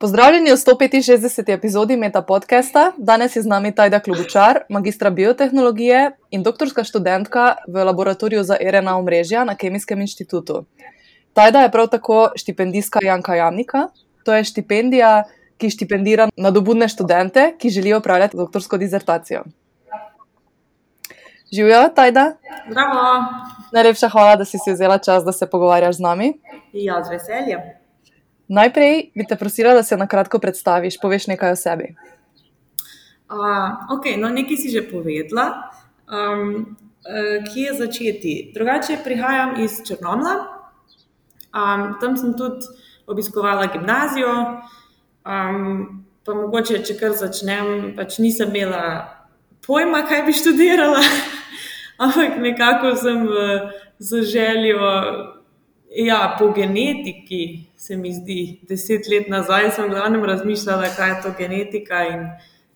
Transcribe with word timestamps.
Pozdravljeni 0.00 0.50
v 0.50 0.56
165. 0.56 1.52
epizodi 1.52 1.96
Meta 1.96 2.22
podcasta. 2.22 2.92
Danes 2.96 3.36
je 3.36 3.42
z 3.42 3.46
nami 3.46 3.74
Tajda 3.74 3.98
Klubučar, 4.00 4.62
magistra 4.68 5.10
biotehnologije 5.10 6.12
in 6.30 6.42
doktorska 6.42 6.84
študentka 6.84 7.56
v 7.68 7.84
laboratoriju 7.84 8.40
za 8.42 8.56
RNA 8.56 8.94
omrežja 8.96 9.44
na 9.44 9.54
Kemijskem 9.54 10.00
inštitutu. 10.00 10.64
Tajda 11.32 11.60
je 11.60 11.70
prav 11.70 11.88
tako 11.92 12.30
štipendijska 12.36 13.02
Janka 13.02 13.34
Jamnika. 13.34 13.82
To 14.24 14.32
je 14.32 14.44
štipendija, 14.44 15.24
ki 15.60 15.70
štipendira 15.70 16.30
nadobudne 16.36 16.88
študente, 16.88 17.52
ki 17.58 17.70
želijo 17.70 17.98
upravljati 17.98 18.36
doktorsko 18.36 18.78
dizertacijo. 18.80 19.42
Živijo, 21.52 21.88
Tajda? 21.94 22.24
Zdravo. 22.70 23.04
Najlepša 23.72 24.08
hvala, 24.08 24.36
da 24.36 24.44
si 24.44 24.58
si 24.64 24.72
vzela 24.72 24.98
čas, 24.98 25.24
da 25.24 25.32
se 25.32 25.50
pogovarjaš 25.50 25.96
z 25.96 26.00
nami. 26.00 26.32
Ja, 26.72 27.04
z 27.04 27.10
veseljem. 27.10 27.79
Najprej 28.50 29.12
bi 29.14 29.24
te 29.28 29.36
prosila, 29.36 29.74
da 29.74 29.82
se 29.82 29.96
na 29.96 30.06
kratko 30.10 30.38
predstaviš, 30.42 30.98
poveš 30.98 31.28
nekaj 31.30 31.52
o 31.52 31.56
sebi. 31.56 31.92
Uh, 33.30 33.94
ok, 33.94 34.16
no 34.18 34.28
nekaj 34.28 34.58
si 34.58 34.72
že 34.74 34.82
povedala. 34.90 35.70
Um, 36.10 36.74
uh, 37.06 37.46
kje 37.46 37.76
začeti? 37.78 38.50
Drugače 38.54 38.98
prihajam 39.04 39.54
iz 39.62 39.78
Črnomla. 39.86 40.34
Um, 41.54 41.94
tam 42.02 42.16
sem 42.18 42.34
tudi 42.34 42.66
obiskovala 43.06 43.70
gimnazijo. 43.70 44.34
Um, 45.22 46.02
pa 46.26 46.34
mogoče, 46.34 46.82
če 46.82 46.98
kar 46.98 47.14
začnem, 47.14 47.92
pač 47.94 48.18
nisem 48.18 48.50
imela 48.50 49.06
pojma, 49.62 50.02
kaj 50.10 50.26
bi 50.26 50.34
študirala, 50.34 51.02
ampak 52.02 52.34
nekako 52.42 52.96
sem 52.98 53.28
uh, 53.30 53.70
z 54.02 54.26
željo. 54.26 54.90
Ja, 55.90 56.36
po 56.38 56.52
genetiki 56.52 57.66
se 57.76 57.96
mi 57.96 58.12
zdi, 58.14 58.60
deset 58.68 59.08
let 59.10 59.28
nazaj 59.28 59.70
sem 59.74 59.88
glavnem 59.90 60.24
razmišljala, 60.24 60.92
kaj 60.96 61.08
je 61.10 61.16
to 61.22 61.32
genetika 61.38 62.04
in 62.06 62.28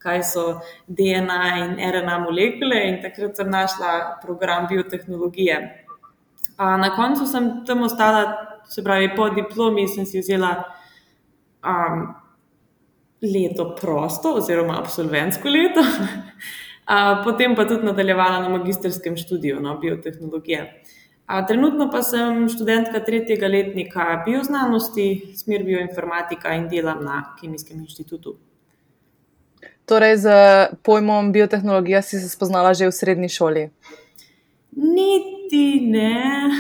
kaj 0.03 0.23
so 0.33 0.45
DNA 0.87 1.43
in 1.61 1.77
RNA 1.93 2.19
molekule, 2.25 2.81
in 2.89 2.99
takrat 3.03 3.37
sem 3.37 3.51
našla 3.51 4.19
program 4.23 4.67
biotehnologije. 4.69 5.61
A 6.57 6.77
na 6.77 6.91
koncu 6.97 7.27
sem 7.27 7.49
tam 7.67 7.87
ostala, 7.87 8.25
se 8.69 8.83
pravi, 8.85 9.13
po 9.17 9.29
diplomi 9.31 9.87
sem 9.89 10.07
si 10.07 10.19
vzela 10.19 10.57
um, 11.63 12.05
leto 13.23 13.71
prosto, 13.81 14.35
oziroma 14.43 14.79
absolventsko 14.79 15.49
leto, 15.49 15.87
A, 16.85 17.23
potem 17.25 17.55
pa 17.57 17.65
tudi 17.65 17.87
nadaljevala 17.87 18.43
na 18.45 18.49
magistrskem 18.49 19.17
študiju 19.17 19.61
no, 19.61 19.79
biotehnologije. 19.81 20.83
A, 21.27 21.47
trenutno 21.47 21.89
pa 21.91 22.03
sem 22.03 22.49
študentka 22.49 23.01
tretjega 23.01 23.49
letnika 23.49 24.23
bioznanosti, 24.27 25.33
smer 25.37 25.65
bioinformatika 25.65 26.53
in 26.59 26.69
delam 26.69 27.05
na 27.05 27.23
Kemijskem 27.41 27.81
inštitutu. 27.81 28.37
Torej, 29.89 30.17
z 30.17 30.29
pojmom 30.83 31.33
biotehnologija 31.33 32.03
si 32.03 32.21
se 32.21 32.29
spoznala 32.29 32.75
že 32.75 32.89
v 32.89 32.93
srednji 32.93 33.29
šoli? 33.29 33.71
Niti 34.77 35.81
ne. 35.81 36.51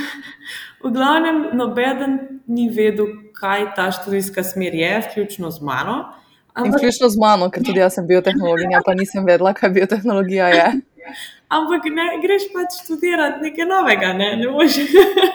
V 0.84 0.92
glavnem, 0.92 1.56
noben 1.56 2.18
ni 2.46 2.68
vedel, 2.68 3.32
kaj 3.32 3.74
ta 3.76 3.90
študijska 3.92 4.44
smer 4.44 4.74
je, 4.74 5.00
vključno 5.08 5.50
z 5.50 5.60
mano. 5.60 6.12
Ampak... 6.54 6.80
Vključno 6.80 7.08
z 7.08 7.18
mano, 7.18 7.50
ker 7.50 7.64
tudi 7.64 7.80
jaz 7.80 7.96
sem 7.98 8.06
biotehnologinja, 8.06 8.80
pa 8.84 8.94
nisem 8.94 9.24
vedela, 9.26 9.52
kaj 9.52 9.72
biotehnologija 9.76 10.48
je. 10.48 10.66
Ampak 11.48 11.86
ne, 11.92 12.06
greš 12.22 12.48
pač 12.54 12.78
študirati 12.84 13.44
nekaj 13.44 13.66
novega, 13.68 14.12
ne, 14.16 14.30
ne 14.40 14.48
boš 14.48 14.78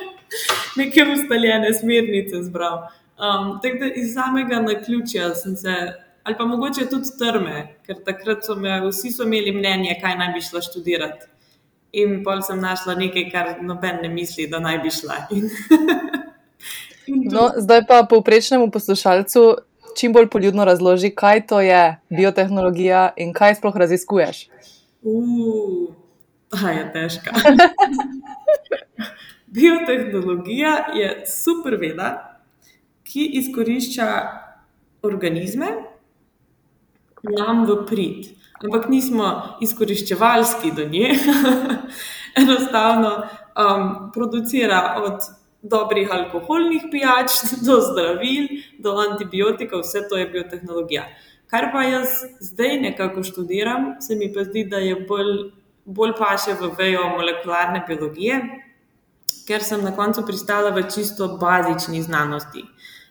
neke 0.79 1.05
ustaljene 1.13 1.73
smernice 1.73 2.43
zbral. 2.43 2.87
Um, 3.19 3.59
tako 3.63 3.83
da 3.83 3.91
iz 3.99 4.13
samega 4.13 4.61
naključja 4.63 5.33
sem 5.35 5.55
se, 5.55 5.75
ali 6.23 6.37
pa 6.37 6.45
mogoče 6.45 6.87
tudi 6.89 7.11
trme, 7.19 7.67
ker 7.85 8.01
takrat 8.05 8.45
so 8.45 8.55
me 8.55 8.79
vsi 8.87 9.11
so 9.11 9.27
imeli 9.27 9.51
mnenje, 9.51 9.97
kaj 10.01 10.17
naj 10.17 10.33
bi 10.33 10.41
šla 10.41 10.61
študirati. 10.65 11.27
In 11.99 12.19
pol 12.23 12.41
sem 12.45 12.59
našla 12.61 12.95
nekaj, 12.95 13.29
kar 13.31 13.55
noben 13.65 14.03
ne 14.03 14.09
misli, 14.13 14.47
da 14.47 14.59
naj 14.61 14.77
bi 14.83 14.91
šla. 14.93 15.23
In 15.33 15.49
no, 17.33 17.49
zdaj 17.57 17.85
pa 17.87 18.03
povprečnemu 18.09 18.69
poslušalcu 18.71 19.55
čim 19.97 20.13
bolj 20.13 20.29
poljudno 20.29 20.65
razloži, 20.65 21.09
kaj 21.09 21.47
to 21.47 21.61
je 21.61 21.97
biotehnologija 22.09 23.09
in 23.17 23.33
kaj 23.33 23.55
sploh 23.55 23.75
raziskuješ. 23.75 24.47
Ta 26.49 26.69
je 26.69 26.91
težka. 26.93 27.31
Biotehnologija 29.55 30.73
je 30.93 31.23
super 31.27 31.77
veda, 31.81 32.09
ki 33.03 33.25
izkorišča 33.41 34.09
organizme 35.01 35.71
nam 37.23 37.65
v 37.65 37.79
prid. 37.89 38.29
Ampak 38.59 38.89
nismo 38.91 39.27
izkoriščevalski 39.63 40.73
do 40.75 40.85
nje, 40.91 41.13
enostavno 42.41 43.11
um, 43.15 43.85
producira 44.13 44.99
od 44.99 45.29
dobrih 45.61 46.11
alkoholnih 46.11 46.87
pijač, 46.91 47.39
do 47.65 47.79
zdravil, 47.83 48.47
do 48.79 48.95
antibiotikov, 48.99 49.83
vse 49.83 50.05
to 50.09 50.19
je 50.19 50.27
biotehnologija. 50.27 51.07
Kar 51.49 51.71
pa 51.73 51.81
jaz 51.83 52.07
zdaj 52.39 52.77
nekako 52.81 53.23
študiram, 53.23 53.95
se 54.01 54.15
mi 54.15 54.33
pa 54.33 54.43
zdi, 54.43 54.67
da 54.69 54.77
je 54.77 54.95
bolj, 55.09 55.49
bolj 55.85 56.13
paše 56.19 56.53
v 56.59 56.69
vejo 56.77 57.07
molekularne 57.17 57.81
biologije, 57.87 58.37
ker 59.47 59.65
sem 59.65 59.81
na 59.81 59.95
koncu 59.97 60.21
pristala 60.27 60.69
v 60.69 60.85
čisto 60.93 61.31
bazični 61.41 62.03
znanosti. 62.05 62.61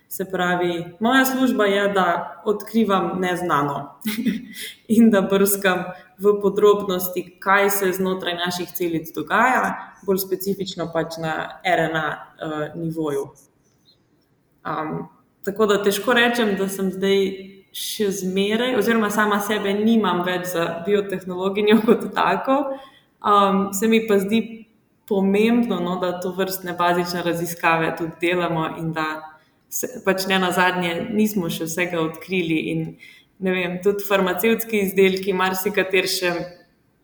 Se 0.09 0.25
pravi, 0.25 0.84
moja 1.00 1.25
služba 1.25 1.66
je, 1.66 1.88
da 1.93 2.06
odkrivam 2.47 3.19
neznano 3.21 3.99
in 4.97 5.10
da 5.10 5.20
brskam 5.20 5.84
v 6.19 6.38
podrobnosti, 6.43 7.26
kaj 7.43 7.70
se 7.70 7.93
znotraj 7.93 8.38
naših 8.38 8.70
celic 8.70 9.10
dogaja, 9.15 9.75
bolj 10.06 10.22
specifično 10.22 10.88
pač 10.94 11.19
na 11.19 11.34
RNA 11.66 12.06
uh, 12.06 12.16
eh, 12.47 12.72
nivoju. 12.78 13.28
Um, 14.62 15.09
tako 15.44 15.66
da 15.66 15.82
težko 15.82 16.15
rečem, 16.15 16.55
da 16.56 16.69
sem 16.69 16.91
zdaj 16.94 17.58
še 17.78 18.11
zmeraj, 18.22 18.75
oziroma 18.78 19.11
sama 19.15 19.39
sebe 19.44 19.72
nimam 19.75 20.25
več 20.27 20.50
za 20.55 20.66
biotehnologijo 20.87 21.81
kot 21.87 22.09
tako. 22.15 22.59
Um, 23.19 23.69
se 23.75 23.89
mi 23.89 24.05
pa 24.09 24.19
zdi 24.22 24.43
pomembno, 25.09 25.81
no, 25.81 25.97
da 26.03 26.19
to 26.21 26.34
vrstne 26.37 26.75
bazične 26.78 27.22
raziskave 27.25 27.94
tudi 27.99 28.28
delamo 28.28 28.67
in 28.78 28.93
da 28.93 29.06
se, 29.69 29.88
pač 30.05 30.27
ne 30.28 30.38
na 30.38 30.50
zadnje 30.53 30.94
nismo 31.11 31.49
še 31.50 31.69
vsega 31.69 32.00
odkrili. 32.03 32.59
In, 32.72 32.84
ne 33.44 33.55
vem, 33.55 33.77
tudi 33.83 34.06
farmacevtski 34.06 34.83
izdelki, 34.84 35.33
marsikater 35.37 36.09
še 36.11 36.33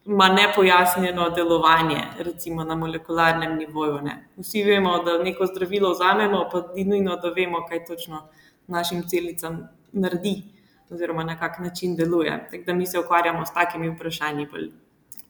ima 0.05 0.29
nepojasnjeno 0.29 1.31
delovanje, 1.37 2.03
recimo 2.27 2.65
na 2.65 2.77
molekularnem 2.77 3.55
nivoju. 3.57 4.03
Ne. 4.05 4.17
Vsi 4.43 4.65
vemo, 4.67 4.99
da 5.07 5.17
neko 5.23 5.47
zdravilo 5.49 5.95
vzamemo, 5.95 6.45
pa 6.53 6.67
ni 6.75 6.85
nujno, 6.85 7.17
da 7.23 7.33
vemo, 7.33 7.63
kaj 7.69 7.85
točno 7.89 8.27
našim 8.69 9.07
celicam 9.09 9.63
naredi, 9.93 10.43
oziroma 10.91 11.25
na 11.25 11.39
kak 11.39 11.59
način 11.59 11.97
deluje. 11.97 12.47
Tako 12.51 12.63
da 12.67 12.75
mi 12.75 12.87
se 12.87 12.99
ukvarjamo 12.99 13.47
s 13.47 13.55
takimi 13.55 13.89
vprašanji. 13.91 14.47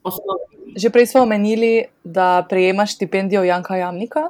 Osnovni. 0.03 0.73
Že 0.75 0.89
prej 0.89 1.05
smo 1.05 1.21
omenili, 1.21 1.85
da 2.03 2.45
prejemaš 2.49 2.95
štipendijo 2.95 3.43
Janka 3.43 3.75
Jamnika 3.75 4.29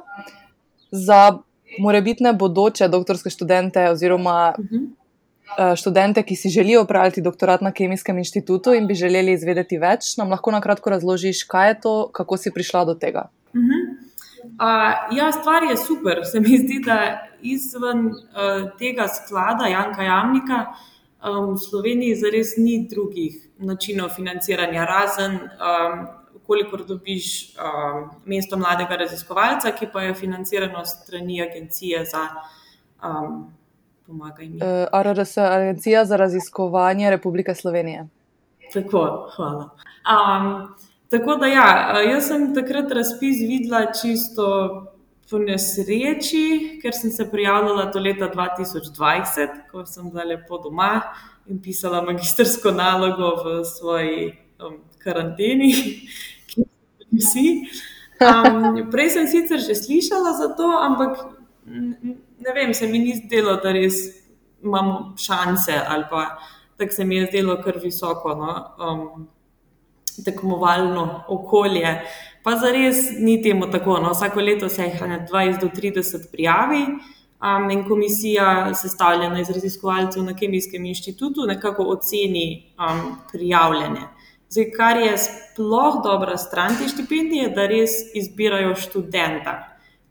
za 0.90 1.38
morebitne 1.78 2.32
bodoče 2.32 2.88
doktorske 2.88 3.30
študente 3.30 3.90
oziroma 3.90 4.54
uh 4.58 4.64
-huh. 4.64 4.88
Eh, 5.58 5.76
študente, 5.76 6.22
ki 6.22 6.36
si 6.36 6.48
želijo 6.48 6.82
upravljati 6.82 7.22
doktorat 7.22 7.60
na 7.60 7.70
Kemijskem 7.72 8.18
inštitutu 8.18 8.74
in 8.74 8.86
bi 8.86 8.94
želeli 8.94 9.32
izvedeti 9.32 9.78
več, 9.78 10.16
nam 10.18 10.30
lahko 10.30 10.50
na 10.50 10.60
kratko 10.60 10.90
razložiš, 10.90 11.44
kaj 11.44 11.68
je 11.68 11.80
to, 11.80 11.92
kako 12.12 12.36
si 12.36 12.50
prišla 12.50 12.84
do 12.84 12.94
tega. 12.94 13.28
Uh 13.54 13.60
-huh. 13.60 13.84
uh, 14.44 15.16
ja, 15.16 15.32
stvar 15.32 15.62
je 15.62 15.76
super. 15.76 16.20
Se 16.24 16.40
mi 16.40 16.58
zdi, 16.58 16.82
da 16.84 17.28
izven 17.42 18.06
uh, 18.06 18.70
tega 18.78 19.08
sklada 19.08 19.66
Janka 19.66 20.02
Jamnika 20.02 20.66
um, 21.24 21.54
v 21.54 21.58
Sloveniji 21.58 22.16
zares 22.16 22.56
ni 22.56 22.86
drugih 22.90 23.48
načinov 23.58 24.14
financiranja, 24.16 24.84
razen 24.84 25.38
um, 25.40 26.06
kolikor 26.46 26.84
dobiš 26.86 27.56
um, 27.58 28.10
mesto 28.24 28.56
mladega 28.56 28.96
raziskovalca, 28.96 29.72
ki 29.72 29.88
pa 29.92 30.02
je 30.02 30.14
financirano 30.14 30.84
strani 30.84 31.42
agencije 31.42 32.04
za. 32.04 32.28
Um, 33.04 33.56
pomagaj 34.06 34.48
mi. 34.48 34.56
Uh, 34.56 34.62
eh, 34.62 34.86
ARRS, 34.92 35.38
Agencija 35.38 36.04
za 36.04 36.16
raziskovanje 36.16 37.10
Republike 37.10 37.54
Slovenije. 37.54 38.06
Tako, 38.72 39.30
hvala. 39.36 39.70
Um, 40.06 40.74
tako 41.10 41.36
da, 41.36 41.46
ja, 41.46 41.94
eh, 41.94 42.10
jaz 42.10 42.28
sem 42.28 42.54
takrat 42.54 42.92
razpis 42.92 43.40
videla 43.40 43.92
čisto 43.92 44.46
po 45.30 45.38
nesreči, 45.42 46.78
ker 46.82 46.94
sem 46.94 47.10
se 47.10 47.26
prijavljala 47.30 47.88
do 47.94 48.00
leta 48.00 48.28
2020, 48.30 49.62
ko 49.70 49.84
sem 49.86 50.10
bila 50.10 50.24
lepo 50.24 50.58
doma 50.62 51.00
in 51.50 51.58
pisala 51.62 52.02
magistrsko 52.02 52.70
nalogo 52.74 53.32
v 53.42 53.56
svoji 53.66 54.32
um, 54.62 54.78
karanteni, 55.02 55.72
ki 56.50 56.62
so 56.62 57.08
vsi. 57.18 57.46
Um, 58.22 58.82
prej 58.92 59.16
sem 59.18 59.26
sicer 59.30 59.62
že 59.62 59.74
slišala 59.74 60.36
za 60.38 60.52
to, 60.58 60.70
ampak 60.70 61.18
ne 61.66 62.52
vem, 62.54 62.74
se 62.74 62.86
mi 62.86 62.98
ni 63.02 63.16
zdelo, 63.18 63.58
da 63.62 63.74
res 63.74 64.02
imamo 64.62 65.16
šanse, 65.18 65.74
ali 65.74 66.06
pa 66.10 66.38
tako 66.76 66.92
se 66.92 67.04
mi 67.04 67.16
je 67.16 67.26
zdelo 67.26 67.58
kar 67.62 67.78
visoko. 67.82 68.34
No? 68.34 68.52
Um, 68.78 69.28
tekmovalno 70.24 71.24
okolje. 71.28 72.00
Pa 72.46 72.52
za 72.62 72.70
res 72.70 73.08
ni 73.18 73.40
temu 73.42 73.66
tako. 73.70 73.98
No. 73.98 74.12
Vsako 74.14 74.40
leto 74.40 74.68
se 74.70 74.84
jih 74.84 75.00
20 75.02 75.60
do 75.60 75.66
30 75.66 76.28
prijavi 76.30 76.82
um, 76.86 77.70
in 77.70 77.82
komisija, 77.88 78.74
sestavljena 78.74 79.40
iz 79.40 79.50
raziskovalcev 79.50 80.22
na 80.22 80.36
Kemijskem 80.36 80.84
inštitutu, 80.84 81.46
nekako 81.46 81.88
oceni 81.96 82.70
um, 82.78 83.16
prijavljene. 83.32 84.06
Zdaj, 84.48 84.70
kar 84.76 85.00
je 85.02 85.16
sploh 85.18 85.98
dobra 86.04 86.36
stran 86.38 86.78
te 86.78 86.86
štipendije, 86.88 87.48
da 87.50 87.66
res 87.66 87.98
izbirajo 88.14 88.76
študenta. 88.78 89.56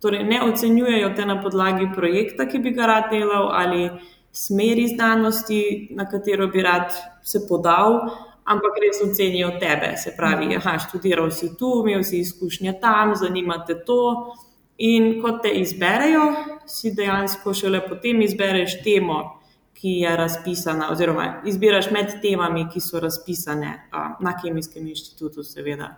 Torej, 0.03 0.27
ne 0.27 0.41
ocenjujejo 0.43 1.13
te 1.15 1.25
na 1.25 1.39
podlagi 1.41 1.87
projekta, 1.95 2.49
ki 2.51 2.59
bi 2.59 2.75
ga 2.75 2.91
rad 2.91 3.07
delal, 3.15 3.47
ali 3.55 3.89
smeri 4.35 4.89
znanosti, 4.91 5.87
na 5.95 6.09
katero 6.09 6.51
bi 6.51 6.61
rad 6.61 6.91
se 7.23 7.47
podal, 7.47 8.01
ampak 8.45 8.77
res 8.81 9.01
ocenijo 9.01 9.55
tebe. 9.59 9.95
Se 9.97 10.13
pravi, 10.17 10.45
mhm. 10.45 10.79
študiral 10.87 11.31
si 11.31 11.55
tu, 11.57 11.83
imel 11.87 12.03
si 12.03 12.19
izkušnje 12.19 12.79
tam, 12.81 13.15
zanima 13.15 13.63
te 13.65 13.77
to. 13.85 14.33
In 14.77 15.21
ko 15.21 15.37
te 15.39 15.53
izberejo, 15.55 16.33
si 16.67 16.91
dejansko 16.91 17.53
šele 17.53 17.79
potem 17.87 18.21
izbereš 18.21 18.81
temo, 18.83 19.39
ki 19.75 19.99
je 20.01 20.15
razpisana, 20.17 20.89
oziroma 20.91 21.41
izbiraš 21.47 21.91
med 21.91 22.17
temami, 22.21 22.65
ki 22.73 22.81
so 22.81 22.99
razpisane 22.99 23.71
a, 23.91 24.05
na 24.19 24.33
Kemijskem 24.39 24.87
inštitutu, 24.87 25.43
seveda. 25.43 25.95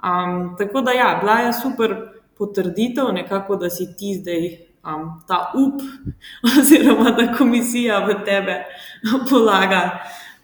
Um, 0.00 0.56
tako 0.58 0.80
da, 0.80 0.92
ja, 0.96 1.18
bila 1.20 1.38
je 1.38 1.52
super 1.52 1.94
potrditev, 2.36 3.12
nekako, 3.12 3.56
da 3.56 3.70
si 3.70 3.86
ti 3.98 4.14
zdaj 4.20 4.48
um, 4.84 5.22
ta 5.28 5.52
up, 5.56 5.80
oziroma 6.58 7.10
da 7.10 7.30
komisija 7.36 8.00
v 8.06 8.18
tebe 8.24 8.62
polaga. 9.30 9.82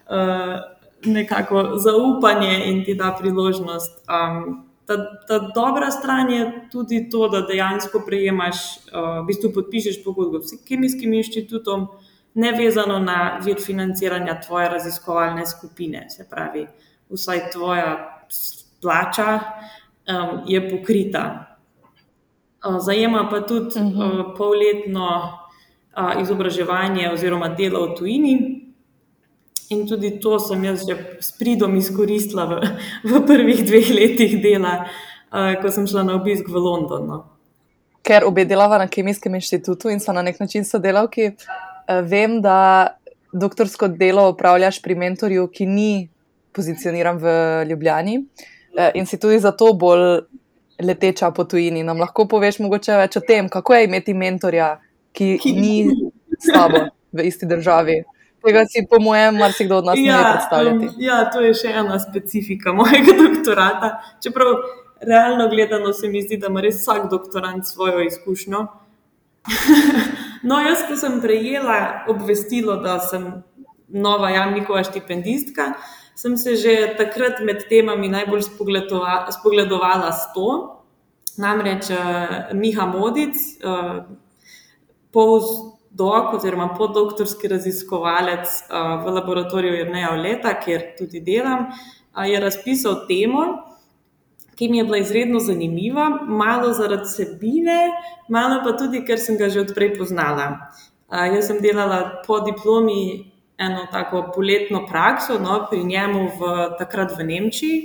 Uh, 0.07 0.76
nekako 1.07 1.77
zaupanje 1.77 2.61
in 2.65 2.85
ti 2.85 2.95
da 2.95 3.15
priložnost. 3.19 4.05
Um, 4.09 4.67
ta, 4.85 4.97
ta 5.27 5.39
dobra 5.55 5.91
stran 5.91 6.29
je 6.29 6.69
tudi 6.71 7.09
to, 7.09 7.27
da 7.27 7.41
dejansko 7.41 8.01
prejemaš, 8.05 8.55
uh, 8.55 9.23
v 9.23 9.25
bistvu 9.27 9.51
podpišeš 9.53 10.03
pogodbo 10.03 10.39
s 10.41 10.61
kemijskim 10.67 11.13
inštitutom, 11.13 11.87
nevezano 12.33 12.99
na 12.99 13.39
vir 13.43 13.59
financiranja 13.59 14.39
tvoje 14.41 14.69
raziskovalne 14.69 15.45
skupine. 15.45 16.05
Se 16.09 16.27
pravi, 16.29 16.67
vsaj 17.09 17.49
tvoja 17.51 18.21
plača 18.81 19.39
um, 19.39 20.39
je 20.47 20.61
pokrita. 20.69 21.57
Uh, 22.65 22.77
zajema 22.79 23.27
pa 23.31 23.41
tudi 23.41 23.79
uh 23.79 23.85
-huh. 23.85 24.19
uh, 24.19 24.37
polletno 24.37 25.39
uh, 25.97 26.21
izobraževanje 26.21 27.11
oziroma 27.11 27.47
delo 27.47 27.85
v 27.85 27.95
tujini. 27.95 28.56
In 29.69 29.83
tudi 29.87 30.13
to 30.19 30.39
sem 30.39 30.63
jaz 30.63 30.85
že 30.87 30.95
s 31.19 31.31
pridom 31.35 31.75
izkoristila 31.75 32.45
v, 32.47 32.53
v 33.03 33.21
prvih 33.27 33.65
dveh 33.67 33.89
letih 33.91 34.39
dela, 34.39 34.87
uh, 34.87 35.59
ko 35.59 35.71
sem 35.71 35.87
šla 35.87 36.05
na 36.07 36.15
obisk 36.15 36.47
v 36.47 36.55
London. 36.55 37.03
No. 37.03 37.17
Ker 37.99 38.23
obe 38.23 38.47
delava 38.47 38.79
na 38.79 38.87
Kemijskem 38.87 39.35
inštitutu 39.35 39.91
in 39.91 39.99
so 39.99 40.15
na 40.15 40.23
nek 40.23 40.39
način 40.39 40.63
sodelavki, 40.63 41.33
uh, 41.35 41.99
vem, 42.07 42.39
da 42.41 42.95
doktorsko 43.35 43.91
delo 43.91 44.29
upravljaš 44.31 44.79
pri 44.81 44.95
mentorju, 44.95 45.49
ki 45.51 45.67
ni 45.67 45.91
pozicioniran 46.55 47.19
v 47.19 47.27
Ljubljani 47.67 48.21
uh, 48.23 48.91
in 48.95 49.05
si 49.05 49.19
tudi 49.19 49.39
zato 49.43 49.73
bolj 49.75 50.23
leteča 50.79 51.31
po 51.35 51.43
tujini. 51.43 51.83
Nam 51.83 51.99
lahko 51.99 52.23
poveš 52.29 52.61
mogoče 52.63 52.95
več 53.03 53.19
o 53.19 53.25
tem, 53.25 53.49
kako 53.49 53.75
je 53.75 53.87
imeti 53.89 54.15
mentorja, 54.15 54.77
ki, 55.11 55.35
ki 55.41 55.51
ni 55.57 55.75
s 56.39 56.53
tabo 56.53 56.87
v 57.11 57.27
isti 57.27 57.49
državi. 57.49 58.05
Tega 58.45 58.65
si, 58.69 58.85
po 58.89 58.99
mojem, 59.01 59.35
marsikdo 59.35 59.77
od 59.77 59.85
nas 59.85 59.99
ja, 59.99 60.03
ne 60.03 60.11
more 60.17 60.33
predstavljati. 60.33 60.85
Um, 60.85 61.01
ja, 61.01 61.17
to 61.33 61.41
je 61.41 61.53
še 61.57 61.71
ena 61.81 61.99
specifika 61.99 62.73
mojega 62.73 63.15
doktorata. 63.23 63.91
Čeprav 64.23 64.61
realno 65.01 65.49
gledano 65.49 65.93
se 65.93 66.09
mi 66.09 66.21
zdi, 66.21 66.37
da 66.37 66.51
ima 66.51 66.61
res 66.61 66.81
vsak 66.81 67.09
doktorant 67.11 67.67
svojo 67.67 68.05
izkušnjo. 68.05 68.65
no, 70.49 70.59
jaz, 70.61 70.85
ko 70.87 70.97
sem 70.99 71.19
prejela 71.21 72.05
obvestilo, 72.13 72.77
da 72.83 72.99
sem 73.03 73.29
nova 73.87 74.29
Jamnikova 74.29 74.83
štipendistka, 74.83 75.71
sem 76.17 76.37
se 76.37 76.55
že 76.55 76.73
takrat 76.97 77.39
med 77.45 77.65
temami 77.69 78.09
najbolj 78.09 78.49
spogledovala 79.31 80.11
s 80.11 80.33
to. 80.35 80.49
Namreč 81.37 81.91
uh, 81.93 82.53
Miha 82.57 82.87
Modic, 82.89 83.37
uh, 83.61 84.01
pol 85.13 85.41
dok 85.97 86.33
oziroma 86.37 86.69
poddoktorski 86.77 87.49
raziskovalec 87.51 88.47
v 89.03 89.13
laboratoriju 89.17 89.79
Jrneja 89.79 90.11
Oleta, 90.13 90.53
kjer 90.61 90.93
tudi 90.99 91.21
delam, 91.25 91.71
je 92.25 92.39
razpisal 92.39 93.05
temo, 93.09 93.45
ki 94.57 94.69
mi 94.69 94.77
je 94.77 94.83
bila 94.83 94.97
izredno 94.97 95.39
zanimiva, 95.39 96.09
malo 96.25 96.73
zaradi 96.73 97.09
sebine, 97.09 97.79
malo 98.29 98.61
pa 98.65 98.73
tudi, 98.77 99.03
ker 99.05 99.21
sem 99.21 99.37
ga 99.37 99.49
že 99.53 99.61
odprej 99.67 99.93
poznala. 99.97 100.71
Jaz 101.09 101.47
sem 101.47 101.61
delala 101.61 102.23
po 102.25 102.39
diplomi 102.45 103.31
eno 103.57 103.85
tako 103.91 104.31
poletno 104.35 104.85
prakso 104.89 105.39
no, 105.39 105.65
pri 105.69 105.83
njemu 105.83 106.25
v, 106.39 106.55
takrat 106.77 107.13
v 107.17 107.23
Nemčiji 107.23 107.77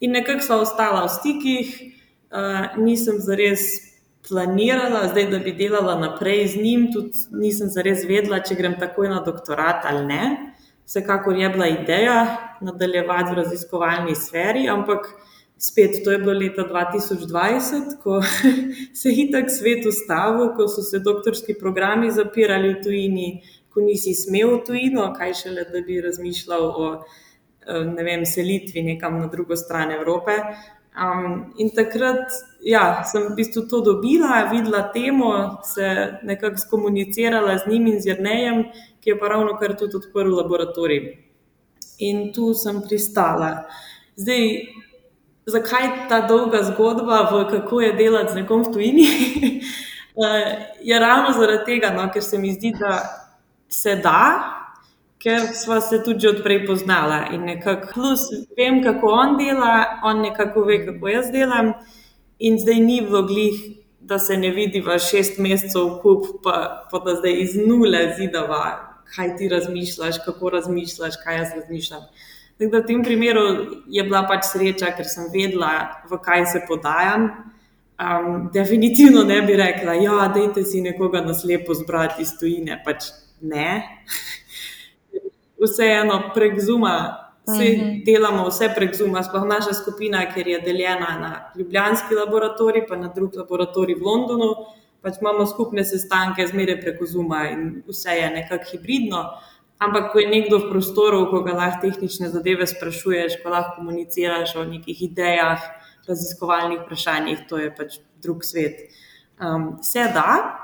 in 0.00 0.12
nekako 0.12 0.44
sva 0.44 0.58
ostala 0.62 1.06
v 1.06 1.14
stikih, 1.14 1.70
nisem 2.76 3.18
zares 3.22 3.85
planirala, 4.28 5.08
zdaj, 5.08 5.30
da 5.30 5.38
bi 5.38 5.52
delala 5.52 5.94
naprej 6.00 6.46
z 6.46 6.62
njim, 6.62 6.88
tudi 6.92 7.18
nisem 7.30 7.70
zares 7.70 8.04
vedela, 8.08 8.40
če 8.42 8.58
grem 8.58 8.76
takoj 8.80 9.08
na 9.12 9.20
doktorat 9.24 9.86
ali 9.86 10.06
ne. 10.06 10.22
Vsekakor 10.86 11.38
je 11.38 11.48
bila 11.50 11.66
ideja 11.66 12.18
nadaljevati 12.62 13.32
v 13.32 13.38
raziskovalni 13.40 14.14
sferi, 14.14 14.68
ampak 14.70 15.08
spet 15.58 16.02
to 16.04 16.12
je 16.14 16.18
bilo 16.22 16.32
leta 16.38 16.62
2020, 16.68 17.96
ko 18.02 18.20
se 18.98 19.08
je 19.08 19.26
itak 19.26 19.50
svet 19.50 19.86
ustavil, 19.86 20.52
ko 20.56 20.68
so 20.68 20.82
se 20.82 21.02
doktorski 21.02 21.54
programi 21.58 22.10
zapirali 22.10 22.74
v 22.74 22.82
tujini, 22.82 23.28
ko 23.74 23.82
nisi 23.82 24.14
smel 24.14 24.58
v 24.58 24.64
tujino, 24.66 25.10
kaj 25.18 25.34
šele, 25.42 25.66
da 25.72 25.82
bi 25.86 26.00
razmišljal 26.00 26.66
o 26.66 26.90
vem, 27.66 28.24
selitvi 28.26 28.82
nekam 28.82 29.18
na 29.18 29.26
drugo 29.26 29.56
stran 29.56 29.90
Evrope. 29.90 30.32
Um, 30.96 31.52
in 31.60 31.68
takrat 31.76 32.32
ja, 32.64 33.04
sem 33.04 33.28
v 33.28 33.34
bistvu 33.36 33.66
to 33.68 33.82
dobila, 33.84 34.48
videla 34.48 34.86
temo, 34.92 35.60
se 35.64 36.18
nekako 36.24 36.56
skomunicirala 36.56 37.58
z 37.58 37.68
njim 37.68 37.86
in 37.86 38.00
z 38.00 38.14
Jrnejem, 38.14 38.62
ki 39.04 39.10
je 39.10 39.18
pa 39.20 39.28
ravno 39.28 39.58
kar 39.60 39.76
tudi 39.76 40.00
odprl 40.00 40.32
laboratorij. 40.34 41.04
In 41.98 42.32
tu 42.32 42.54
sem 42.54 42.80
pristala. 42.88 43.68
Zdaj, 44.16 44.72
zakaj 45.46 46.08
ta 46.08 46.22
dolga 46.24 46.64
zgodba, 46.64 47.28
v 47.28 47.44
kako 47.50 47.80
je 47.80 47.92
delati 47.92 48.32
z 48.32 48.40
nekom 48.40 48.64
v 48.64 48.72
tujini? 48.72 49.06
je 50.90 50.98
ravno 51.00 51.36
zaradi 51.36 51.64
tega, 51.64 51.92
no, 51.92 52.08
ker 52.12 52.24
se 52.24 52.38
mi 52.38 52.56
zdi, 52.56 52.72
da 52.80 53.04
se 53.68 53.96
da, 54.00 54.55
ker 55.22 55.40
smo 55.54 55.80
se 55.80 56.02
tudi 56.04 56.28
odprej 56.28 56.66
poznala 56.66 57.26
in 57.32 57.46
nekako 57.48 57.88
plus 57.94 58.20
vem, 58.56 58.82
kako 58.84 59.06
on 59.06 59.36
dela, 59.38 60.00
on 60.04 60.20
nekako 60.20 60.64
ve, 60.68 60.84
kako 60.86 61.08
jaz 61.08 61.30
delam. 61.32 61.72
In 62.38 62.58
zdaj 62.60 62.80
ni 62.84 63.00
vloglih, 63.00 63.60
da 64.00 64.18
se 64.18 64.36
ne 64.36 64.50
vidi 64.50 64.80
v 64.84 64.98
šest 65.00 65.38
mesecev 65.38 65.96
kup, 66.02 66.26
pa, 66.44 66.86
pa 66.90 67.00
da 67.04 67.16
zdaj 67.16 67.40
iz 67.42 67.56
nule 67.56 68.02
zidava, 68.18 68.62
kaj 69.14 69.36
ti 69.38 69.48
razmišljaš, 69.48 70.20
kako 70.24 70.50
razmišljaš, 70.50 71.16
kaj 71.24 71.36
jaz 71.36 71.54
razmišljam. 71.56 72.04
Tako 72.58 72.70
da 72.70 72.78
v 72.78 72.86
tem 72.86 73.02
primeru 73.04 73.42
je 73.88 74.04
bila 74.04 74.22
pač 74.28 74.46
sreča, 74.52 74.92
ker 74.96 75.08
sem 75.08 75.30
vedela, 75.32 75.72
v 76.10 76.20
kaj 76.22 76.46
se 76.52 76.62
podajam. 76.68 77.28
Um, 77.96 78.50
definitivno 78.52 79.24
ne 79.24 79.40
bi 79.42 79.56
rekla, 79.56 79.96
da 79.96 80.00
ja, 80.00 80.28
dajte 80.34 80.64
si 80.68 80.80
nekoga 80.84 81.24
naslepo 81.24 81.74
zbrati 81.74 82.22
iz 82.22 82.36
tujine. 82.40 82.76
Pač 82.84 83.08
ne 83.40 83.80
vseeno 85.62 86.30
prek 86.34 86.60
Zuma. 86.60 87.22
Vse 87.46 87.62
uh 87.62 87.78
mhm. 87.78 87.86
-huh. 87.86 88.04
delamo, 88.04 88.48
vse 88.48 88.72
prek 88.76 88.94
Zuma, 88.94 89.22
sploh 89.22 89.46
naša 89.46 89.74
skupina, 89.74 90.24
ker 90.34 90.48
je 90.48 90.60
deljena 90.60 91.18
na 91.20 91.52
Ljubljanski 91.58 92.14
laboratorij, 92.14 92.86
pa 92.88 92.96
na 92.96 93.08
drug 93.08 93.34
laboratorij 93.36 93.94
v 93.94 94.02
Londonu. 94.02 94.54
Pač 95.02 95.14
imamo 95.20 95.46
skupne 95.46 95.84
sestanke, 95.84 96.46
zmeraj 96.46 96.80
preko 96.80 97.06
Zuma 97.06 97.48
in 97.48 97.82
vse 97.86 98.10
je 98.10 98.30
nekako 98.30 98.64
hibridno. 98.72 99.24
Ampak, 99.78 100.12
ko 100.12 100.18
je 100.18 100.28
nekdo 100.28 100.58
v 100.58 100.70
prostoru, 100.70 101.26
ko 101.30 101.42
ga 101.44 101.52
lahko 101.52 101.80
tehnične 101.84 102.28
zadeve 102.28 102.66
sprašuješ, 102.66 103.42
ko 103.42 103.52
lahko 103.52 103.76
komuniciraš 103.76 104.56
o 104.56 104.64
nekih 104.64 105.02
idejah, 105.02 105.60
raziskovalnih 106.08 106.80
vprašanjih, 106.80 107.44
to 107.48 107.58
je 107.58 107.74
pač 107.76 107.98
drug 108.22 108.44
svet. 108.44 108.88
Um, 109.36 109.76
vse 109.82 110.08
da, 110.16 110.56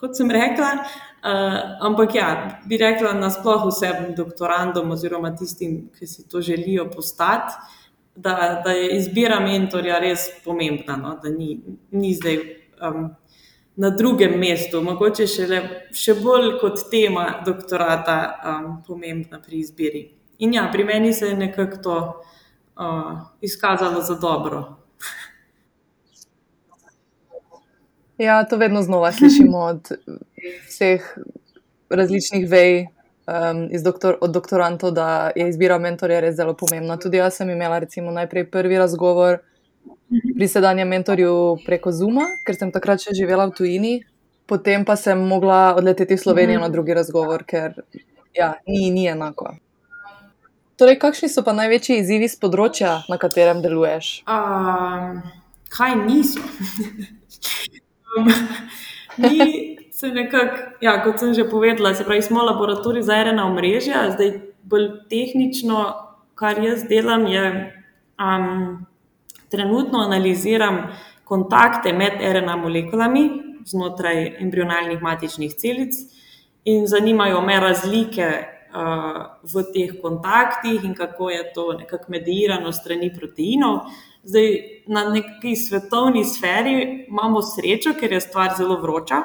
kot 0.00 0.16
sem 0.16 0.30
rekla, 0.30 0.84
Uh, 1.18 1.84
ampak 1.86 2.14
ja, 2.14 2.60
bi 2.70 2.76
rekla 2.78 3.12
nasplošno 3.18 3.72
vsem 3.72 4.12
doktorandom 4.14 4.90
oziroma 4.94 5.32
tistim, 5.36 5.88
ki 5.98 6.06
si 6.06 6.28
to 6.28 6.40
želijo 6.40 6.86
postati, 6.94 7.54
da, 8.14 8.62
da 8.64 8.70
je 8.70 8.92
izbira 8.96 9.40
mentorja 9.40 9.98
res 9.98 10.28
pomembna. 10.44 10.96
No? 10.96 11.16
Da 11.22 11.30
ni, 11.30 11.58
ni 11.90 12.14
zdaj 12.14 12.38
um, 12.86 13.10
na 13.76 13.90
drugem 13.90 14.38
mestu, 14.38 14.82
mogoče 14.82 15.26
še, 15.26 15.46
le, 15.50 15.60
še 15.94 16.14
bolj 16.22 16.52
kot 16.62 16.86
tema 16.90 17.28
doktorata, 17.46 18.18
um, 18.38 18.72
pomembna 18.86 19.42
pri 19.42 19.62
izbiri. 19.66 20.04
In 20.38 20.54
ja, 20.54 20.68
pri 20.72 20.86
meni 20.86 21.12
se 21.12 21.32
je 21.32 21.36
nekako 21.38 21.82
to 21.82 21.98
uh, 22.78 23.14
izkazalo 23.42 24.02
za 24.06 24.14
dobro. 24.22 24.77
Ja, 28.18 28.44
to 28.44 28.56
vedno 28.56 28.82
znova 28.82 29.12
slišimo 29.12 29.58
od 29.72 29.88
vseh 30.68 31.18
različnih 31.90 32.48
vej, 32.50 32.86
um, 33.26 33.68
doktor, 33.82 34.18
od 34.20 34.30
doktorantov, 34.30 34.90
da 34.90 35.30
je 35.36 35.48
izbira 35.48 35.78
mentorja 35.78 36.20
res 36.20 36.36
zelo 36.36 36.54
pomembna. 36.54 36.96
Tudi 36.96 37.16
jaz 37.16 37.36
sem 37.36 37.50
imela 37.50 37.78
recimo, 37.78 38.10
najprej 38.10 38.50
prvi 38.50 38.78
razgovor 38.78 39.38
pri 40.36 40.48
sedanjem 40.48 40.88
mentorju 40.88 41.58
preko 41.66 41.92
Zuma, 41.92 42.26
ker 42.46 42.56
sem 42.56 42.72
takrat 42.72 43.04
še 43.04 43.14
živela 43.16 43.46
v 43.48 43.54
tujini, 43.56 43.94
potem 44.48 44.84
pa 44.84 44.96
sem 44.96 45.20
mogla 45.20 45.76
odleteti 45.76 46.16
v 46.16 46.22
Slovenijo 46.22 46.60
na 46.60 46.68
drugi 46.72 46.96
razgovor, 46.96 47.44
ker 47.44 47.76
ja, 48.36 48.54
ni, 48.66 48.88
ni 48.90 49.06
enako. 49.08 49.54
Torej, 50.78 50.98
kakšni 51.02 51.28
so 51.28 51.42
pa 51.44 51.52
največji 51.58 51.98
izzivi 52.00 52.28
z 52.30 52.38
področja, 52.40 53.02
na 53.10 53.18
katerem 53.20 53.60
deluješ? 53.64 54.22
Um, 54.30 55.20
kaj 55.74 55.96
niso? 56.06 56.44
Mi 59.16 59.76
se 59.92 60.08
nekako, 60.14 60.56
ja, 60.80 61.02
kot 61.04 61.18
sem 61.18 61.34
že 61.34 61.48
povedala, 61.50 61.94
se 61.94 62.04
pravi, 62.04 62.22
smo 62.22 62.42
laboratorij 62.42 63.02
za 63.02 63.22
RNA 63.24 63.46
omrežja, 63.46 64.10
zdaj 64.14 64.34
bolj 64.62 64.90
tehnično, 65.10 65.86
kar 66.38 66.62
jaz 66.62 66.84
delam, 66.88 67.26
je. 67.26 67.74
Um, 68.18 68.86
trenutno 69.50 69.98
analiziram 69.98 70.78
kontakte 71.24 71.92
med 71.92 72.12
RNA 72.20 72.56
molekulami 72.56 73.30
znotraj 73.66 74.36
embrionalnih 74.40 75.02
matičnih 75.02 75.54
celic 75.54 75.94
in 76.64 76.86
zanimajo 76.86 77.40
me 77.40 77.60
razlike 77.60 78.28
v 79.52 79.62
teh 79.72 79.94
kontaktih 80.02 80.84
in 80.84 80.94
kako 80.94 81.30
je 81.30 81.52
to 81.54 81.72
nekako 81.72 82.12
medijirano 82.12 82.72
strani 82.72 83.08
proteinov. 83.14 83.78
Zdaj, 84.24 84.48
na 84.86 85.04
neki 85.10 85.56
svetovni 85.56 86.24
sferi 86.24 87.06
imamo 87.08 87.42
srečo, 87.42 87.94
ker 88.00 88.12
je 88.12 88.20
stvar 88.20 88.54
zelo 88.58 88.80
vroča 88.80 89.22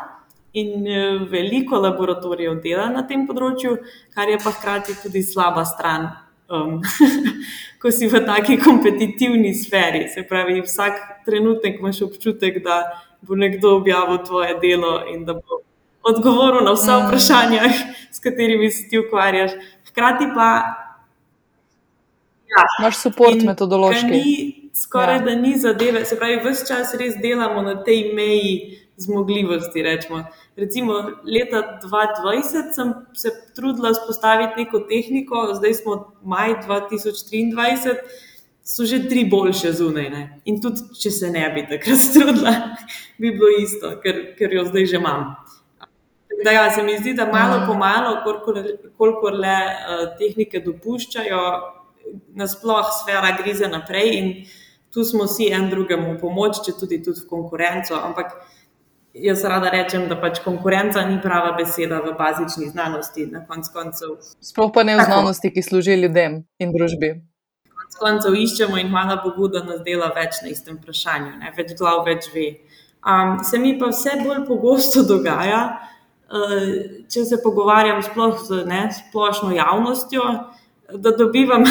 in 0.53 0.85
uh, 0.85 1.23
veliko 1.29 1.79
laboratorijev 1.81 2.59
dela 2.61 2.89
na 2.93 3.07
tem 3.07 3.25
področju, 3.27 3.77
kar 4.13 4.29
je 4.29 4.37
pa 4.43 4.53
hkrati 4.53 4.99
tudi 5.01 5.23
slaba 5.25 5.65
stran 5.65 6.11
um, 6.53 6.81
ko 7.81 7.91
si 7.91 8.07
v 8.07 8.23
taki 8.25 8.57
kompetitivni 8.61 9.53
sferi. 9.53 10.07
Se 10.09 10.23
pravi, 10.27 10.61
vsak 10.61 11.25
trenutek 11.25 11.79
imaš 11.79 12.01
občutek, 12.07 12.63
da 12.63 13.01
bo 13.21 13.35
nekdo 13.35 13.77
objavil 13.79 14.21
tvoje 14.25 14.57
delo 14.61 15.03
in 15.07 15.25
da 15.25 15.33
bo 15.33 15.63
odgovoril 16.03 16.63
na 16.67 16.75
vse 16.75 16.91
mm. 16.91 17.05
vprašanja, 17.07 17.61
s 18.11 18.19
katerimi 18.19 18.71
se 18.71 18.87
ti 18.89 18.99
ukvarjaš. 18.99 19.51
Hkrati 19.89 20.27
pa. 20.35 20.49
Ja, 22.53 22.65
Imáš 22.79 23.03
podporo 23.03 23.39
metodološki. 23.45 24.62
Skoraj 24.73 25.15
ja. 25.15 25.21
da 25.21 25.35
ni 25.35 25.57
zadeve, 25.57 26.05
se 26.05 26.17
pravi, 26.17 26.39
vse 26.41 26.65
čas 26.67 26.95
res 26.97 27.13
delamo 27.21 27.61
na 27.61 27.75
tej 27.83 28.13
meji 28.13 28.79
zmogljivosti. 28.97 29.83
Rečemo. 29.83 30.23
Recimo, 30.55 30.93
leta 31.25 31.79
2020 31.83 32.73
sem 32.73 32.93
se 33.13 33.31
trudila 33.55 33.93
spostaviti 33.93 34.63
neko 34.63 34.79
tehniko, 34.89 35.47
zdaj 35.53 35.73
smo 35.73 35.97
maj 36.23 36.55
2023, 36.67 37.95
so 38.63 38.85
že 38.85 39.03
tri 39.09 39.25
boljše 39.29 39.71
zunaj. 39.73 40.09
Ne? 40.09 40.23
In 40.45 40.61
tudi, 40.61 40.81
če 41.01 41.11
se 41.11 41.29
ne 41.31 41.45
bi 41.53 41.65
takrat 41.69 42.09
trudila, 42.15 42.55
bi 43.17 43.31
bilo 43.31 43.53
isto, 43.59 43.93
ker, 44.01 44.23
ker 44.37 44.57
jo 44.57 44.65
zdaj 44.71 44.89
že 44.89 45.01
imam. 45.01 45.35
Da, 46.43 46.51
ja, 46.51 46.65
se 46.75 46.83
mi 46.83 46.97
zdi, 46.97 47.13
da 47.13 47.29
malo 47.29 47.61
po 47.67 47.77
malo, 47.77 48.17
kolikor 48.97 49.37
le 49.37 49.55
uh, 49.69 50.03
tehnike 50.19 50.59
dopuščajo, 50.65 51.39
nasplošno 52.35 52.97
sfera 53.03 53.31
grize 53.37 53.69
naprej 53.71 54.09
in 54.17 54.31
tu 54.93 55.03
smo 55.03 55.25
vsi 55.25 55.49
en 55.51 55.69
drugemu 55.69 56.17
pomoč, 56.21 56.61
če 56.65 56.75
tudi, 56.77 56.99
tudi 57.03 57.23
v 57.23 57.29
konkurenco. 57.29 57.97
Ampak 57.97 58.35
jaz 59.13 59.43
rada 59.49 59.71
rečem, 59.73 60.05
da 60.09 60.17
pač 60.21 60.41
konkurenca 60.45 61.01
ni 61.09 61.19
prava 61.21 61.53
beseda 61.57 62.01
v 62.05 62.13
bazični 62.17 62.69
znanosti. 62.69 63.27
Konc 63.49 63.69
koncev, 63.73 64.17
Sploh 64.41 64.73
pa 64.73 64.85
ne 64.85 64.97
v 64.97 65.05
znanosti, 65.05 65.53
ki 65.53 65.65
služi 65.65 65.97
ljudem 66.01 66.43
in 66.61 66.75
družbi. 66.75 67.13
Konec 67.73 67.97
koncev 67.99 68.37
iščemo 68.37 68.77
in 68.81 68.93
hvala 68.93 69.17
Bogu, 69.25 69.49
da 69.53 69.63
nas 69.65 69.81
dela 69.85 70.11
več 70.15 70.43
na 70.45 70.53
istem 70.53 70.77
vprašanju, 70.77 71.39
ne? 71.41 71.53
več 71.57 71.73
glav 71.79 72.05
več 72.05 72.29
ve. 72.33 72.47
Um, 73.03 73.41
se 73.43 73.59
mi 73.59 73.75
pa 73.79 73.89
vse 73.91 74.19
bolj 74.21 74.45
pogosto 74.47 75.03
dogaja, 75.11 75.63
uh, 76.29 76.69
če 77.09 77.25
se 77.29 77.41
pogovarjam 77.41 78.01
sploh 78.05 78.39
z 78.45 78.63
ne, 78.69 78.87
splošno 78.93 79.53
javnostjo, 79.57 80.29
da 80.93 81.17
dobivam 81.17 81.65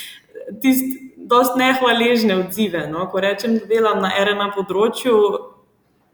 tiste. 0.62 1.05
Dost 1.26 1.56
nehvaležne 1.58 2.36
odzive. 2.44 2.86
No? 2.90 3.08
Ko 3.10 3.20
rečem, 3.22 3.58
da 3.58 3.66
delam 3.70 3.98
na 4.04 4.12
RNA 4.14 4.52
področju, 4.54 5.16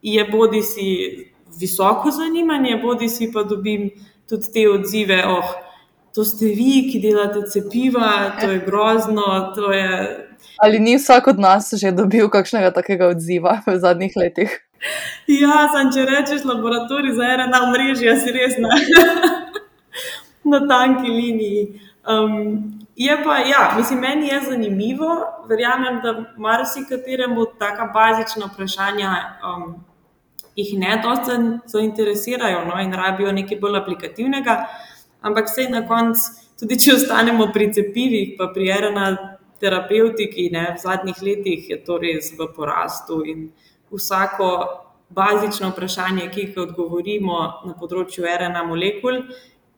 je 0.02 0.24
bodi 0.30 0.62
si 0.64 0.86
visoko 1.60 2.10
zanimanje, 2.10 2.78
bodi 2.82 3.08
si 3.08 3.28
pa 3.32 3.44
dobim 3.44 3.90
tudi 4.28 4.52
te 4.52 4.66
odzive. 4.70 5.20
Oh, 5.28 5.52
to 6.14 6.24
ste 6.24 6.46
vi, 6.56 6.88
ki 6.90 7.00
delate 7.00 7.44
cepiva, 7.52 8.32
to 8.40 8.50
je 8.50 8.64
grozno. 8.66 9.52
To 9.56 9.72
je... 9.72 9.88
Ali 10.62 10.80
ni 10.80 10.96
vsak 10.98 11.26
od 11.26 11.38
nas 11.38 11.72
že 11.78 11.92
dobil 11.92 12.28
kakšnega 12.28 12.72
takega 12.74 13.08
odziva 13.12 13.60
v 13.66 13.78
zadnjih 13.78 14.16
letih? 14.16 14.50
Ja, 15.30 15.68
sem, 15.70 15.92
če 15.94 16.04
rečeš 16.08 16.42
laboratorij 16.48 17.14
za 17.14 17.28
RNA 17.38 17.60
mrežje, 17.70 18.16
si 18.18 18.34
res 18.34 18.58
na, 18.58 18.74
na 20.52 20.60
tanki 20.66 21.06
liniji. 21.06 21.91
Um, 22.02 22.80
je 22.96 23.24
pa, 23.24 23.38
ja, 23.38 23.74
mislim, 23.76 23.98
meni 24.00 24.26
je 24.26 24.40
zanimivo, 24.50 25.08
verjamem, 25.48 26.00
da 26.02 26.24
marsikateremu 26.36 27.46
taka 27.58 27.84
bazična 27.94 28.50
vprašanja 28.54 29.10
um, 29.46 29.84
jih 30.56 30.78
ne 30.78 31.02
dosti 31.02 31.32
zainteresirajo 31.66 32.64
no, 32.64 32.80
in 32.82 32.92
rabijo 32.92 33.32
nekaj 33.32 33.58
bolj 33.60 33.76
aplikativnega. 33.76 34.66
Ampak 35.20 35.46
vse 35.46 35.68
na 35.70 35.86
koncu, 35.88 36.20
tudi 36.60 36.78
če 36.78 36.96
ostanemo 36.98 37.46
pri 37.54 37.70
cepivih, 37.72 38.34
pa 38.38 38.50
pri 38.54 38.72
RNA 38.80 39.06
terapeutiki, 39.62 40.48
ne, 40.50 40.72
v 40.74 40.82
zadnjih 40.82 41.22
letih 41.22 41.70
je 41.70 41.78
to 41.86 41.98
res 42.02 42.32
v 42.38 42.48
porastu 42.56 43.22
in 43.24 43.46
vsako 43.92 44.48
bazično 45.14 45.70
vprašanje, 45.70 46.26
ki 46.34 46.46
jih 46.48 46.58
odgovorimo 46.66 47.38
na 47.68 47.76
področju 47.78 48.26
RNA 48.26 48.64
molekul, 48.66 49.22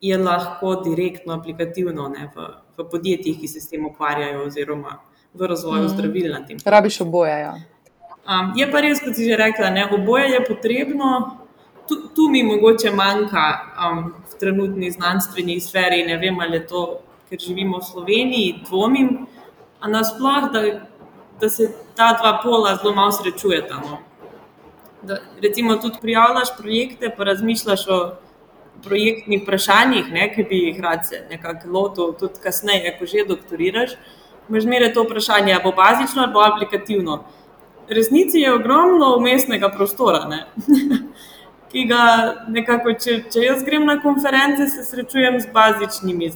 je 0.04 0.18
lahko 0.18 0.74
direktno 0.84 1.34
aplikativno 1.34 2.08
ne, 2.12 2.28
v, 2.36 2.48
v 2.76 2.88
podjetjih, 2.90 3.38
ki 3.40 3.48
se 3.48 3.60
s 3.60 3.70
tem 3.72 3.86
ukvarjajo, 3.86 4.42
oziroma 4.46 4.98
v 5.34 5.46
razvoju 5.48 5.86
mm. 5.86 5.92
zdravil 5.94 6.32
na 6.32 6.40
tem. 6.46 6.58
Rabiš 6.64 7.00
oboje. 7.00 7.38
Ja. 7.40 7.54
Um, 8.24 8.52
je 8.56 8.66
pa 8.72 8.80
res, 8.84 9.00
kot 9.04 9.16
si 9.16 9.28
že 9.28 9.38
rekla, 9.40 9.70
ne, 9.72 9.86
oboje 9.92 10.28
je 10.36 10.42
potrebno. 10.44 11.08
Tu, 11.88 11.96
tu 12.16 12.28
mi 12.32 12.42
mogoče 12.44 12.92
manjka 12.92 13.44
um, 13.76 14.04
v 14.28 14.38
trenutni 14.40 14.90
znanstveni 14.90 15.58
sferi. 15.60 16.04
Ne 16.06 16.16
vem, 16.20 16.40
ali 16.40 16.60
je 16.60 16.66
to, 16.68 16.82
ker 17.28 17.40
živimo 17.40 17.80
v 17.80 17.88
Sloveniji, 17.88 18.54
dvomim, 18.68 19.26
a 19.80 19.88
nasplošno, 19.88 20.52
da, 20.52 20.62
da 21.40 21.48
se 21.48 21.68
ta 21.96 22.12
dva 22.20 22.38
pola 22.42 22.76
zelo 22.76 22.94
malo 22.96 23.12
srečujeta. 23.12 23.80
No. 23.84 23.98
Da, 25.02 25.18
recimo, 25.42 25.76
tudi 25.76 26.00
prijavljaš 26.00 26.56
projekte, 26.56 27.12
pa 27.16 27.24
razmišljaš 27.24 27.88
o 27.88 27.98
projektnih 28.82 29.42
vprašanjih, 29.42 30.10
ne, 30.12 30.26
ki 30.34 30.44
bi 30.48 30.58
jih 30.66 30.80
rad 30.80 31.06
se 31.06 31.22
nekako 31.30 31.70
lotil, 31.70 32.12
tudi 32.18 32.42
kasneje, 32.42 32.96
ko 32.98 33.06
že 33.06 33.24
doktoriraš. 33.28 33.96
Imáš 34.48 34.66
zmeraj 34.66 34.92
to 34.92 35.06
vprašanje, 35.06 35.54
ali 35.54 35.62
bo 35.64 35.72
bazično 35.72 36.22
ali 36.22 36.32
bo 36.32 36.40
aplikativno 36.44 37.22
resnici 37.88 38.38
je 38.38 38.54
ogromno 38.54 39.16
umestnega 39.16 39.68
prostora. 39.68 40.24
Ne? 40.28 40.46
Ki 41.72 41.84
ga 41.90 42.02
nekako, 42.48 42.94
če, 43.00 43.18
če 43.32 43.48
jaz 43.48 43.64
grem 43.66 43.86
na 43.86 43.98
konference, 44.02 44.68
se 44.70 44.84
srečujem 44.86 45.40
z 45.42 45.50
bazičnimi 45.54 46.30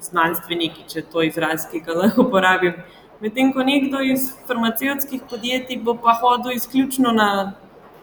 znanstveniki, 0.00 0.86
če 0.88 1.04
to 1.12 1.24
izraz, 1.26 1.66
ki 1.68 1.82
ga 1.84 1.98
lahko 1.98 2.24
uporabim. 2.24 2.78
Medtem 3.20 3.50
ko 3.52 3.64
nekdo 3.66 4.00
iz 4.00 4.30
farmacevtskih 4.48 5.26
podjetij 5.28 5.82
bo 5.84 5.98
pa 6.00 6.14
hodil 6.22 6.56
izključno 6.56 7.12
na 7.12 7.52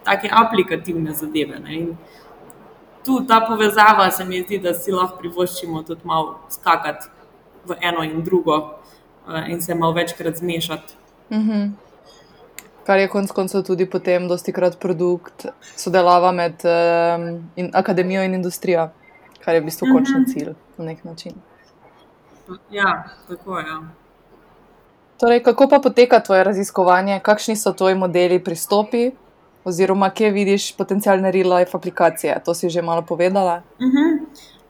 take 0.05 0.29
aplikativne 0.29 1.15
zadeve. 1.17 1.57
Ne? 1.63 1.79
In 1.79 1.87
tu 3.07 3.21
ta 3.27 3.41
povezava 3.47 4.11
se 4.11 4.25
mi 4.25 4.43
zdi, 4.43 4.59
da 4.59 4.75
si 4.75 4.91
lahko 4.91 5.17
privoščimo 5.23 5.83
tudi 5.87 6.03
malo 6.03 6.37
skakati 6.51 7.09
v 7.65 7.79
eno 7.81 8.03
in 8.03 8.23
drugo 8.23 8.59
eh, 9.27 9.51
in 9.51 9.61
se 9.61 9.75
malo 9.75 9.95
večkrat 9.97 10.43
zmešati. 10.43 10.93
Mm 11.31 11.43
-hmm 11.43 11.87
kar 12.87 12.99
je 12.99 13.07
konec 13.07 13.31
koncev 13.31 13.63
tudi 13.67 13.85
potem 13.85 14.27
dosti 14.27 14.53
krat 14.55 14.79
produkt 14.79 15.45
sodelava 15.75 16.31
med 16.31 16.63
um, 16.63 17.25
in 17.59 17.71
akademijo 17.75 18.23
in 18.23 18.37
industrijo, 18.37 18.87
kar 19.43 19.55
je 19.55 19.61
v 19.61 19.67
bistvu 19.67 19.87
končni 19.91 20.21
mhm. 20.21 20.29
cilj 20.31 20.53
na 20.77 20.85
nek 20.85 21.03
način. 21.03 21.33
Ja, 22.71 23.03
tako 23.27 23.59
je. 23.59 23.65
Ja. 23.67 23.81
Torej, 25.19 25.43
kako 25.43 25.67
pa 25.67 25.79
poteka 25.83 26.19
tvoje 26.23 26.43
raziskovanje, 26.43 27.19
kakšni 27.23 27.55
so 27.55 27.73
tvoji 27.73 27.95
modeli, 27.95 28.39
pristopi, 28.43 29.09
oziroma 29.67 30.09
kje 30.09 30.31
vidiš 30.31 30.71
potencijalne 30.77 31.31
real 31.31 31.51
life 31.57 31.77
aplikacije? 31.77 32.39
To 32.45 32.53
si 32.53 32.69
že 32.69 32.81
malo 32.81 33.01
povedala. 33.01 33.61
Uh 33.79 33.87
-huh. 33.87 34.09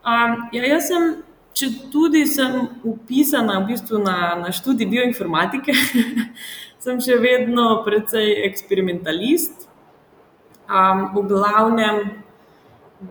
um, 0.06 0.50
ja, 0.52 0.66
jaz 0.66 0.88
sem, 0.88 1.24
če 1.54 1.68
tudi 1.92 2.26
sem 2.26 2.68
upisana 2.84 3.60
v 3.60 3.68
bistvu 3.68 3.98
na, 3.98 4.36
na 4.36 4.52
študij 4.52 4.88
bioinformatike, 4.88 5.72
sem 6.84 7.02
še 7.02 7.16
vedno 7.16 7.84
precej 7.86 8.46
eksperimentalist. 8.48 9.68
Um, 10.68 11.10
v 11.16 11.28
glavnem 11.28 12.24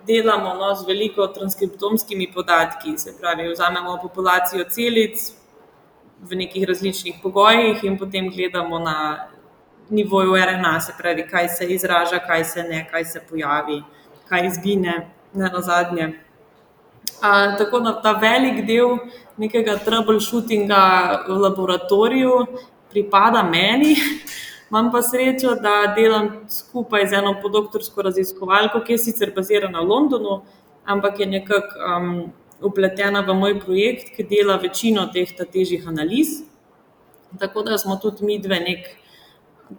delamo 0.07 0.55
no, 0.55 0.75
z 0.75 0.87
veliko 0.87 1.26
transkriptomskimi 1.26 2.33
podatki, 2.35 2.99
se 2.99 3.14
pravi, 3.21 3.49
vzamemo 3.52 3.99
populacijo 4.02 4.64
celic 4.71 5.33
v 6.21 6.37
nekih 6.37 6.64
različnih 6.69 7.14
pogojih 7.23 7.85
in 7.85 7.99
potem 7.99 8.31
gledamo 8.31 8.78
na 8.78 9.28
nivoju 9.90 10.37
RNA, 10.37 10.81
se 10.81 10.93
pravi, 10.99 11.26
kaj 11.28 11.49
se 11.49 11.66
izraža, 11.66 12.19
kaj 12.26 12.45
se 12.45 12.62
ne, 12.62 12.87
kaj 12.90 13.05
se 13.05 13.21
pojavi, 13.31 13.83
kaj 14.28 14.47
izgine, 14.47 15.11
ne 15.35 15.50
na 15.50 15.61
zadnje. 15.61 16.12
A, 17.23 17.57
tako 17.59 17.81
da 17.81 17.95
ta 18.02 18.12
velik 18.12 18.64
del 18.66 18.99
nekega 19.37 19.78
troubleshootinga 19.85 20.81
v 21.28 21.38
laboratoriju 21.40 22.47
pripada 22.90 23.43
meni. 23.43 23.97
Imam 24.71 24.90
pa 24.93 25.02
srečo, 25.02 25.55
da 25.62 25.95
delam 25.97 26.28
skupaj 26.50 27.07
z 27.07 27.21
eno 27.21 27.37
podoktorsko 27.43 28.02
raziskovalko, 28.02 28.81
ki 28.83 28.97
je 28.97 28.99
sicer 28.99 29.31
bazirana 29.37 29.81
v 29.81 29.87
Londonu, 29.87 30.40
ampak 30.85 31.21
je 31.21 31.26
nekako 31.26 31.87
um, 31.87 32.09
upletena 32.61 33.23
v 33.23 33.35
moj 33.35 33.61
projekt, 33.61 34.11
ki 34.16 34.26
dela 34.26 34.57
večino 34.59 35.07
teh 35.14 35.31
težjih 35.38 35.87
analiz. 35.87 36.43
Tako 37.38 37.62
da 37.62 37.78
smo 37.78 37.97
tudi 38.02 38.25
mi 38.25 38.38
dve 38.43 38.59
nek 38.61 38.90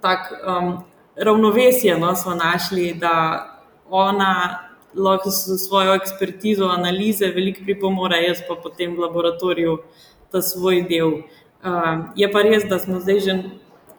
tak 0.01 0.31
um, 0.43 0.83
ravnovesje 1.15 1.97
no, 1.97 2.15
smo 2.15 2.35
našli, 2.35 2.93
da 2.93 3.45
ona 3.89 4.59
lahko 4.95 5.31
s 5.31 5.67
svojo 5.67 5.95
ekspertizo 5.95 6.65
analize 6.65 7.27
veliko 7.27 7.63
pripomore, 7.63 8.21
jaz 8.27 8.41
pa 8.47 8.55
potem 8.55 8.95
v 8.95 8.99
laboratoriju 8.99 9.77
ta 10.31 10.41
svoj 10.41 10.81
del. 10.89 11.21
Um, 11.63 12.07
je 12.15 12.31
pa 12.31 12.41
res, 12.41 12.65
da 12.69 12.79
smo 12.79 12.99
zdaj 12.99 13.19
že 13.19 13.33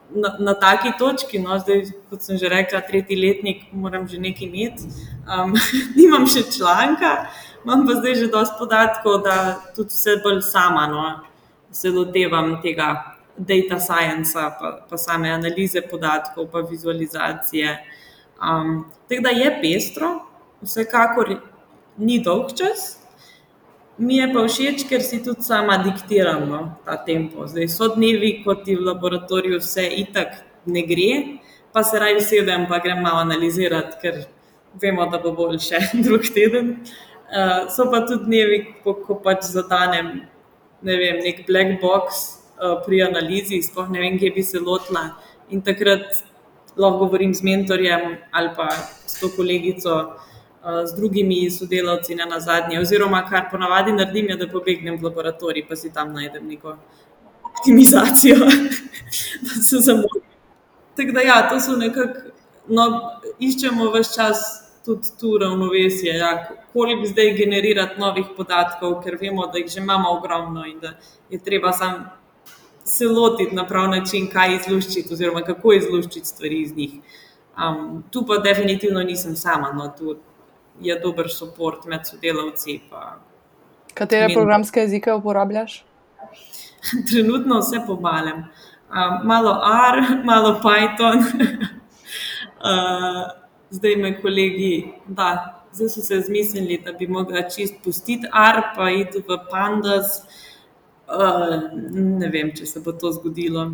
na, 0.09 0.35
na 0.39 0.53
taki 0.53 0.91
točki, 0.99 1.39
no, 1.39 1.59
zdaj, 1.59 1.85
kot 2.09 2.23
sem 2.25 2.37
že 2.37 2.49
rekla, 2.49 2.81
tretji 2.81 3.15
letnik, 3.15 3.67
moram 3.71 4.07
že 4.07 4.19
nekaj 4.19 4.47
imeti. 4.47 4.89
Um, 5.27 5.53
nimam 5.99 6.27
še 6.27 6.47
članka, 6.51 7.29
imam 7.63 7.85
pa 7.87 7.99
zdaj 7.99 8.15
že 8.15 8.31
dosti 8.31 8.59
podatkov, 8.59 9.21
da 9.23 9.59
tudi 9.75 9.93
vse 9.93 10.19
bolj 10.23 10.41
sama 10.41 10.87
no, 10.87 11.05
se 11.71 11.91
lotevam 11.93 12.57
tega 12.63 13.18
data 13.39 13.79
science, 13.79 14.33
pa, 14.33 14.85
pa 14.89 14.97
same 14.97 15.31
analize 15.31 15.81
podatkov, 15.81 16.49
pa 16.51 16.59
vizualizacije. 16.59 17.77
Um, 18.39 18.85
tako 19.09 19.21
da 19.21 19.29
je 19.29 19.51
pestro, 19.61 20.09
vsekakor 20.61 21.35
ni 21.97 22.19
dolg 22.23 22.51
čas. 22.57 22.97
Mi 23.97 24.17
je 24.17 24.29
pa 24.33 24.45
všeč, 24.47 24.85
ker 24.87 25.03
si 25.03 25.19
tudi 25.23 25.43
sama 25.43 25.77
diktiram 25.83 26.45
no, 26.47 26.59
ta 26.85 26.95
tempo. 27.03 27.47
Zdaj 27.47 27.67
so 27.67 27.89
dnevi, 27.95 28.39
ko 28.45 28.55
ti 28.55 28.75
v 28.75 28.85
laboratoriju 28.87 29.59
vse 29.59 29.83
itak 30.03 30.37
ne 30.65 30.85
gre, 30.87 31.09
pa 31.75 31.83
se 31.83 31.99
raje 31.99 32.21
sedem, 32.23 32.63
pa 32.67 32.79
grem 32.79 33.03
malo 33.03 33.19
analizirati, 33.25 33.99
ker 34.01 34.21
vemo, 34.79 35.07
da 35.11 35.19
bo 35.19 35.33
bolj 35.35 35.59
še 35.67 35.83
drug 36.05 36.27
teden. 36.31 36.77
Uh, 37.29 37.67
so 37.75 37.89
pa 37.91 38.05
tudi 38.07 38.29
dnevi, 38.29 38.59
ko, 38.83 38.95
ko 39.03 39.19
pač 39.23 39.51
zadanem 39.51 40.21
ne 40.81 40.95
vem, 40.95 41.19
nek 41.23 41.43
black 41.47 41.81
box, 41.83 42.38
pri 42.85 43.03
analizi, 43.03 43.61
sploh 43.63 43.89
ne 43.89 43.99
vem, 43.99 44.17
kje 44.19 44.31
bi 44.35 44.43
se 44.43 44.59
lotila. 44.59 45.09
In 45.49 45.61
takrat 45.61 46.23
lahko 46.79 47.05
govorim 47.05 47.33
z 47.33 47.43
mentorjem 47.43 48.17
ali 48.31 48.49
pa 48.55 48.67
s 49.07 49.19
to 49.19 49.29
kolegico, 49.35 50.15
eh, 50.63 50.85
z 50.85 50.95
drugimi 50.95 51.51
sodelavci 51.51 52.15
na 52.15 52.39
zadnje. 52.39 52.79
Oziroma, 52.79 53.25
kar 53.29 53.49
ponavadi 53.51 53.91
naredim, 53.91 54.29
je, 54.29 54.35
da 54.35 54.47
pobegnem 54.47 54.97
v 54.97 55.03
laboratorij, 55.03 55.67
pa 55.67 55.75
si 55.75 55.93
tam 55.93 56.13
najdem 56.13 56.47
neko 56.47 56.77
optimizacijo, 57.43 58.37
da 59.45 59.61
se 59.61 59.77
zamudim. 59.77 60.23
Tako 60.95 61.11
da, 61.11 61.21
ja, 61.21 61.49
to 61.49 61.59
so 61.59 61.75
nekako, 61.75 62.31
no, 62.67 62.85
iščemo 63.39 63.91
vse 63.91 64.15
čas 64.15 64.39
tudi 64.85 65.11
tu 65.19 65.37
ravnovesje, 65.37 66.13
ja, 66.15 66.47
koliko 66.73 67.05
zdaj 67.05 67.33
generirati 67.33 67.99
novih 67.99 68.25
podatkov, 68.37 69.01
ker 69.03 69.17
vemo, 69.21 69.47
da 69.47 69.57
jih 69.57 69.67
že 69.67 69.79
imamo 69.79 70.11
ogromno 70.17 70.65
in 70.65 70.79
da 70.79 70.93
je 71.29 71.39
treba 71.43 71.71
samo 71.71 72.18
se 72.89 73.07
lotiti 73.07 73.55
na 73.55 73.67
prav 73.67 73.89
način, 73.89 74.27
kaj 74.33 74.55
izluščiti, 74.55 75.13
oziroma 75.13 75.41
kako 75.45 75.73
izluščiti 75.73 76.27
stvari 76.27 76.61
iz 76.61 76.75
njih. 76.75 76.93
Um, 77.59 78.03
tu 78.11 78.25
pa 78.27 78.37
definitivno 78.37 79.03
nisem 79.03 79.35
sama, 79.35 79.71
no, 79.75 79.87
tu 79.97 80.15
je 80.81 80.95
dober 80.99 81.27
podpor 81.39 81.79
med 81.85 82.07
sodelavci. 82.07 82.79
Katere 83.93 84.27
men... 84.27 84.35
programske 84.35 84.79
jezike 84.79 85.13
uporabljaš? 85.13 85.83
Trenutno 87.11 87.59
vse 87.59 87.83
pomalem. 87.87 88.43
Um, 88.89 89.19
malo 89.27 89.53
R, 89.91 90.01
malo 90.25 90.55
Python. 90.63 91.23
uh, 92.69 93.23
zdaj 93.69 93.95
me 93.95 94.15
kolegi, 94.21 94.93
da, 95.07 95.29
zdaj 95.73 95.89
so 95.89 96.01
se 96.01 96.21
zmislili, 96.25 96.81
da 96.85 96.93
bi 96.93 97.07
mogla 97.07 97.43
čist 97.49 97.83
pustiti 97.83 98.27
R, 98.27 98.61
pa 98.75 98.89
iti 98.89 99.21
v 99.27 99.43
Pandas. 99.51 100.23
Uh, 100.23 100.48
ne 101.93 102.29
vem, 102.29 102.51
če 102.55 102.65
se 102.65 102.81
bo 102.85 102.93
to 102.93 103.11
zgodilo. 103.11 103.71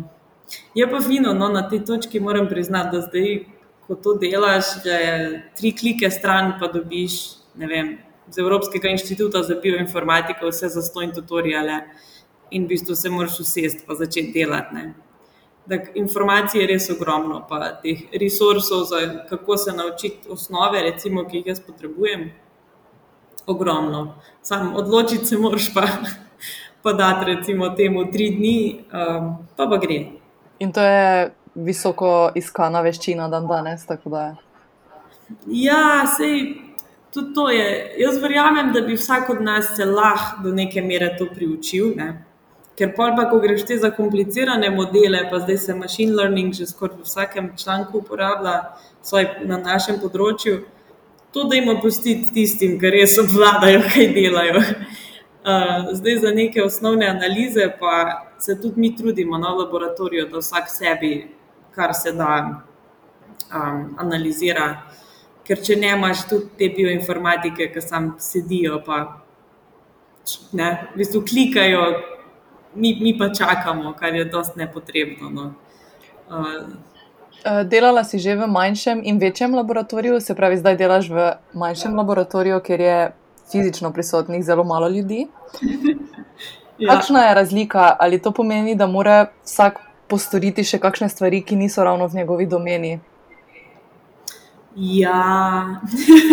Je 0.74 0.86
pa 0.90 1.00
fino, 1.02 1.34
no, 1.34 1.48
na 1.52 1.66
tej 1.68 1.84
točki 1.84 2.20
moram 2.20 2.48
priznati, 2.48 2.96
da 2.96 3.02
zdaj, 3.02 3.44
ko 3.86 3.94
to 3.94 4.14
delaš, 4.18 4.76
da 4.84 4.98
je 4.98 5.16
tri 5.58 5.72
klike 5.76 6.10
stran, 6.10 6.54
pa 6.60 6.70
dobiš 6.72 7.18
vem, 7.66 7.98
z 8.30 8.38
Evropskega 8.38 8.88
inštituta 8.88 9.42
za 9.42 9.54
bioinformatiko 9.62 10.50
vse 10.50 10.68
za 10.68 10.82
stojne 10.82 11.14
tutoriale 11.14 11.80
in 12.50 12.64
v 12.64 12.74
bistvu 12.74 12.94
se 12.94 13.10
moraš 13.10 13.40
usesti 13.40 13.84
in 13.88 13.94
začeti 13.94 14.32
delati. 14.32 14.88
Tak, 15.68 15.90
informacije 15.98 16.62
je 16.62 16.66
res 16.70 16.90
ogromno, 16.90 17.40
pa 17.48 17.72
teh 17.82 18.04
resursov, 18.20 18.84
za 18.86 19.00
kako 19.28 19.56
se 19.56 19.72
naučiti 19.72 20.28
osnove, 20.30 20.82
recimo, 20.82 21.24
ki 21.26 21.40
jih 21.40 21.46
jaz 21.46 21.60
potrebujem, 21.60 22.30
ogromno. 23.46 24.14
Sam 24.42 24.74
odločiti 24.76 25.26
se 25.26 25.38
moraš 25.38 25.72
pa 25.74 25.86
pa 26.86 26.92
da 26.92 27.22
recimo 27.26 27.68
temu 27.74 28.04
tri 28.12 28.30
dni, 28.30 28.58
um, 28.94 29.30
pa 29.56 29.66
pa 29.66 29.76
gre. 29.82 29.96
In 30.62 30.72
to 30.72 30.80
je 30.80 31.30
visoko 31.54 32.30
iskana 32.38 32.82
veščina 32.84 33.26
dan 33.28 33.48
danes. 33.50 33.82
Ja, 35.50 36.04
sej, 36.06 36.44
tudi 37.10 37.34
to 37.34 37.48
je. 37.50 37.66
Jaz 37.98 38.20
verjamem, 38.22 38.70
da 38.72 38.84
bi 38.86 38.94
vsak 38.94 39.32
od 39.34 39.42
nas 39.42 39.72
se 39.74 39.84
lahko 39.84 40.44
do 40.44 40.52
neke 40.54 40.82
mere 40.82 41.08
to 41.18 41.26
priučil. 41.26 41.90
Ne? 41.98 42.06
Ker 42.78 42.92
pa, 42.94 43.08
ko 43.32 43.40
greš 43.42 43.64
te 43.66 43.78
za 43.82 43.90
komplicirane 43.90 44.70
modele, 44.70 45.24
pa 45.30 45.40
zdaj 45.42 45.58
se 45.58 45.74
machine 45.74 46.14
learning 46.14 46.54
že 46.54 46.68
skoraj 46.70 47.00
v 47.00 47.08
vsakem 47.08 47.50
članku 47.58 47.98
uporablja, 47.98 48.54
na 49.42 49.58
našem 49.58 49.98
področju, 49.98 50.60
to 51.34 51.48
da 51.50 51.58
jim 51.58 51.72
opustiti 51.74 52.30
tistim, 52.34 52.78
ki 52.78 52.94
res 52.94 53.18
obvladajo, 53.18 53.82
kaj 53.90 54.08
delajo. 54.14 54.62
Zdaj 55.92 56.16
za 56.18 56.30
neke 56.34 56.62
osnovne 56.62 57.06
analize, 57.06 57.70
pa 57.80 58.22
se 58.38 58.60
tudi 58.60 58.80
mi 58.80 58.96
trudimo 58.96 59.38
na 59.38 59.48
laboratoriju, 59.48 60.28
da 60.28 60.38
vsak 60.38 60.64
sebi, 60.68 61.28
kar 61.74 61.94
se 61.94 62.12
da, 62.12 62.62
um, 63.54 63.94
analizira. 63.98 64.82
Ker 65.46 65.60
če 65.62 65.76
ne 65.78 65.92
imaš 65.94 66.24
tudi 66.26 66.48
te 66.58 66.68
bioinformatike, 66.74 67.68
ki 67.70 67.82
tam 67.90 68.16
sedijo, 68.18 68.80
pa 68.86 68.98
ne, 70.52 70.70
v 70.94 70.98
bistvu 70.98 71.22
klikajo, 71.28 71.84
mi, 72.74 72.96
mi 73.00 73.14
pa 73.18 73.28
čakamo, 73.30 73.92
kar 73.94 74.14
je 74.14 74.24
dosti 74.24 74.58
nepotrebno. 74.58 75.30
No. 75.30 75.52
Uh, 76.26 77.62
Delala 77.70 78.02
si 78.04 78.18
že 78.18 78.34
v 78.34 78.48
manjšem 78.50 79.04
in 79.04 79.22
večjem 79.22 79.54
laboratoriju, 79.54 80.18
se 80.20 80.34
pravi, 80.34 80.58
zdaj 80.58 80.76
delaš 80.76 81.08
v 81.14 81.30
manjšem 81.54 81.94
laboratoriju, 81.94 82.58
ker 82.66 82.80
je 82.80 82.98
fizično 83.52 83.92
prisotnih 83.92 84.44
zelo 84.44 84.64
malo 84.64 84.88
ljudi. 84.88 85.26
ja. 86.78 86.94
Kakšna 86.94 87.20
je 87.20 87.34
razlika? 87.34 87.96
Ali 87.98 88.22
to 88.22 88.30
pomeni, 88.30 88.74
da 88.74 88.86
mora 88.86 89.26
vsak 89.44 89.80
postoriti 90.08 90.64
še 90.64 90.78
kakšne 90.78 91.08
stvari, 91.08 91.42
ki 91.42 91.56
niso 91.56 91.84
ravno 91.84 92.06
v 92.06 92.14
njegovi 92.14 92.46
domeni? 92.46 92.98
Ja, 94.76 95.80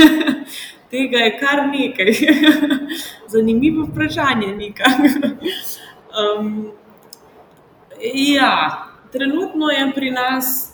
tega 0.91 1.25
je 1.25 1.37
kar 1.39 1.63
nekaj. 1.71 2.11
Zanimivo 3.33 3.87
vprašanje. 3.87 4.73
um, 6.11 6.71
ja, 8.13 8.83
trenutno 9.11 9.69
je 9.69 9.91
pri 9.95 10.11
nas, 10.11 10.73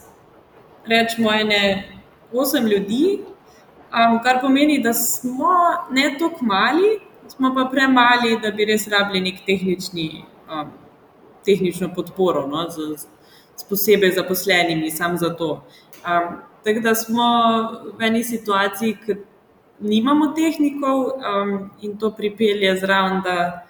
rečemo, 0.86 1.32
ene 1.32 1.62
osem 2.32 2.66
ljudi, 2.66 3.20
Um, 3.90 4.18
kar 4.22 4.40
pomeni, 4.40 4.78
da 4.82 4.92
smo 4.94 5.54
ne 5.90 6.16
tako 6.18 6.44
mali, 6.44 6.98
smo 7.28 7.54
pa 7.54 7.64
premali, 7.70 8.36
da 8.42 8.50
bi 8.50 8.64
res 8.64 8.88
rabili 8.88 9.20
nek 9.20 9.40
tehnični, 9.46 10.24
um, 10.50 10.70
tehnično 11.46 11.90
podporo, 11.94 12.46
no, 12.46 12.68
z, 12.70 13.06
z 13.56 13.66
posebej 13.68 14.14
zaposlenimi, 14.18 14.90
samo 14.90 15.18
za 15.18 15.34
to. 15.34 15.50
Um, 16.06 16.38
Tako 16.64 16.80
da 16.80 16.94
smo 16.94 17.24
v 17.98 18.04
eni 18.04 18.24
situaciji, 18.24 18.96
ki 19.06 19.14
nimamo 19.80 20.32
tehnikov 20.36 20.98
um, 21.00 21.70
in 21.80 21.96
to 21.98 22.10
pripelje 22.16 22.74
zraven, 22.76 23.22
da 23.24 23.64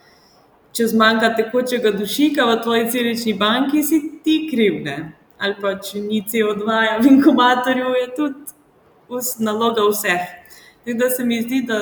če 0.74 0.88
zmanjka 0.90 1.34
tekočega 1.38 1.92
dušika 1.94 2.46
v 2.50 2.56
tvoji 2.62 2.88
celični 2.90 3.34
banki, 3.38 3.82
si 3.82 4.00
ti 4.24 4.40
krivne. 4.50 4.96
Ali 5.38 5.54
pa 5.62 5.76
če 5.78 6.02
ni 6.02 6.22
CO2 6.26 6.80
v 7.02 7.06
inkubatorju, 7.14 7.94
je 8.00 8.08
tudi 8.16 8.58
naloga 9.38 9.82
vseh. 9.88 10.28
Tako 10.84 10.98
da 10.98 11.10
se 11.10 11.24
mi 11.24 11.42
zdi, 11.42 11.62
da, 11.68 11.80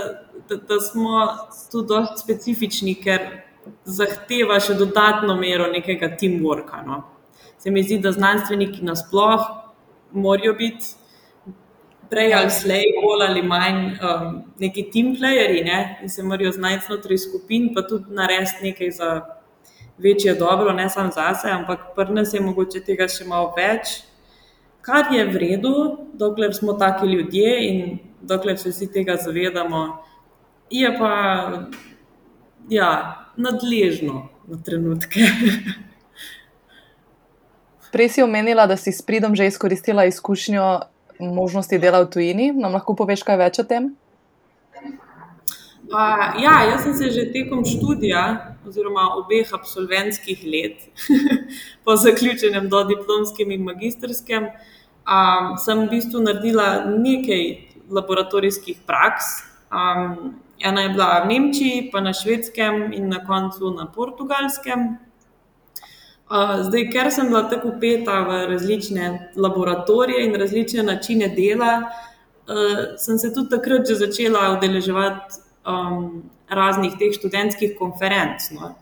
da, 0.48 0.56
da 0.56 0.80
smo 0.80 1.26
tu 1.70 1.82
dosti 1.82 2.20
specifični, 2.20 2.94
ker 2.98 3.28
zahteva 3.84 4.58
še 4.60 4.74
dodatno 4.78 5.36
mero 5.36 5.68
nekega 5.70 6.10
teamworka. 6.16 6.82
No. 6.86 7.02
Se 7.58 7.70
mi 7.70 7.82
zdi, 7.82 7.98
da 8.02 8.12
znanstveniki 8.12 8.84
nasplošno 8.84 9.68
morajo 10.12 10.54
biti 10.54 10.86
prej 12.10 12.34
ali 12.34 12.50
slej, 12.50 12.84
bolj 13.02 13.24
ali 13.26 13.42
manj, 13.42 13.80
um, 14.00 14.28
neki 14.58 14.86
team 14.92 15.12
playerji 15.16 15.64
ne? 15.64 15.98
in 16.02 16.08
se 16.08 16.22
morajo 16.22 16.52
znajti 16.52 16.86
znotraj 16.86 17.18
skupin, 17.18 17.74
pa 17.74 17.82
tudi 17.82 18.14
narediti 18.14 18.64
nekaj 18.70 18.90
za 18.90 19.10
večje 19.98 20.34
dobro, 20.34 20.72
ne 20.72 20.88
samo 20.90 21.12
za 21.12 21.34
sebe, 21.34 21.52
ampak 21.52 21.80
pri 21.94 22.14
nas 22.14 22.34
je 22.34 22.40
mogoče 22.40 22.80
tega 22.80 23.08
še 23.08 23.26
malo 23.28 23.52
več, 23.56 24.00
kar 24.88 25.12
je 25.12 25.24
v 25.28 25.36
redu, 25.36 25.74
dokler 26.16 26.54
smo 26.56 26.72
taki 26.80 27.06
ljudje 27.06 27.50
in 27.68 27.98
dokler 28.22 28.58
se 28.58 28.72
vsi 28.72 28.88
tega 28.92 29.16
zavedamo, 29.20 29.82
je 30.70 30.88
pa 30.98 31.12
ja, 32.68 32.90
nadležno 33.36 34.28
na 34.48 34.56
trenutke. 34.64 35.20
Prej 37.92 38.08
si 38.08 38.22
omenila, 38.22 38.66
da 38.66 38.76
si 38.76 38.92
s 38.92 39.04
pridom 39.04 39.36
že 39.36 39.46
izkoristila 39.46 40.04
izkušnjo 40.08 40.80
možnosti 41.20 41.78
dela 41.78 42.00
v 42.04 42.10
tujini. 42.10 42.52
Nam 42.52 42.72
lahko 42.72 42.94
poveš 42.96 43.24
kaj 43.24 43.36
več 43.36 43.60
o 43.60 43.64
tem? 43.68 43.92
Uh, 45.88 46.36
ja, 46.36 46.68
jaz 46.68 46.82
sem 46.84 46.94
se 46.94 47.08
že 47.10 47.30
tekom 47.32 47.64
študija, 47.64 48.56
oziroma 48.68 49.06
obeh 49.16 49.48
absolventskih 49.56 50.44
let, 50.44 50.84
po 51.84 51.96
zaključenem 51.96 52.68
do 52.68 52.82
diplomskem 52.84 53.56
in 53.56 53.64
magistrskem, 53.64 54.50
um, 55.08 55.56
sem 55.56 55.86
v 55.86 55.90
bistvu 55.90 56.20
naredila 56.20 56.84
nekaj 56.84 57.44
laboratorijskih 57.90 58.84
praks. 58.86 59.24
Um, 59.72 60.36
ena 60.60 60.82
je 60.84 60.88
bila 60.88 61.24
v 61.24 61.28
Nemčiji, 61.32 61.90
pa 61.92 62.00
na 62.00 62.12
švedskem 62.12 62.92
in 62.92 63.08
na 63.08 63.24
koncu 63.24 63.72
na 63.74 63.86
portugalskem. 63.86 64.98
Zdaj, 66.60 66.90
ker 66.92 67.08
sem 67.08 67.30
bila 67.32 67.46
tako 67.48 67.72
upeta 67.72 68.20
v 68.28 68.42
različne 68.52 69.32
laboratorije 69.36 70.26
in 70.26 70.34
različne 70.36 70.82
načine 70.84 71.28
dela, 71.32 71.88
uh, 71.88 72.98
sem 73.00 73.18
se 73.18 73.32
tudi 73.34 73.48
takrat 73.48 73.88
že 73.88 73.96
začela 73.96 74.52
udeleževati 74.58 75.40
um, 75.64 76.28
raznih 76.50 76.98
teh 77.00 77.16
študentskih 77.16 77.78
konferenc. 77.78 78.50
No. 78.52 78.74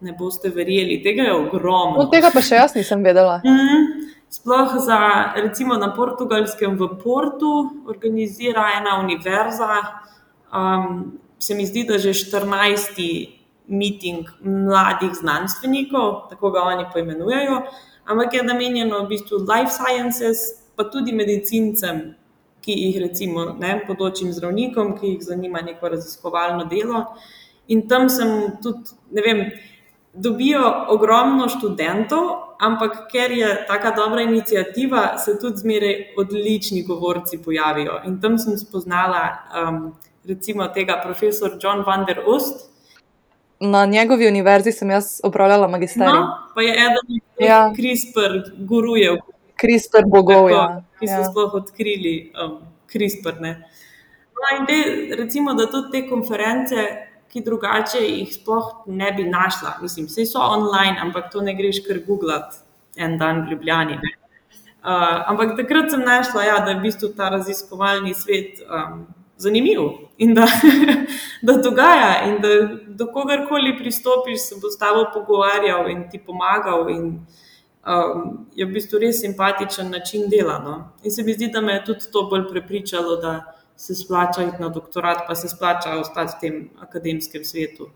Ne 0.00 0.12
boste 0.12 0.50
verjeli, 0.54 1.02
tega 1.02 1.22
je 1.22 1.34
ogromno. 1.34 1.98
Od 1.98 2.10
tega 2.12 2.30
pa 2.34 2.42
še 2.42 2.62
jaz 2.62 2.74
nisem 2.74 3.02
vedela. 3.02 3.40
Mm 3.44 3.58
-hmm. 3.58 4.13
Sploh 4.34 4.82
za, 4.82 5.30
recimo 5.36 5.78
na 5.78 5.94
portugalskem 5.94 6.74
v 6.74 6.98
Portu, 6.98 7.86
organizira 7.86 8.66
ena 8.74 8.98
univerza. 8.98 10.02
Um, 10.50 11.18
se 11.38 11.54
mi 11.54 11.66
zdi, 11.66 11.84
da 11.86 11.98
že 11.98 12.10
14 12.10 12.98
miting 13.70 14.26
mladih 14.42 15.14
znanstvenikov, 15.14 16.26
tako 16.30 16.50
ga 16.50 16.66
oni 16.66 16.84
poimenujejo, 16.92 17.62
ampak 18.10 18.34
je 18.34 18.42
namenjeno 18.42 19.04
v 19.04 19.08
bistvu 19.14 19.38
life 19.46 19.70
sciences, 19.70 20.66
pa 20.74 20.84
tudi 20.90 21.14
medicincem, 21.14 22.16
ki 22.58 22.74
jih 22.74 22.98
recimo 23.06 23.54
ne, 23.54 23.84
podočim 23.86 24.32
zdravnikom, 24.32 24.96
ki 24.98 25.14
jih 25.14 25.22
zanima 25.22 25.62
neko 25.62 25.94
raziskovalno 25.94 26.66
delo. 26.66 27.04
In 27.68 27.86
tam 27.88 28.10
sem 28.10 28.58
tudi, 28.62 28.98
ne 29.14 29.22
vem, 29.22 29.46
dobijo 30.14 30.64
ogromno 30.90 31.46
študentov, 31.48 32.53
ampak 32.66 33.06
ker 33.12 33.32
je 33.32 33.48
taka 33.68 33.90
dobra 33.96 34.22
inicijativa, 34.22 35.18
se 35.18 35.38
tudi 35.40 35.56
zmeraj 35.56 35.96
odlični 36.18 36.82
govorci 36.82 37.38
pojavijo. 37.44 38.00
In 38.06 38.20
tam 38.20 38.38
sem 38.38 38.58
spoznala 38.58 39.24
um, 39.52 39.80
recimo 40.28 40.68
tega 40.68 41.00
profesor 41.04 41.58
John 41.60 41.84
van 41.86 42.04
der 42.08 42.22
Ost, 42.26 42.74
na 43.60 43.86
njegovi 43.86 44.28
univerzi 44.28 44.72
sem 44.72 44.90
jaz 44.90 45.20
upravljala 45.24 45.68
magisterij. 45.68 46.12
No, 46.12 46.28
pa 46.54 46.62
je 46.62 46.72
eden 46.72 47.20
od 47.38 47.46
ja. 47.46 47.72
CRISPR 47.76 48.32
gurujev. 48.58 49.16
CRISPR 49.60 50.02
bogov, 50.06 50.50
ja. 50.50 50.82
ki 50.98 51.08
so 51.08 51.20
ja. 51.20 51.24
sploh 51.24 51.54
odkrili 51.54 52.32
um, 52.44 52.58
CRISPR. 52.92 53.40
No, 53.40 54.48
in 54.58 54.66
te, 54.66 54.78
recimo, 55.16 55.54
da 55.54 55.66
tudi 55.70 55.90
te 55.92 56.08
konference, 56.08 56.86
ki 57.34 57.42
drugače 57.42 57.98
jih 57.98 58.30
sploh 58.30 58.84
ne 58.86 59.10
bi 59.12 59.24
našla, 59.26 59.78
mislim, 59.82 60.06
vse 60.06 60.22
so 60.30 60.38
online, 60.38 60.94
ampak 61.02 61.32
to 61.32 61.42
ne 61.42 61.56
greš 61.58 61.82
kar 61.82 61.98
googlati 62.06 62.62
en 62.96 63.18
dan 63.18 63.42
v 63.42 63.50
Ljubljani. 63.50 63.98
Uh, 63.98 65.24
ampak 65.32 65.56
takrat 65.58 65.90
sem 65.90 66.04
našla, 66.06 66.44
ja, 66.46 66.58
da 66.62 66.70
je 66.70 66.78
v 66.78 66.84
bistvu 66.86 67.10
ta 67.16 67.32
raziskovalni 67.34 68.14
svet 68.14 68.60
um, 68.68 69.06
zanimiv 69.36 69.80
in 70.18 70.34
da, 70.34 70.46
da 71.46 71.56
dogaja, 71.58 72.12
in 72.28 72.38
da 72.44 72.52
do 72.86 73.08
kogarkoli 73.10 73.74
pristopiš, 73.78 74.44
se 74.48 74.60
bo 74.62 74.70
s 74.70 74.78
tabo 74.78 75.08
pogovarjal 75.14 75.90
in 75.90 76.06
ti 76.10 76.22
pomagal. 76.22 76.86
In, 76.92 77.08
um, 77.86 78.46
je 78.54 78.66
v 78.66 78.72
bistvu 78.76 79.00
res 79.02 79.20
simpatičen 79.20 79.90
način 79.90 80.28
dela. 80.30 80.58
No? 80.62 80.76
In 81.02 81.10
se 81.10 81.22
mi 81.22 81.34
zdi, 81.34 81.50
da 81.52 81.60
me 81.60 81.80
je 81.80 81.84
tudi 81.84 82.12
to 82.12 82.28
bolj 82.30 82.46
prepričalo, 82.50 83.16
da 83.16 83.53
se 83.76 83.94
splača 83.94 84.42
iti 84.42 84.62
na 84.62 84.68
doktorat, 84.68 85.24
pa 85.28 85.34
se 85.34 85.48
splača 85.48 85.98
ostati 85.98 86.32
v 86.36 86.40
tem 86.40 86.70
akademskem 86.80 87.44
svetu. 87.44 87.90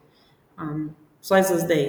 Um, 0.60 0.94
vsaj 1.22 1.42
za 1.42 1.58
zdaj. 1.64 1.84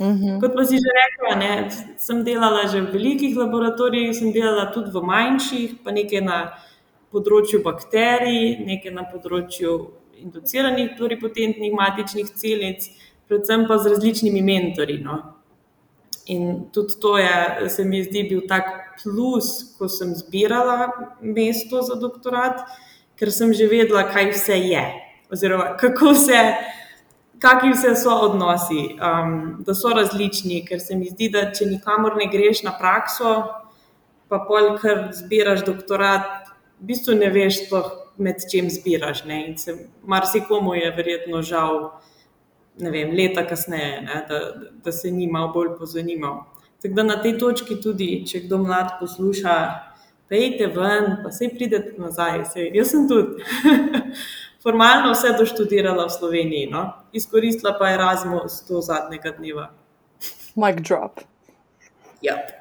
Mhm. 0.00 0.40
Kot 0.40 0.54
pa 0.54 0.64
si 0.64 0.78
že 0.78 0.90
rekla, 0.94 1.34
ne, 1.38 1.70
sem 1.98 2.24
delala 2.24 2.66
že 2.66 2.80
v 2.80 2.92
velikih 2.92 3.36
laboratorijih, 3.36 4.14
sem 4.14 4.32
delala 4.32 4.70
tudi 4.74 4.90
v 4.90 5.02
manjših, 5.02 5.82
pa 5.82 5.90
nekaj 5.90 6.22
na 6.22 6.38
področju 7.10 7.62
bakterij, 7.62 8.62
nekaj 8.66 8.92
na 8.94 9.04
področju 9.10 9.74
induciranih 10.18 10.94
pluripotentnih 10.98 11.74
matičnih 11.74 12.30
celic, 12.34 12.90
predvsem 13.30 13.66
pa 13.66 13.78
z 13.78 13.94
različnimi 13.94 14.42
mentori. 14.42 14.98
No. 15.02 15.37
In 16.28 16.68
tudi 16.72 16.98
to 17.00 17.16
je, 17.18 17.68
se 17.72 17.84
mi 17.84 18.02
zdi, 18.04 18.26
bil 18.28 18.42
tak 18.48 18.98
plus, 19.02 19.74
ko 19.78 19.88
sem 19.88 20.12
zbirala 20.14 20.90
mesto 21.20 21.80
za 21.82 21.96
doktorat, 21.96 22.66
ker 23.16 23.32
sem 23.32 23.54
že 23.56 23.68
vedela, 23.70 24.04
kaj 24.12 24.34
vse 24.34 24.58
je, 24.60 24.82
oziroma 25.32 25.72
kako 25.80 26.12
vse. 26.12 26.42
Kakšni 27.38 27.70
vse 27.70 27.94
so 27.94 28.16
odnosi, 28.26 28.98
um, 28.98 29.62
da 29.62 29.74
so 29.74 29.92
različni, 29.94 30.64
ker 30.66 30.80
se 30.82 30.96
mi 30.98 31.06
zdi, 31.06 31.28
da 31.30 31.44
če 31.54 31.68
nikamor 31.70 32.16
ne 32.18 32.26
greš 32.32 32.64
na 32.66 32.72
prakso, 32.74 33.30
pa 34.28 34.40
pol, 34.42 34.72
ker 34.82 35.12
zbiraš 35.14 35.62
doktorat, 35.68 36.50
v 36.82 36.90
bistvu 36.90 37.14
ne 37.14 37.30
veš, 37.30 37.62
sploh, 37.62 37.92
med 38.18 38.42
čim 38.50 38.66
zbiraš. 38.74 39.22
Marsikomu 40.02 40.74
je 40.74 40.90
verjetno 40.96 41.42
žal, 41.46 41.78
ne 42.78 42.90
vem, 42.90 43.12
leta 43.16 43.44
kasneje, 43.46 44.00
ne, 44.06 44.22
da, 44.28 44.40
da 44.84 44.92
se 44.92 45.10
ni 45.10 45.26
malo 45.26 45.52
bolj 45.52 45.74
pozanimal. 45.78 46.42
Tako 46.82 46.94
da 46.94 47.02
na 47.02 47.16
tej 47.22 47.38
točki 47.38 47.80
tudi, 47.82 48.10
če 48.26 48.44
kdo 48.46 48.60
mlad 48.62 48.98
posluša, 49.00 49.54
pejte 50.30 50.68
ven, 50.74 51.16
pa 51.24 51.32
se 51.34 51.48
pridete 51.50 51.96
nazaj. 51.98 52.44
Sej, 52.52 52.70
jaz 52.78 52.92
sem 52.94 53.08
tudi 53.10 53.42
formalno 54.62 55.14
vse 55.14 55.34
doštudirala 55.38 56.06
v 56.06 56.14
Sloveniji, 56.18 56.68
no? 56.70 56.84
izkoristila 57.12 57.74
pa 57.78 57.90
Erasmus 57.96 58.62
to 58.68 58.82
zadnjega 58.84 59.34
dneva. 59.38 59.70
Mic 60.58 60.82
drop. 60.86 61.20
Yep. 62.22 62.54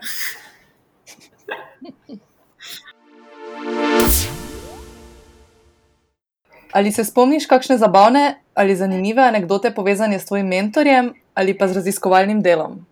Ali 6.71 6.91
se 6.91 7.05
spomniš 7.05 7.45
kakšne 7.45 7.77
zabavne 7.77 8.41
ali 8.57 8.75
zanimive 8.75 9.21
anekdote 9.21 9.71
povezane 9.71 10.19
s 10.19 10.25
tvojim 10.25 10.47
mentorjem 10.47 11.13
ali 11.33 11.57
pa 11.57 11.67
z 11.67 11.75
raziskovalnim 11.75 12.41
delom? 12.41 12.85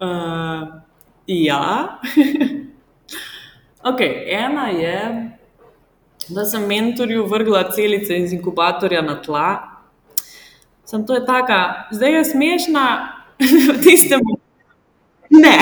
uh, 0.00 0.68
ja. 1.48 1.98
okay, 3.90 4.22
ena 4.30 4.68
je, 4.68 5.30
da 6.28 6.44
sem 6.44 6.66
mentorju 6.66 7.26
vrgla 7.26 7.70
celice 7.74 8.18
iz 8.18 8.32
inkubatorja 8.32 9.02
na 9.02 9.22
tla. 9.22 9.48
Sem 10.84 11.06
to 11.06 11.14
je 11.14 11.26
taka, 11.26 11.88
zdaj 11.90 12.12
je 12.12 12.24
smešna, 12.24 12.86
v 13.74 13.82
tistem. 13.82 14.20
Ne. 15.30 15.58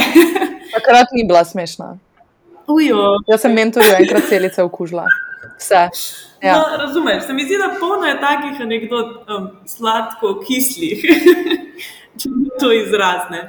Takrat 0.74 1.08
ni 1.12 1.24
bila 1.24 1.44
smešna. 1.44 1.96
Ujo. 2.68 3.16
Jaz 3.28 3.40
sem 3.40 3.52
mentorju 3.52 3.96
enkrat 4.00 4.28
celice 4.28 4.62
okužila. 4.62 5.08
Vse. 5.59 5.88
Ja. 6.42 6.57
No, 6.59 6.76
razumeš, 6.76 7.26
se 7.26 7.33
mi 7.33 7.44
zdi, 7.44 7.59
da 7.59 7.74
polno 7.80 8.07
je 8.07 8.20
takih 8.20 8.61
anegdot 8.61 9.28
um, 9.28 9.46
sladko-kislih, 9.66 11.04
če 12.20 12.33
to 12.61 12.72
izrazne. 12.72 13.46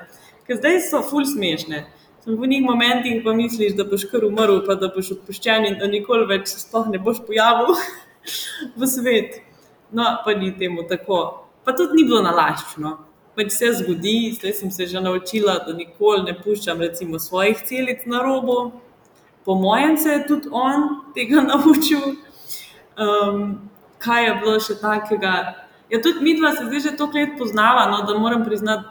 Ker 0.48 0.60
zdaj 0.62 0.80
so 0.90 1.02
ful 1.10 1.26
smešne. 1.28 1.86
v 2.26 2.48
njih 2.48 2.64
momentih 2.66 3.22
pa 3.24 3.34
misliš, 3.34 3.76
da 3.78 3.84
boš 3.86 4.08
kar 4.10 4.24
umrl, 4.26 4.64
pa 4.66 4.76
da 4.76 4.88
boš 4.90 5.12
odpuščen 5.18 5.66
in 5.66 5.76
da 5.80 5.88
nikoli 5.88 6.26
več 6.26 6.48
sploh 6.48 6.88
ne 6.90 7.00
boš 7.00 7.20
pojavil 7.28 7.76
v 8.80 8.88
svet. 8.90 9.42
No, 9.92 10.06
pa 10.26 10.34
ni 10.34 10.54
temu 10.58 10.88
tako. 10.90 11.20
Pa 11.66 11.74
tudi 11.74 12.02
ni 12.02 12.08
bilo 12.08 12.22
nalaščeno. 12.26 12.96
Pač 13.36 13.52
se 13.52 13.74
zgodi, 13.76 14.32
zdaj 14.38 14.54
sem 14.54 14.72
se 14.72 14.86
že 14.88 15.02
naučila, 15.02 15.60
da 15.68 15.74
nikoli 15.74 16.24
ne 16.24 16.34
puščam 16.40 16.82
recimo 16.82 17.20
svojih 17.20 17.62
celic 17.68 18.06
na 18.06 18.22
robu. 18.24 18.72
Po 19.46 19.56
mojem 19.56 19.98
se 19.98 20.10
je 20.10 20.28
tudi 20.28 20.50
on 20.52 20.90
tega 21.14 21.42
naučil. 21.52 22.18
Um, 22.96 23.70
kaj 23.98 24.26
je 24.26 24.34
bilo 24.42 24.58
še 24.60 24.80
takega? 24.82 25.36
Ja, 25.90 26.02
tudi 26.02 26.24
mi 26.26 26.36
dva 26.40 26.52
se 26.56 26.66
zdaj 26.66 26.80
že 26.80 26.98
toliko 26.98 27.18
let 27.18 27.38
poznava, 27.38 27.86
no, 27.92 28.02
da 28.08 28.18
moram 28.18 28.44
priznati, 28.46 28.90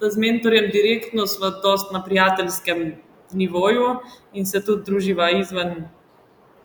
da 0.00 0.10
z 0.10 0.20
mentorjem 0.20 0.70
direktno 0.70 1.26
smo 1.26 1.50
dost 1.62 1.92
na 1.92 2.02
prijateljskem 2.04 2.92
nivoju 3.32 3.96
in 4.32 4.46
se 4.46 4.60
tudi 4.64 4.84
druživa 4.86 5.30
izven 5.30 5.88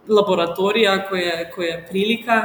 laboratorija, 0.07 0.97
ko 1.09 1.15
je, 1.15 1.51
ko 1.55 1.61
je 1.61 1.85
prilika. 1.89 2.41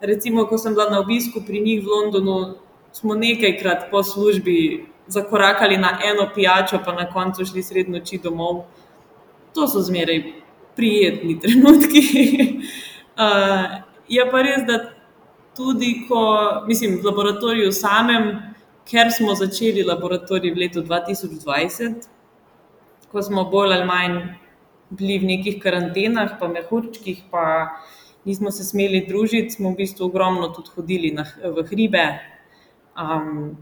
Recimo, 0.00 0.46
ko 0.46 0.58
sem 0.58 0.74
bila 0.74 0.90
na 0.90 1.00
obisku 1.00 1.42
pri 1.46 1.60
njih 1.60 1.84
v 1.84 1.88
Londonu, 1.88 2.54
smo 2.92 3.14
nekajkrat 3.14 3.90
po 3.90 4.02
službi 4.02 4.86
zakorakali 5.06 5.76
na 5.76 5.98
eno 6.04 6.28
pijačo, 6.34 6.80
pa 6.84 6.92
na 6.92 7.06
koncu 7.12 7.44
šli 7.44 7.62
sred 7.62 7.88
noči 7.88 8.18
domov. 8.18 8.64
To 9.54 9.68
so 9.68 9.82
zmeraj 9.84 10.22
prijetni 10.76 11.40
trenutki. 11.40 12.02
uh, 13.24 13.82
je 14.08 14.24
pa 14.30 14.42
res, 14.42 14.64
da 14.68 14.78
tudi, 15.56 16.06
ko, 16.08 16.20
mislim, 16.66 16.98
v 17.00 17.08
laboratoriju 17.10 17.72
samem, 17.72 18.30
ker 18.88 19.12
smo 19.12 19.34
začeli 19.38 19.84
laboratorij 19.86 20.54
v 20.54 20.64
letu 20.64 20.82
2020, 20.82 22.08
ko 23.12 23.22
smo 23.22 23.44
bolj 23.50 23.76
ali 23.76 23.86
manj 23.86 24.16
bili 24.92 25.18
v 25.20 25.28
nekih 25.36 25.60
karantenah, 25.62 26.36
pa 26.40 26.48
mehurčkih, 26.48 27.24
pa 27.30 27.44
nismo 28.24 28.50
se 28.50 28.64
smeli 28.64 29.04
družiti, 29.08 29.56
smo 29.56 29.72
v 29.72 29.82
bistvu 29.82 30.08
ogromno 30.08 30.48
tudi 30.54 30.72
hodili 30.76 31.12
na, 31.14 31.24
v 31.42 31.64
hribe, 31.70 32.06
um, 32.96 33.54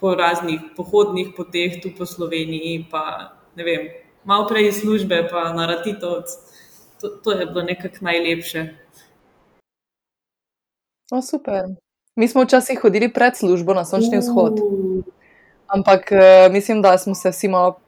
po 0.00 0.14
raznih 0.18 0.74
pohodnih 0.76 1.32
poteh 1.36 1.78
tu 1.82 1.94
po 1.96 2.06
Sloveniji, 2.06 2.86
pa 2.90 3.34
ne 3.56 3.64
vem, 3.64 3.86
malo 4.24 4.48
prej 4.48 4.68
iz 4.68 4.80
službe, 4.80 5.28
pa 5.30 5.52
na 5.52 5.66
Ratitovc. 5.66 6.30
To, 7.00 7.08
to 7.08 7.32
je 7.32 7.46
bilo 7.46 7.62
nekako 7.62 7.96
najlepše. 8.00 8.68
O, 11.12 11.22
super. 11.22 11.64
Mi 12.16 12.28
smo 12.28 12.42
včasih 12.42 12.80
hodili 12.80 13.12
pred 13.12 13.36
službo 13.36 13.74
na 13.74 13.84
sončni 13.84 14.18
vzhod. 14.18 14.60
Ampak 15.66 16.12
eh, 16.12 16.48
mislim, 16.50 16.82
da 16.82 16.98
smo 16.98 17.14
se 17.14 17.30
vsi 17.30 17.48
malo 17.48 17.78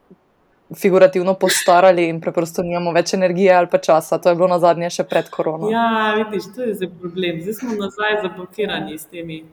figurativno 0.75 1.35
postarali 1.35 2.09
in 2.09 2.20
preprosto 2.20 2.62
nimamo 2.62 2.92
več 2.92 3.14
energije 3.14 3.53
ali 3.55 3.68
pa 3.70 3.79
časa. 3.79 4.18
To 4.18 4.29
je 4.29 4.35
bilo 4.35 4.49
na 4.49 4.59
zadnje 4.59 4.90
še 4.90 5.05
pred 5.05 5.31
korono. 5.31 5.70
Ja, 5.70 6.14
vidiš, 6.18 6.51
to 6.57 6.62
je 6.62 6.75
zdaj 6.75 6.90
problem. 7.01 7.40
Zdaj 7.40 7.55
smo 7.55 7.79
nazaj 7.79 8.18
zablokirani 8.22 8.99
s 8.99 9.07
temi 9.07 9.44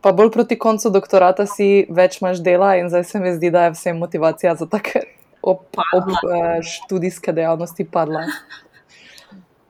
pa 0.00 0.12
bolj 0.12 0.30
proti 0.30 0.58
koncu 0.58 0.90
doktorata 0.90 1.46
si 1.46 1.86
več 1.90 2.20
imaš 2.20 2.42
dela, 2.42 2.76
in 2.78 2.88
zdaj 2.88 3.04
se 3.04 3.20
mi 3.20 3.34
zdi, 3.34 3.50
da 3.50 3.64
je 3.66 3.74
vsem 3.74 3.98
motivacija 3.98 4.54
za 4.54 4.66
take 4.66 5.02
op, 5.48 5.80
op, 5.96 6.08
uh, 6.08 6.58
študijske 6.62 7.32
dejavnosti 7.32 7.84
padla. 7.84 8.26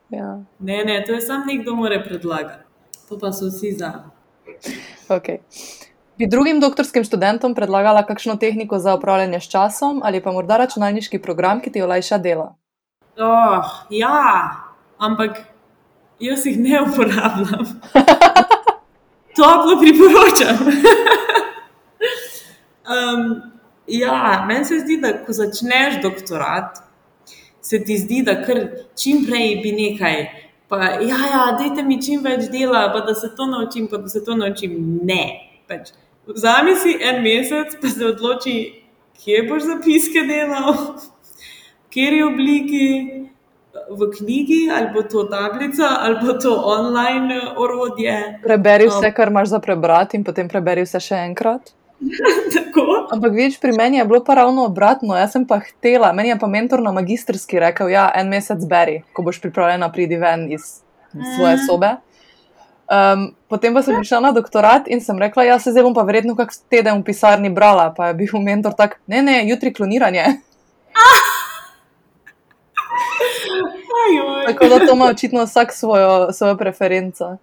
Ja. 0.08 0.38
Ne, 0.58 0.84
ne, 0.84 1.02
to 1.04 1.12
je 1.12 1.20
samo 1.20 1.44
nekdo, 1.44 1.74
ki 1.74 1.76
mora 1.76 1.98
predlagati. 2.00 2.64
To 3.08 3.18
pa 3.20 3.28
so 3.32 3.50
vsi 3.50 3.74
za. 3.76 3.90
Okay. 5.08 5.42
Bi 6.16 6.24
drugim 6.26 6.62
doktorskim 6.64 7.04
študentom 7.04 7.52
predlagala 7.54 8.06
kakšno 8.08 8.38
tehniko 8.40 8.78
za 8.80 8.94
upravljanje 8.96 9.40
s 9.40 9.50
časom 9.52 10.00
ali 10.04 10.22
pa 10.24 10.32
morda 10.32 10.56
računalniški 10.64 11.20
program, 11.20 11.60
ki 11.60 11.72
ti 11.76 11.84
olajša 11.84 12.18
delo? 12.24 12.54
Oh, 13.20 13.84
ja, 13.90 14.48
ampak 14.96 15.44
jaz 16.18 16.46
jih 16.46 16.56
ne 16.56 16.80
uporabljam. 16.88 17.68
toplo 19.38 19.78
priporočam. 19.80 20.56
um, 22.94 23.42
ja, 23.88 24.44
meni 24.48 24.64
se 24.64 24.80
zdi, 24.80 24.98
da 25.02 25.12
ko 25.24 25.32
začneš 25.32 26.00
doktorat, 26.02 26.82
se 27.62 27.80
ti 27.84 27.98
zdi, 27.98 28.22
da 28.26 28.38
kar 28.42 28.60
čim 28.96 29.24
prej 29.26 29.60
bi 29.62 29.72
nekaj. 29.76 30.26
Pa, 30.68 30.76
ja, 31.00 31.20
ja, 31.32 31.44
dajte 31.58 31.82
mi 31.82 31.96
čim 32.02 32.20
več 32.24 32.50
dela, 32.52 32.88
pa 32.92 33.00
da 33.06 33.14
se 33.16 33.30
to 33.36 33.46
naučim, 33.48 33.88
pa 33.88 34.00
da 34.02 34.08
se 34.08 34.24
to 34.24 34.36
naučim. 34.36 34.74
Ne. 35.08 35.22
Pač, 35.68 35.94
vzami 36.28 36.76
si 36.76 36.96
en 37.00 37.22
mesec, 37.24 37.78
pa 37.80 37.92
se 37.92 38.04
odloči, 38.06 38.56
kje 39.22 39.46
boš 39.48 39.64
zapiske 39.70 40.26
delal, 40.28 40.76
v 40.76 41.88
kateri 41.88 42.20
obliki, 42.22 42.88
v 43.88 44.10
knjigi, 44.12 44.60
ali 44.74 44.92
bo 44.92 45.02
to 45.02 45.24
tablica, 45.32 45.88
ali 46.04 46.20
bo 46.20 46.36
to 46.40 46.52
online 46.52 47.40
orodje. 47.56 48.40
Preberi 48.44 48.88
um, 48.88 48.92
vse, 48.92 49.12
kar 49.16 49.32
imaš 49.32 49.48
za 49.54 49.60
prebrati, 49.64 50.16
in 50.16 50.24
potem 50.24 50.48
preberi 50.48 50.84
vse 50.84 51.00
še 51.00 51.20
enkrat. 51.30 51.72
Ampak 53.14 53.32
več 53.34 53.58
pri 53.58 53.72
meni 53.74 53.98
je 53.98 54.06
bilo 54.06 54.20
pa 54.24 54.38
ravno 54.38 54.68
obratno. 54.68 55.16
Jaz 55.18 55.34
sem 55.34 55.46
pa 55.48 55.58
htela, 55.64 56.12
meni 56.14 56.30
je 56.30 56.38
pa 56.38 56.46
mentor 56.46 56.82
na 56.82 56.92
magistrski 56.94 57.58
rekel: 57.58 57.90
Ja, 57.90 58.08
en 58.14 58.30
mesec 58.30 58.62
beri, 58.70 59.02
ko 59.12 59.26
boš 59.26 59.40
pripravljena 59.42 59.90
priti 59.92 60.18
ven 60.20 60.46
iz 60.52 60.80
svoje 61.36 61.56
mm. 61.56 61.64
sobe. 61.66 61.96
Um, 62.88 63.34
potem 63.52 63.74
pa 63.76 63.82
sem 63.84 63.98
prišla 63.98 64.20
na 64.30 64.32
doktorat 64.32 64.86
in 64.88 65.02
sem 65.04 65.18
rekla: 65.18 65.48
Ja, 65.50 65.58
se 65.58 65.74
zdaj 65.74 65.88
bom 65.88 65.96
pa 65.96 66.06
verjetno 66.06 66.38
kak 66.38 66.54
teden 66.70 67.02
v 67.02 67.08
pisarni 67.10 67.50
brala. 67.50 67.90
Pa 67.96 68.12
je 68.12 68.20
bil 68.22 68.38
mentor 68.44 68.78
tak: 68.78 69.00
Ne, 69.10 69.22
ne, 69.22 69.42
jutri 69.48 69.74
kloniranje. 69.74 70.26
Ah! 70.98 71.28
Tako 74.46 74.68
da 74.68 74.78
to 74.78 74.92
ima 74.94 75.04
očitno 75.04 75.44
vsak 75.44 75.72
svojo, 75.72 76.32
svojo 76.32 76.56
preferenco. 76.56 77.36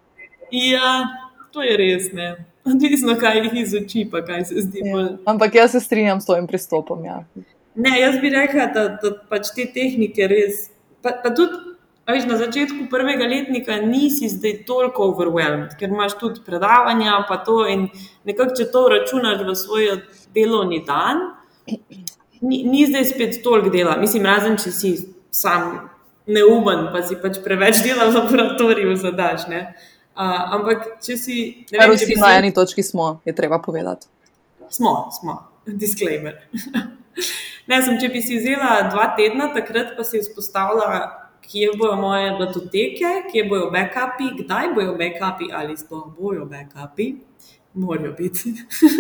Ja, 0.52 1.08
to 1.52 1.62
je 1.62 1.78
res. 1.78 2.12
Ne. 2.14 2.36
Odvisno, 2.74 3.16
kaj 3.20 3.44
jih 3.44 3.54
izuči, 3.62 4.08
pa 4.12 4.24
kaj 4.26 4.46
se 4.46 4.66
zdi. 4.66 4.82
Ja. 4.86 5.08
Ampak 5.26 5.56
jaz 5.56 5.72
se 5.72 5.80
strinjam 5.80 6.22
s 6.22 6.26
tvojim 6.26 6.48
pristopom. 6.48 7.06
Ja. 7.06 7.24
Ne, 7.76 8.00
jaz 8.00 8.20
bi 8.22 8.30
rekla, 8.34 8.66
da, 8.74 8.88
da 9.02 9.12
pač 9.30 9.52
te 9.56 9.68
tehnike 9.74 10.28
res. 10.32 10.70
Pa, 11.04 11.14
pa 11.24 11.30
tudi 11.36 11.76
veš, 12.08 12.26
na 12.30 12.38
začetku 12.38 12.88
prvega 12.90 13.26
letnika 13.26 13.78
nisi 13.82 14.30
zdaj 14.30 14.64
toliko 14.66 15.10
overwhelmed, 15.12 15.74
ker 15.80 15.90
imaš 15.90 16.18
tudi 16.20 16.42
predavanja, 16.46 17.24
pa 17.30 17.38
to 17.38 17.64
in 17.70 17.88
nekako, 18.26 18.56
če 18.58 18.70
to 18.74 18.86
računaš 18.94 19.42
v 19.46 19.56
svoj 19.58 19.92
delovni 20.36 20.84
dan, 20.86 21.22
ni, 22.42 22.64
ni 22.64 22.86
zdaj 22.86 23.10
spet 23.14 23.42
toliko 23.44 23.74
dela. 23.74 23.98
Mislim, 24.02 24.26
razen 24.26 24.58
če 24.62 24.74
si 24.74 24.96
sam 25.34 25.90
neumen, 26.26 26.90
pa 26.94 27.02
si 27.06 27.18
pač 27.22 27.42
preveč 27.44 27.82
dela 27.86 28.10
v 28.10 28.18
laboratoriju 28.20 28.96
zadaš. 29.02 29.50
Uh, 30.16 30.54
ampak, 30.56 30.86
če 31.04 31.18
si. 31.20 31.38
Vem, 31.74 31.92
če 32.00 32.08
si 32.08 32.16
na 32.16 32.38
eni 32.40 32.54
točki 32.56 32.84
smo, 32.88 33.18
je 33.28 33.34
treba 33.36 33.60
povedati. 33.60 34.08
Smo, 34.72 35.10
smo, 35.12 35.36
disclaimer. 35.84 36.38
ne, 37.70 37.82
sem, 37.84 38.00
če 38.00 38.10
bi 38.14 38.24
si 38.24 38.40
vzela 38.40 38.88
dva 38.94 39.10
tedna, 39.20 39.50
takrat 39.56 39.92
pa 39.98 40.08
si 40.08 40.24
vzpostavila, 40.24 41.04
kje 41.46 41.74
bojo 41.76 41.98
moje 42.00 42.32
datoteke, 42.40 43.12
kje 43.32 43.44
bojo 43.50 43.68
backupi, 43.76 44.32
kdaj 44.40 44.72
bojo 44.78 44.96
backupi 45.00 45.52
ali 45.52 45.76
sploh 45.78 46.08
bojo 46.16 46.48
backupi. 46.50 47.12
Morajo 47.76 48.14
biti. 48.16 48.54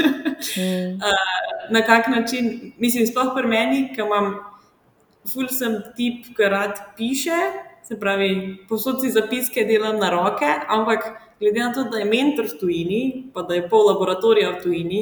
mm. 0.59 0.99
uh, 0.99 1.71
na 1.71 1.81
kak 1.87 2.07
način, 2.11 2.73
mislim, 2.77 3.07
sploh 3.07 3.31
pri 3.37 3.47
meni, 3.47 3.85
ki 3.95 4.03
imam 4.03 4.33
ful 5.31 5.47
sem 5.47 5.79
tip, 5.95 6.27
ki 6.35 6.49
rad 6.51 6.81
piše, 6.97 7.39
se 7.87 7.99
pravi, 7.99 8.57
posod 8.69 9.01
si 9.01 9.11
zapiske 9.13 9.65
delam 9.65 9.99
na 10.01 10.09
roke, 10.09 10.49
ampak 10.67 11.05
glede 11.39 11.59
na 11.59 11.71
to, 11.73 11.83
da 11.83 12.01
je 12.01 12.09
mentor 12.09 12.49
v 12.49 12.59
tujini, 12.59 13.01
pa 13.33 13.45
da 13.45 13.55
je 13.55 13.67
pol 13.69 13.85
laboratorija 13.91 14.55
v 14.55 14.61
tujini, 14.63 15.01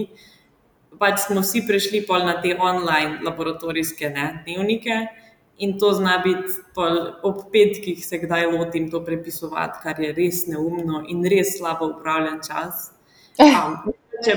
pač 1.00 1.24
smo 1.28 1.42
vsi 1.42 1.64
prišli 1.68 2.04
pol 2.08 2.26
na 2.28 2.40
te 2.42 2.56
online 2.60 3.24
laboratorijske 3.24 4.10
ne, 4.10 4.30
dnevnike. 4.46 5.04
In 5.64 5.78
to 5.80 5.92
zna 5.94 6.18
biti 6.24 6.60
ob 7.24 7.44
petkih, 7.54 8.00
se 8.02 8.18
kdaj 8.18 8.48
lotim 8.52 8.90
to 8.92 9.04
prepisovati, 9.06 9.84
kar 9.84 10.00
je 10.02 10.10
res 10.18 10.48
neumno 10.50 11.04
in 11.08 11.22
res 11.30 11.54
slabo 11.60 11.92
upravljen 11.94 12.42
čas. 12.44 12.90
Um, 13.38 13.94
če, 14.26 14.34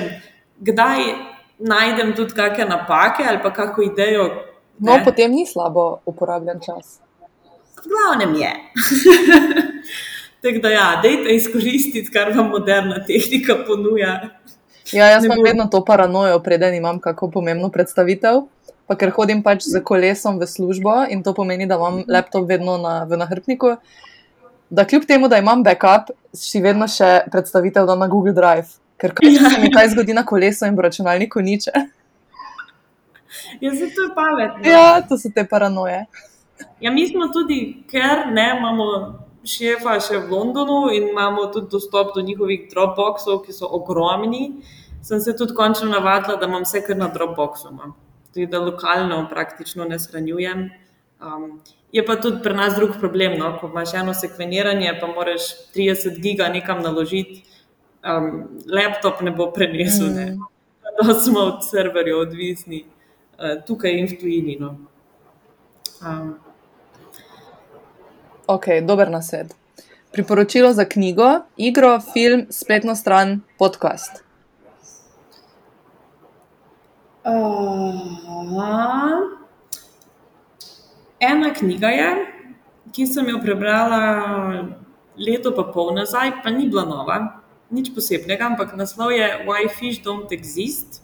kdaj 0.60 1.00
najdem 1.58 2.12
tudi 2.16 2.36
kakšne 2.36 2.68
napake 2.68 3.24
ali 3.24 3.40
pa 3.42 3.50
kakšno 3.50 3.88
idejo, 3.88 4.28
No, 4.78 4.98
potem 5.04 5.32
ni 5.32 5.46
slabo 5.48 6.04
uporabljen 6.04 6.60
čas. 6.60 7.00
Glavnem 7.84 8.34
je. 8.34 8.52
Tako 10.42 10.58
da, 10.62 10.70
ja, 10.70 11.00
dejte 11.02 11.34
izkoristiti, 11.34 12.10
kar 12.12 12.32
vam 12.36 12.48
moderna 12.48 13.04
tehnika 13.04 13.56
ponuja. 13.66 14.20
Ja, 14.92 15.06
jaz 15.06 15.24
imam 15.24 15.42
vedno 15.44 15.66
to 15.66 15.84
paranojo, 15.84 16.38
preden 16.38 16.74
imam 16.74 17.00
kako 17.00 17.30
pomembno 17.30 17.68
predstavitev. 17.68 18.44
Pa 18.86 18.94
ker 18.94 19.10
hodim 19.10 19.42
pač 19.42 19.64
z 19.66 19.80
kolesom 19.82 20.38
v 20.38 20.46
službo 20.46 20.92
in 21.10 21.24
to 21.26 21.34
pomeni, 21.34 21.66
da 21.66 21.74
imam 21.74 22.04
laptop 22.06 22.46
vedno 22.48 22.76
na, 22.78 23.02
v 23.04 23.18
nahrbniku. 23.18 23.74
Da 24.70 24.84
kljub 24.86 25.06
temu, 25.06 25.28
da 25.28 25.40
imam 25.42 25.64
backup, 25.66 26.12
si 26.34 26.62
vedno 26.62 26.86
še 26.90 27.26
predstavitev 27.32 27.90
na 27.98 28.06
Google 28.06 28.34
Drive. 28.34 28.78
Ker 28.96 29.12
kaj 29.12 29.34
se 29.42 29.58
mi 29.60 29.72
kaj 29.74 29.90
zgodi 29.92 30.14
na 30.14 30.22
kolesu 30.26 30.68
in 30.70 30.78
v 30.78 30.86
računalniku 30.86 31.42
niče. 31.42 31.72
Ja, 33.60 33.74
se 33.74 33.90
to 33.90 34.06
je 34.06 34.10
pametno. 34.14 34.70
Ja, 34.70 35.02
to 35.08 35.18
so 35.18 35.30
te 35.34 35.44
paranoje. 35.44 36.06
Ja, 36.80 36.90
mi 36.90 37.06
smo 37.08 37.28
tudi, 37.32 37.84
ker 37.90 38.26
ne 38.32 38.46
imamo 38.58 38.86
šefa 39.46 39.98
še 40.02 40.20
v 40.24 40.32
Londonu 40.32 40.90
in 40.92 41.10
imamo 41.10 41.46
tudi 41.54 41.70
dostop 41.72 42.14
do 42.14 42.24
njihovih 42.24 42.66
Dropboxov, 42.70 43.44
ki 43.46 43.54
so 43.54 43.68
ogromni. 43.78 44.62
Sem 45.06 45.20
se 45.20 45.36
tudi 45.36 45.54
končno 45.54 45.88
navadila, 45.90 46.36
da 46.40 46.48
imam 46.48 46.66
vse 46.66 46.82
kar 46.86 46.98
na 46.98 47.08
Dropboxu. 47.12 47.70
Imam. 47.70 47.94
Tudi 48.34 48.48
da 48.50 48.60
lokalno 48.60 49.22
praktično 49.30 49.84
ne 49.88 49.98
shranjujem. 49.98 50.68
Um, 51.20 51.60
je 51.92 52.04
pa 52.06 52.16
tudi 52.20 52.42
pri 52.42 52.54
nas 52.54 52.74
drug 52.76 52.98
problem. 53.00 53.38
No? 53.38 53.54
Ko 53.60 53.70
imaš 53.72 53.94
eno 53.94 54.14
sekveniranje, 54.14 54.96
pa 55.00 55.06
moraš 55.06 55.52
30 55.76 56.20
giga 56.20 56.48
nekam 56.52 56.82
naložiti, 56.82 57.44
um, 58.04 58.48
laptop 58.66 59.22
ne 59.22 59.30
bo 59.30 59.50
prenesel. 59.52 60.10
Mm. 60.12 60.44
Da 60.96 61.14
smo 61.14 61.40
od 61.40 61.64
serverjev 61.64 62.18
odvisni, 62.18 62.84
uh, 63.38 63.58
tukaj 63.66 63.98
in 64.00 64.06
v 64.10 64.18
tujini. 64.20 64.56
No. 64.60 64.76
Um, 66.00 66.36
Ok, 68.46 68.66
dober 68.82 69.10
nased. 69.10 69.54
Priporočilo 70.12 70.72
za 70.72 70.84
knjigo, 70.84 71.40
igro, 71.56 72.00
film, 72.12 72.46
spletno 72.50 72.94
stran, 72.94 73.40
podcast. 73.58 74.22
Uh, 77.24 77.32
ena 81.18 81.50
knjiga 81.54 81.88
je, 81.88 82.06
ki 82.94 83.06
sem 83.06 83.26
jo 83.34 83.42
prebrala 83.42 83.98
leto 85.18 85.50
pa 85.50 85.66
pol 85.74 85.90
nazaj, 85.98 86.38
pa 86.44 86.54
ni 86.54 86.70
bila 86.70 86.86
nova, 86.86 87.42
nič 87.74 87.90
posebnega, 87.98 88.46
ampak 88.46 88.78
naslov 88.78 89.10
je 89.10 89.26
Why 89.42 89.66
Fish 89.66 90.06
Don't 90.06 90.30
Exist, 90.30 91.02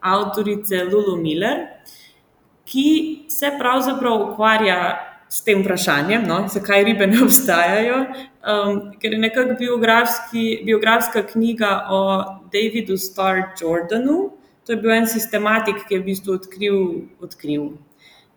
avtorice 0.00 0.88
Lulu 0.88 1.20
Miller, 1.20 1.68
ki 2.64 3.28
se 3.28 3.52
pravzaprav 3.60 4.30
ukvarja 4.32 5.11
s 5.32 5.40
tem 5.40 5.62
vprašanjem, 5.62 6.26
no, 6.28 6.42
zakaj 6.52 6.84
ribe 6.84 7.06
ne 7.08 7.22
obstajajo, 7.24 8.02
um, 8.44 8.80
ker 9.00 9.14
je 9.16 9.18
nekako 9.18 9.56
biografska 10.66 11.22
knjiga 11.30 11.70
o 11.90 12.00
Davidu 12.52 12.98
Starr 13.00 13.54
Jordanu. 13.60 14.30
To 14.66 14.72
je 14.72 14.78
bil 14.82 14.92
en 14.92 15.08
sistematik, 15.08 15.86
ki 15.88 15.96
je 15.96 16.00
v 16.02 16.06
bistvu 16.10 16.36
odkril, 16.36 16.78
odkril. 17.24 17.72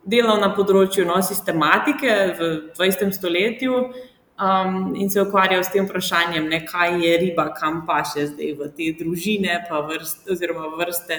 delal 0.06 0.38
na 0.38 0.52
področju 0.54 1.04
no, 1.10 1.18
sistematike 1.26 2.16
v 2.38 2.50
20. 2.78 3.10
stoletju 3.12 3.74
um, 3.76 4.94
in 4.96 5.10
se 5.10 5.18
ukvarjal 5.22 5.64
s 5.66 5.74
tem 5.74 5.88
vprašanjem, 5.90 6.46
ne, 6.50 6.62
kaj 6.66 7.00
je 7.02 7.14
riba, 7.26 7.50
kam 7.58 7.84
pa 7.88 8.04
še 8.06 8.30
zdaj 8.32 8.52
v 8.60 8.72
te 8.78 8.92
družine, 9.02 9.64
pa 9.70 9.82
vrste, 9.90 10.30
oziroma 10.32 10.70
vrste 10.78 11.18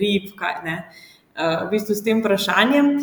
rib. 0.00 0.30
Kaj, 0.38 0.60
uh, 0.64 1.64
v 1.66 1.72
bistvu 1.74 1.98
s 1.98 2.06
tem 2.06 2.22
vprašanjem. 2.22 2.94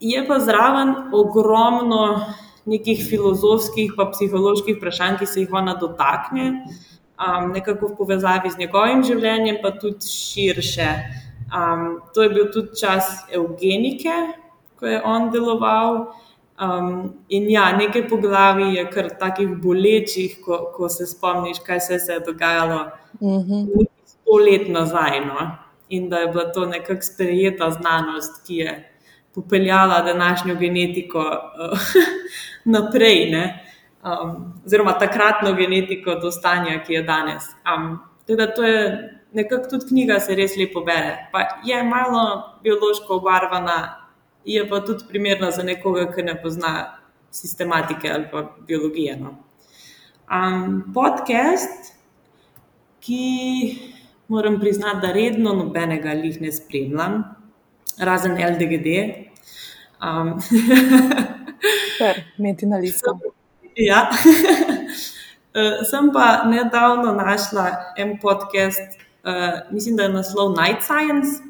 Je 0.00 0.20
pa 0.28 0.38
zraven 0.38 0.94
ogromno 1.12 2.20
nekih 2.68 3.00
filozofskih 3.08 3.96
in 3.96 4.10
psiholoških 4.12 4.76
vprašanj, 4.76 5.18
ki 5.18 5.26
se 5.26 5.40
jih 5.40 5.52
ona 5.52 5.74
dotakne, 5.74 6.50
um, 7.18 7.50
nekako 7.52 7.88
v 7.88 7.96
povezavi 7.96 8.50
z 8.50 8.58
njegovim 8.58 9.02
življenjem, 9.02 9.58
pa 9.62 9.72
tudi 9.72 10.06
širše. 10.06 10.88
Um, 11.48 12.00
to 12.14 12.22
je 12.22 12.30
bil 12.30 12.50
tudi 12.52 12.76
čas 12.76 13.24
eugenike, 13.32 14.14
ko 14.78 14.86
je 14.86 15.02
on 15.02 15.30
deloval. 15.32 16.12
Um, 16.58 17.14
in 17.28 17.50
ja, 17.50 17.70
nekaj 17.72 18.08
poglavij 18.10 18.76
je 18.76 18.84
kar 18.90 19.08
takih 19.18 19.56
bolečih, 19.62 20.40
ko, 20.44 20.58
ko 20.74 20.88
se 20.88 21.06
spomniš, 21.06 21.62
kaj 21.66 21.80
se, 21.80 21.98
se 21.98 22.18
je 22.18 22.24
dogajalo 22.26 22.86
Mm 23.20 23.38
-hmm. 23.38 23.86
sto 24.04 24.36
let 24.36 24.68
nazaj. 24.68 25.20
No? 25.20 25.56
In 25.88 26.08
da 26.08 26.18
je 26.18 26.26
bila 26.26 26.52
to 26.52 26.66
nekakšna 26.66 27.02
sprejeta 27.02 27.70
znanost, 27.70 28.46
ki 28.46 28.56
je 28.56 28.92
popeljala 29.34 30.02
današnjo 30.02 30.54
genetiko 30.54 31.18
uh, 31.18 31.78
naprej, 32.74 33.34
um, 34.04 34.54
oziroma 34.66 34.98
takratno 34.98 35.52
genetiko 35.52 36.14
do 36.14 36.30
stanja, 36.30 36.82
ki 36.86 36.92
je 36.92 37.02
danes. 37.02 37.44
Um, 37.76 37.98
teda 38.26 38.54
to 38.54 38.62
je 38.62 39.10
nekako 39.32 39.70
tudi 39.70 39.86
knjiga, 39.88 40.20
se 40.20 40.34
res 40.34 40.56
lepo 40.56 40.80
bere. 40.84 41.28
Pa 41.32 41.44
je 41.64 41.82
malo 41.84 42.58
biološko 42.62 43.16
obarvana, 43.16 44.08
je 44.44 44.68
pa 44.68 44.80
tudi 44.80 45.04
primerna 45.08 45.50
za 45.50 45.62
nekoga, 45.62 46.06
ki 46.12 46.22
ne 46.22 46.42
pozna 46.42 46.72
sistematike 47.30 48.10
ali 48.12 48.26
pa 48.32 48.44
biologije. 48.66 49.16
No. 49.16 49.36
Um, 50.32 50.92
podcast, 50.94 51.94
ki 53.00 53.78
moram 54.28 54.60
priznati, 54.60 55.06
da 55.06 55.12
redno 55.12 55.54
nobenega 55.54 56.12
jih 56.12 56.40
ne 56.40 56.52
spremljam, 56.52 57.22
razen 57.98 58.32
LDGD, 58.32 59.28
Um, 59.98 60.38
Meti 62.38 62.66
na 62.66 62.78
listu. 62.78 63.18
Ja. 63.76 64.10
Sem 65.90 66.10
pa 66.12 66.44
nedavno 66.46 67.12
našla 67.12 67.94
en 67.96 68.18
podcast, 68.22 68.94
uh, 69.24 69.72
mislim, 69.74 69.96
da 69.96 70.02
je 70.02 70.08
naslov 70.08 70.54
Night 70.54 70.82
Science, 70.82 71.42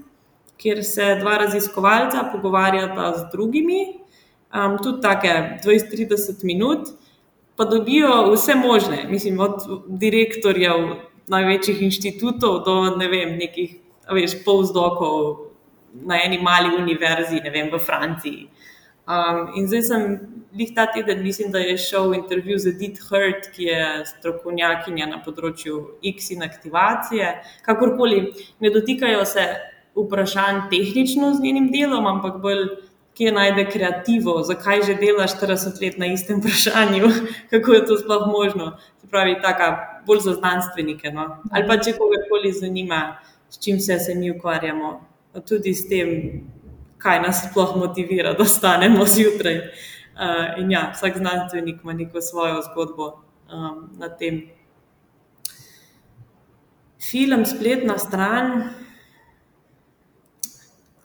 kjer 0.57 0.85
se 0.85 1.17
dva 1.21 1.37
raziskovalca 1.39 2.25
pogovarjata 2.33 3.13
z 3.19 3.31
drugimi, 3.33 4.01
um, 4.55 4.79
tudi 4.83 5.03
tako 5.03 5.27
20-30 5.65 6.45
minut, 6.45 6.89
pa 7.57 7.65
dobijo 7.65 8.33
vse 8.33 8.55
možne, 8.55 9.05
mislim, 9.09 9.41
od 9.41 9.61
direktorjev 9.89 10.95
največjih 11.27 11.83
inštitutov 11.83 12.65
do 12.65 12.97
ne 12.97 13.09
vem, 13.09 13.37
nekih, 13.37 13.77
veš, 14.09 14.41
polzdokov 14.45 15.48
na 16.07 16.19
eni 16.25 16.39
mali 16.43 16.77
univerzi, 16.77 17.41
ne 17.45 17.51
vem, 17.51 17.71
v 17.73 17.79
Franciji. 17.79 18.49
Um, 19.09 19.55
in 19.57 19.65
zdaj 19.67 19.83
sem 19.83 20.03
jih 20.53 20.75
ta 20.77 20.85
teden, 20.93 21.23
mislim, 21.23 21.53
da 21.53 21.59
je 21.59 21.79
šel 21.81 22.15
intervju 22.15 22.59
z 22.59 22.75
Edith 22.75 23.09
Hurt, 23.09 23.49
ki 23.55 23.71
je 23.71 23.87
strokovnjakinja 24.11 25.07
na 25.09 25.23
področju 25.25 25.79
X 26.13 26.29
in 26.35 26.45
aktivacije. 26.45 27.31
Kakorkoli, 27.65 28.21
ne 28.61 28.73
dotikajo 28.75 29.25
se 29.29 29.47
vprašanj 29.97 30.69
tehnično 30.71 31.33
z 31.35 31.43
njenim 31.47 31.71
delom, 31.73 32.07
ampak 32.07 32.37
bolj, 32.45 32.67
kje 33.19 33.33
najde 33.35 33.65
kreativo, 33.67 34.37
zakaj 34.47 34.85
že 34.87 34.95
delaš 35.01 35.35
40 35.41 35.81
let 35.83 35.97
na 35.99 36.13
istem 36.13 36.39
vprašanju, 36.39 37.09
kako 37.51 37.73
je 37.75 37.85
to 37.87 37.97
sploh 37.99 38.29
možno. 38.31 38.77
Se 39.01 39.09
pravi, 39.11 39.41
taka 39.43 40.03
bolj 40.07 40.21
za 40.29 40.37
znanstvenike. 40.37 41.11
No? 41.11 41.27
Ali 41.51 41.67
pa 41.67 41.81
če 41.81 41.97
kogarkoli 41.97 42.53
zanima, 42.53 43.19
s 43.49 43.59
čim 43.65 43.81
se, 43.81 43.99
se 43.99 44.15
mi 44.15 44.31
ukvarjamo 44.31 44.99
tudi 45.41 45.75
s 45.75 45.89
tem, 45.89 46.43
kaj 46.99 47.23
nas 47.23 47.45
sploh 47.47 47.77
motivira, 47.77 48.35
da 48.35 48.45
stanemo 48.45 49.07
zjutraj. 49.07 49.59
Uh, 50.19 50.59
in 50.59 50.71
ja, 50.71 50.91
vsak 50.95 51.17
znanstvenik 51.17 51.83
ima 51.83 51.93
neko 51.93 52.21
svojo 52.21 52.63
zgodbo 52.63 53.23
um, 53.53 53.91
na 53.99 54.09
tem. 54.09 54.49
Film, 57.11 57.45
spletna 57.47 57.99
stran, 57.99 58.71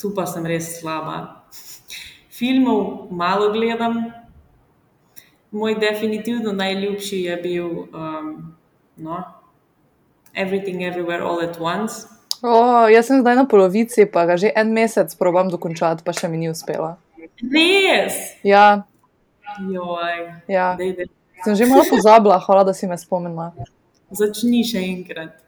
tu 0.02 0.10
pa 0.16 0.26
sem 0.26 0.46
res 0.46 0.80
slaba. 0.80 1.46
Filmov 2.34 3.14
malo 3.14 3.52
gledam. 3.54 4.10
Moj 5.54 5.78
definitivno 5.78 6.52
najljubši 6.52 7.20
je 7.24 7.38
bil 7.38 7.68
um, 7.94 8.56
no, 8.98 9.24
Everything 10.34 10.82
Everywhere 10.82 11.22
All 11.22 11.40
at 11.42 11.62
Once. 11.62 12.10
Oh, 12.44 12.92
jaz 12.92 13.08
sem 13.08 13.22
zdaj 13.24 13.40
na 13.40 13.46
polovici, 13.48 14.04
pa 14.04 14.28
ga 14.28 14.36
že 14.36 14.52
en 14.52 14.76
mesec 14.76 15.16
probujem 15.16 15.48
dokončati, 15.48 16.04
pa 16.04 16.12
še 16.12 16.28
mi 16.28 16.44
ni 16.44 16.52
uspelo. 16.52 17.00
Res? 17.40 18.36
Ja. 18.44 18.84
Joj, 19.64 20.44
ja. 20.52 20.76
dej, 20.76 20.92
dej. 21.00 21.08
Sem 21.48 21.56
že 21.56 21.68
malo 21.72 21.88
pozabila, 21.88 22.36
hvala, 22.44 22.68
da 22.68 22.76
si 22.76 22.84
me 22.84 23.00
spomnila. 23.00 23.56
Začni 24.12 24.60
še 24.68 24.84
enkrat. 24.84 25.40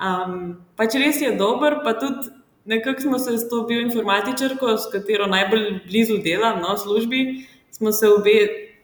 Um, 0.00 0.64
pač 0.76 0.96
res 0.96 1.20
je 1.20 1.36
dober, 1.36 1.84
pa 1.84 1.92
tudi 2.00 2.32
nekako 2.64 3.12
smo 3.12 3.20
se 3.20 3.36
s 3.36 3.48
to 3.52 3.68
bioinformatičarko, 3.68 4.72
s 4.76 4.88
katero 4.92 5.28
najbolj 5.28 5.84
blizu 5.84 6.16
delam 6.24 6.64
no, 6.64 6.80
službi, 6.80 7.44
smo 7.76 7.92
se 7.92 8.08
obe 8.08 8.36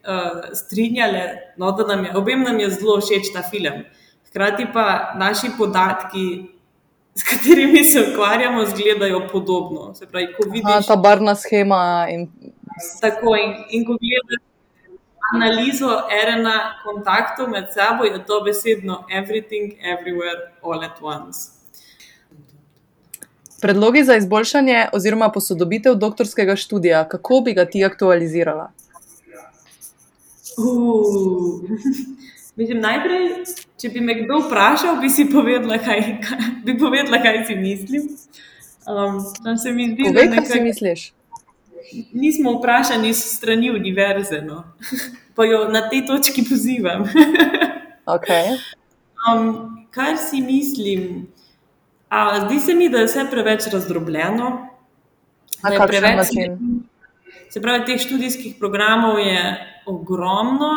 uh, 0.05 0.53
strinjali, 0.53 1.57
no, 1.57 1.73
da 1.73 1.89
nam 1.97 2.05
je, 2.05 2.17
obem 2.17 2.45
nam 2.45 2.61
je 2.61 2.71
zelo 2.77 3.01
všeč 3.01 3.33
ta 3.33 3.41
film. 3.41 3.85
Hkrati 4.29 4.69
pa 4.73 5.17
naši 5.17 5.53
podatki 5.57 6.52
s 7.15 7.23
katerimi 7.23 7.85
se 7.85 8.05
ukvarjamo, 8.13 8.63
izgledajo 8.63 9.29
podobno. 9.33 9.95
Se 9.95 10.07
pravi, 10.07 10.27
ko 10.27 10.49
vidiš 10.51 10.63
A, 10.65 10.83
ta 10.83 10.97
barna 10.97 11.35
schema. 11.35 12.07
In... 12.11 12.29
Tako, 13.01 13.37
in, 13.37 13.55
in 13.71 13.85
ko 13.87 13.99
gledaš 14.01 14.53
analizo 15.35 15.89
RNA 16.27 16.59
kontaktov 16.85 17.49
med 17.49 17.65
sabo, 17.75 18.05
je 18.05 18.25
to 18.27 18.41
besedno 18.45 19.05
everything, 19.11 19.73
everywhere, 19.81 20.53
all 20.63 20.85
at 20.85 21.03
once. 21.03 21.39
Predlogi 23.61 24.05
za 24.05 24.17
izboljšanje 24.17 24.87
oziroma 24.93 25.31
posodobitev 25.31 25.95
doktorskega 25.95 26.57
študija, 26.57 27.09
kako 27.09 27.41
bi 27.41 27.53
ga 27.53 27.65
ti 27.65 27.85
aktualizirala? 27.85 28.73
Uh. 30.59 31.63
Mislim, 32.57 32.81
najprej, 32.81 33.29
če 33.83 33.91
bi 33.91 34.01
me 34.05 34.15
kdo 34.21 34.39
vprašal, 34.45 35.01
bi 35.03 35.11
si 35.11 35.27
povedala, 35.31 35.81
kaj, 35.83 36.05
kaj, 36.23 36.51
bi 36.63 36.77
povedala, 36.79 37.19
kaj 37.23 37.41
si 37.49 37.57
mislim. 37.59 38.07
Um, 38.87 39.19
tam 39.43 39.59
se 39.59 39.73
mi 39.75 39.89
zdi, 39.91 40.07
Povej, 40.07 40.29
da 40.31 40.39
kaj 40.39 40.47
si 40.47 40.61
misliš. 40.63 41.03
nismo 42.15 42.53
vprašani 42.59 43.11
s 43.15 43.35
strani 43.37 43.73
univerze. 43.75 44.39
No. 44.47 44.63
Pa 45.37 45.45
jo 45.49 45.65
na 45.73 45.89
tej 45.89 46.07
točki 46.07 46.47
pozivam. 46.47 47.09
Okay. 48.03 48.59
Um, 49.31 49.87
kar 49.95 50.17
si 50.19 50.41
mislim, 50.43 51.29
a, 52.11 52.49
zdi 52.49 52.59
se 52.61 52.75
mi, 52.75 52.89
da 52.91 52.99
je 52.99 53.07
vse 53.07 53.23
preveč 53.31 53.69
razdrobljeno. 53.71 54.49
Na 55.63 55.71
kakšen 55.71 55.87
preveč 55.87 56.17
način? 56.19 56.57
Se 57.55 57.63
pravi, 57.63 57.85
teh 57.87 58.03
študijskih 58.03 58.57
programov 58.59 59.21
je 59.23 59.39
ogromno, 59.87 60.73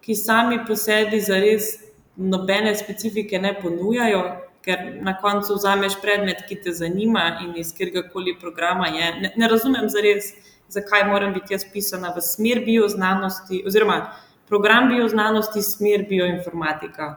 ki 0.00 0.16
sami 0.16 0.62
po 0.64 0.72
sebi 0.72 1.20
zares 1.20 1.81
nobene 2.16 2.74
specifike 2.76 3.38
ne 3.38 3.54
ponujajo, 3.60 4.22
ker 4.62 4.78
na 5.02 5.16
koncu 5.18 5.54
vzameš 5.54 5.98
predmet, 6.02 6.44
ki 6.48 6.60
te 6.62 6.72
zanima 6.72 7.38
in 7.42 7.56
iz 7.56 7.72
katerega 7.72 8.08
programa 8.40 8.86
je. 8.86 9.12
Ne, 9.20 9.32
ne 9.36 9.48
razumem 9.48 9.88
zares, 9.88 10.34
zakaj 10.68 11.06
moram 11.08 11.32
biti 11.34 11.54
jaz 11.54 11.64
pisana 11.72 12.12
v 12.16 12.20
smer 12.20 12.62
bioznanosti, 12.64 13.62
oziroma 13.66 14.12
program 14.48 14.88
bioznanosti, 14.88 15.62
smer 15.62 16.06
bioinformatika. 16.08 17.16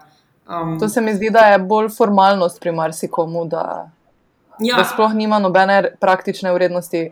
Um, 0.50 0.80
To 0.80 0.90
se 0.90 1.02
mi 1.02 1.14
zdi, 1.16 1.30
da 1.30 1.40
je 1.40 1.60
bolj 1.60 1.90
formalnost 1.98 2.60
pri 2.62 2.72
marsikomu, 2.72 3.46
da, 3.46 3.90
ja, 4.60 4.78
da 4.78 4.84
sploh 4.84 5.14
nima 5.14 5.40
nobene 5.40 5.96
praktične 6.00 6.54
vrednosti. 6.54 7.12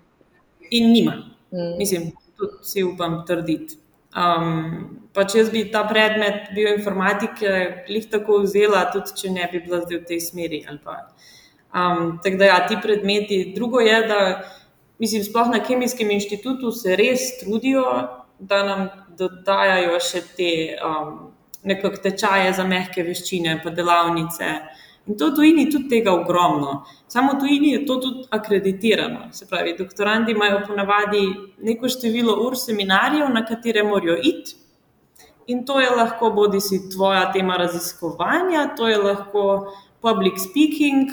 in 0.69 0.91
nima. 0.91 1.11
Mm. 1.51 1.77
Mislim, 1.77 2.11
tudi 2.37 2.53
si 2.63 2.83
upam 2.83 3.23
trditi. 3.27 3.77
Um, 4.13 4.99
pa 5.13 5.25
če 5.25 5.39
jaz 5.39 5.51
bi 5.53 5.63
ta 5.73 5.83
predmet 5.89 6.51
bioinformatike 6.53 7.53
lih 7.89 8.05
tako 8.11 8.43
vzela, 8.43 8.85
tudi 8.93 9.15
če 9.21 9.31
ne 9.33 9.47
bi 9.51 9.61
bila 9.65 9.81
zdaj 9.81 9.99
v 10.01 10.09
tej 10.09 10.21
smeri. 10.21 10.59
Um, 10.69 12.19
tako 12.23 12.37
da, 12.41 12.49
ja, 12.51 12.59
ti 12.69 12.77
predmeti. 12.81 13.39
Drugo 13.55 13.81
je, 13.81 13.99
da 14.09 14.19
mislim, 15.01 15.23
sploh 15.25 15.49
na 15.53 15.63
Kemijskem 15.65 16.11
inštitutu 16.13 16.71
se 16.71 16.97
res 16.99 17.39
trudijo, 17.41 17.85
da 18.39 18.63
nam 18.67 18.87
dodajajo 19.17 19.99
še 20.01 20.21
te 20.37 20.51
um, 20.83 21.33
nekakšne 21.63 22.09
tečaje 22.09 22.53
za 22.57 22.65
mehke 22.67 23.05
veščine, 23.05 23.59
pa 23.63 23.73
delavnice. 23.73 24.53
In 25.07 25.17
to 25.17 25.31
v 25.31 25.35
tujini 25.35 25.71
tudi 25.71 25.89
tega 25.91 26.13
ogromno. 26.15 26.85
Samo 27.07 27.33
v 27.33 27.39
tujini 27.39 27.71
je 27.73 27.85
to 27.85 27.97
tudi 27.99 28.27
akreditirano. 28.31 29.27
Se 29.31 29.45
pravi, 29.45 29.75
doktorandi 29.77 30.31
imajo 30.31 30.61
ponavadi 30.67 31.23
neko 31.59 31.89
število 31.89 32.37
ur 32.45 32.55
seminarjev, 32.57 33.27
na 33.29 33.45
katere 33.45 33.83
morajo 33.83 34.15
iti. 34.23 34.55
In 35.47 35.65
to 35.65 35.79
je 35.79 35.89
lahko 35.89 36.29
bodi 36.31 36.61
si 36.61 36.79
tvoja 36.89 37.31
tema 37.33 37.57
raziskovanja, 37.57 38.75
to 38.77 38.87
je 38.87 38.97
lahko 38.97 39.73
public 40.01 40.39
speaking, 40.39 41.11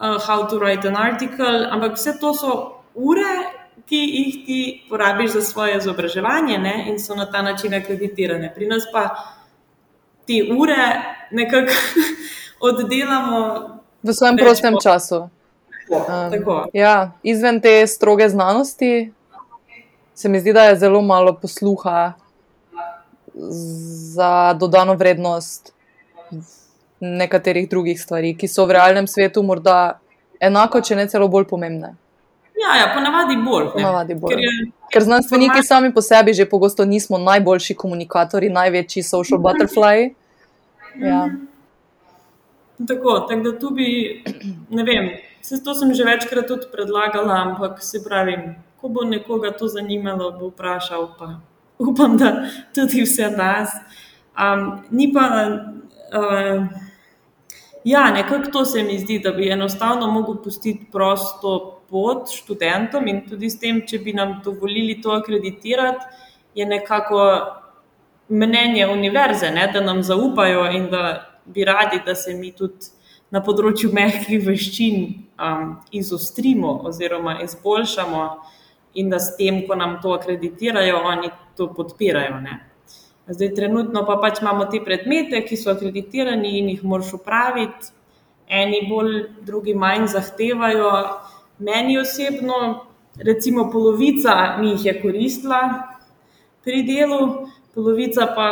uh, 0.00 0.20
how 0.26 0.44
to 0.48 0.58
write 0.58 0.88
an 0.88 0.96
article, 0.96 1.64
ampak 1.70 1.96
vse 1.96 2.18
to 2.20 2.34
so 2.34 2.52
ure, 2.94 3.56
ki 3.88 3.96
jih 3.96 4.34
ti 4.46 4.60
porabiš 4.88 5.32
za 5.32 5.42
svoje 5.42 5.78
izobraževanje 5.80 6.58
ne, 6.58 6.74
in 6.88 6.98
so 7.00 7.16
na 7.16 7.24
ta 7.30 7.42
način 7.42 7.74
akreditirane. 7.74 8.52
Pri 8.54 8.68
nas 8.68 8.84
pa 8.92 9.08
te 10.26 10.44
ure 10.52 10.84
nekako 11.30 11.72
oddelamo. 12.60 13.40
V 14.02 14.12
svojem 14.12 14.36
prostem 14.36 14.74
bo- 14.74 14.80
času. 14.80 15.28
Um, 15.90 16.30
tako. 16.30 16.66
Ja, 16.72 17.12
izven 17.22 17.60
te 17.60 17.86
stroge 17.86 18.28
znanosti 18.28 19.12
se 20.14 20.28
mi 20.28 20.40
zdi, 20.40 20.52
da 20.52 20.62
je 20.62 20.78
zelo 20.78 21.02
malo 21.02 21.32
posluha 21.34 22.12
za 23.34 24.52
dodano 24.52 24.94
vrednost 24.94 25.72
nekaterih 27.00 27.68
drugih 27.68 28.00
stvari, 28.00 28.36
ki 28.36 28.48
so 28.48 28.66
v 28.66 28.76
realnem 28.76 29.06
svetu 29.06 29.42
morda 29.42 29.98
enako, 30.40 30.80
če 30.80 30.96
ne 30.96 31.08
celo 31.08 31.28
bolj 31.28 31.46
pomembne. 31.48 31.94
Ja, 32.60 32.76
ja, 32.76 32.90
ponavadi 32.94 33.36
bolj. 33.44 33.70
Ponavadi 33.72 34.14
bolj. 34.14 34.34
Ker 34.34 34.44
je, 34.44 34.50
Ker 34.92 35.02
znanstveniki 35.02 35.62
sami 35.62 35.94
po 35.94 36.02
sebi 36.02 36.34
že 36.34 36.44
pogosto 36.44 36.84
nismo 36.84 37.18
najboljši 37.18 37.74
komunikatorji, 37.74 38.50
največji 38.50 39.02
social 39.02 39.40
butterfly. 39.40 40.10
Ja. 41.00 41.28
Tako, 42.88 43.20
tako 43.28 43.42
da 43.42 43.58
tu 43.58 43.70
bi, 43.70 44.22
ne 44.70 44.84
vem, 44.84 45.10
vse 45.42 45.64
to 45.64 45.74
sem 45.74 45.94
že 45.94 46.04
večkrat 46.04 46.46
tudi 46.48 46.68
predlagala, 46.72 47.34
ampak 47.34 47.82
se 47.82 48.00
pravi, 48.04 48.36
ko 48.80 48.88
bo 48.88 49.04
nekoga 49.04 49.50
to 49.52 49.68
zanimalo, 49.68 50.32
bo 50.38 50.48
vprašal, 50.48 51.10
pa 51.18 51.40
upam, 51.90 52.16
da 52.16 52.32
tudi 52.74 53.02
vse 53.04 53.30
nas. 53.36 53.74
Um, 54.40 54.80
ni 54.90 55.12
pa, 55.12 55.26
uh, 56.16 56.64
ja, 57.84 58.10
nekako 58.10 58.50
to 58.50 58.64
se 58.64 58.82
mi 58.82 58.98
zdi, 58.98 59.18
da 59.18 59.32
bi 59.32 59.50
enostavno 59.50 60.10
mogel 60.10 60.42
pustiti 60.42 60.86
prosto 60.92 61.82
pot 61.90 62.30
študentom 62.30 63.08
in 63.08 63.24
tudi 63.28 63.50
s 63.50 63.58
tem, 63.58 63.82
če 63.86 63.98
bi 63.98 64.12
nam 64.12 64.38
dovolili 64.44 65.00
to 65.02 65.10
akreditirati, 65.12 66.06
je 66.54 66.66
nekako 66.66 67.20
mnenje 68.28 68.86
univerze, 68.86 69.50
ne, 69.50 69.66
da 69.72 69.80
nam 69.80 70.02
zaupajo 70.02 70.70
in 70.72 70.88
da 70.90 71.29
bi 71.44 71.64
radi, 71.64 72.00
da 72.06 72.14
se 72.14 72.34
mi 72.34 72.52
tudi 72.52 72.92
na 73.30 73.40
področju 73.40 73.92
mehkih 73.94 74.42
veščin 74.46 75.04
um, 75.38 75.76
izostrimo 75.94 76.80
oziroma 76.90 77.38
izboljšamo, 77.44 78.24
in 78.94 79.10
da 79.10 79.18
s 79.18 79.36
tem, 79.36 79.66
ko 79.66 79.74
nam 79.74 79.98
to 80.02 80.14
akreditirajo, 80.14 80.98
oni 81.04 81.30
to 81.56 81.70
podpirajo. 81.74 82.40
Ne. 82.40 82.58
Zdaj, 83.30 83.54
trenutno 83.54 84.02
pa 84.06 84.16
pač 84.22 84.40
imamo 84.42 84.66
te 84.70 84.80
predmete, 84.84 85.44
ki 85.46 85.56
so 85.56 85.70
akreditirani 85.70 86.56
in 86.58 86.72
jih 86.74 86.84
moraš 86.84 87.14
upraviti, 87.20 87.92
eni 88.50 88.82
bolj, 88.90 89.28
drugi 89.46 89.76
manj 89.78 90.08
zahtevajo. 90.10 90.90
Meni 91.62 91.98
osebno, 92.00 92.58
recimo, 93.22 93.68
polovica 93.70 94.56
mi 94.58 94.74
jih 94.74 94.86
je 94.86 94.94
koristila 95.02 95.60
pri 96.64 96.82
delu, 96.82 97.46
polovica 97.74 98.26
pa 98.34 98.48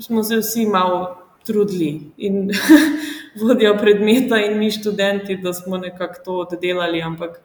smo 0.00 0.24
se 0.24 0.40
vsi 0.40 0.66
malo 0.66 1.19
trudili 1.46 2.12
in 2.16 2.50
vodja 3.40 3.74
predmeta 3.78 4.38
in 4.38 4.58
mi 4.58 4.70
študenti, 4.70 5.36
da 5.36 5.52
smo 5.52 5.76
nekako 5.76 6.22
to 6.24 6.38
oddelali, 6.38 7.02
ampak 7.02 7.40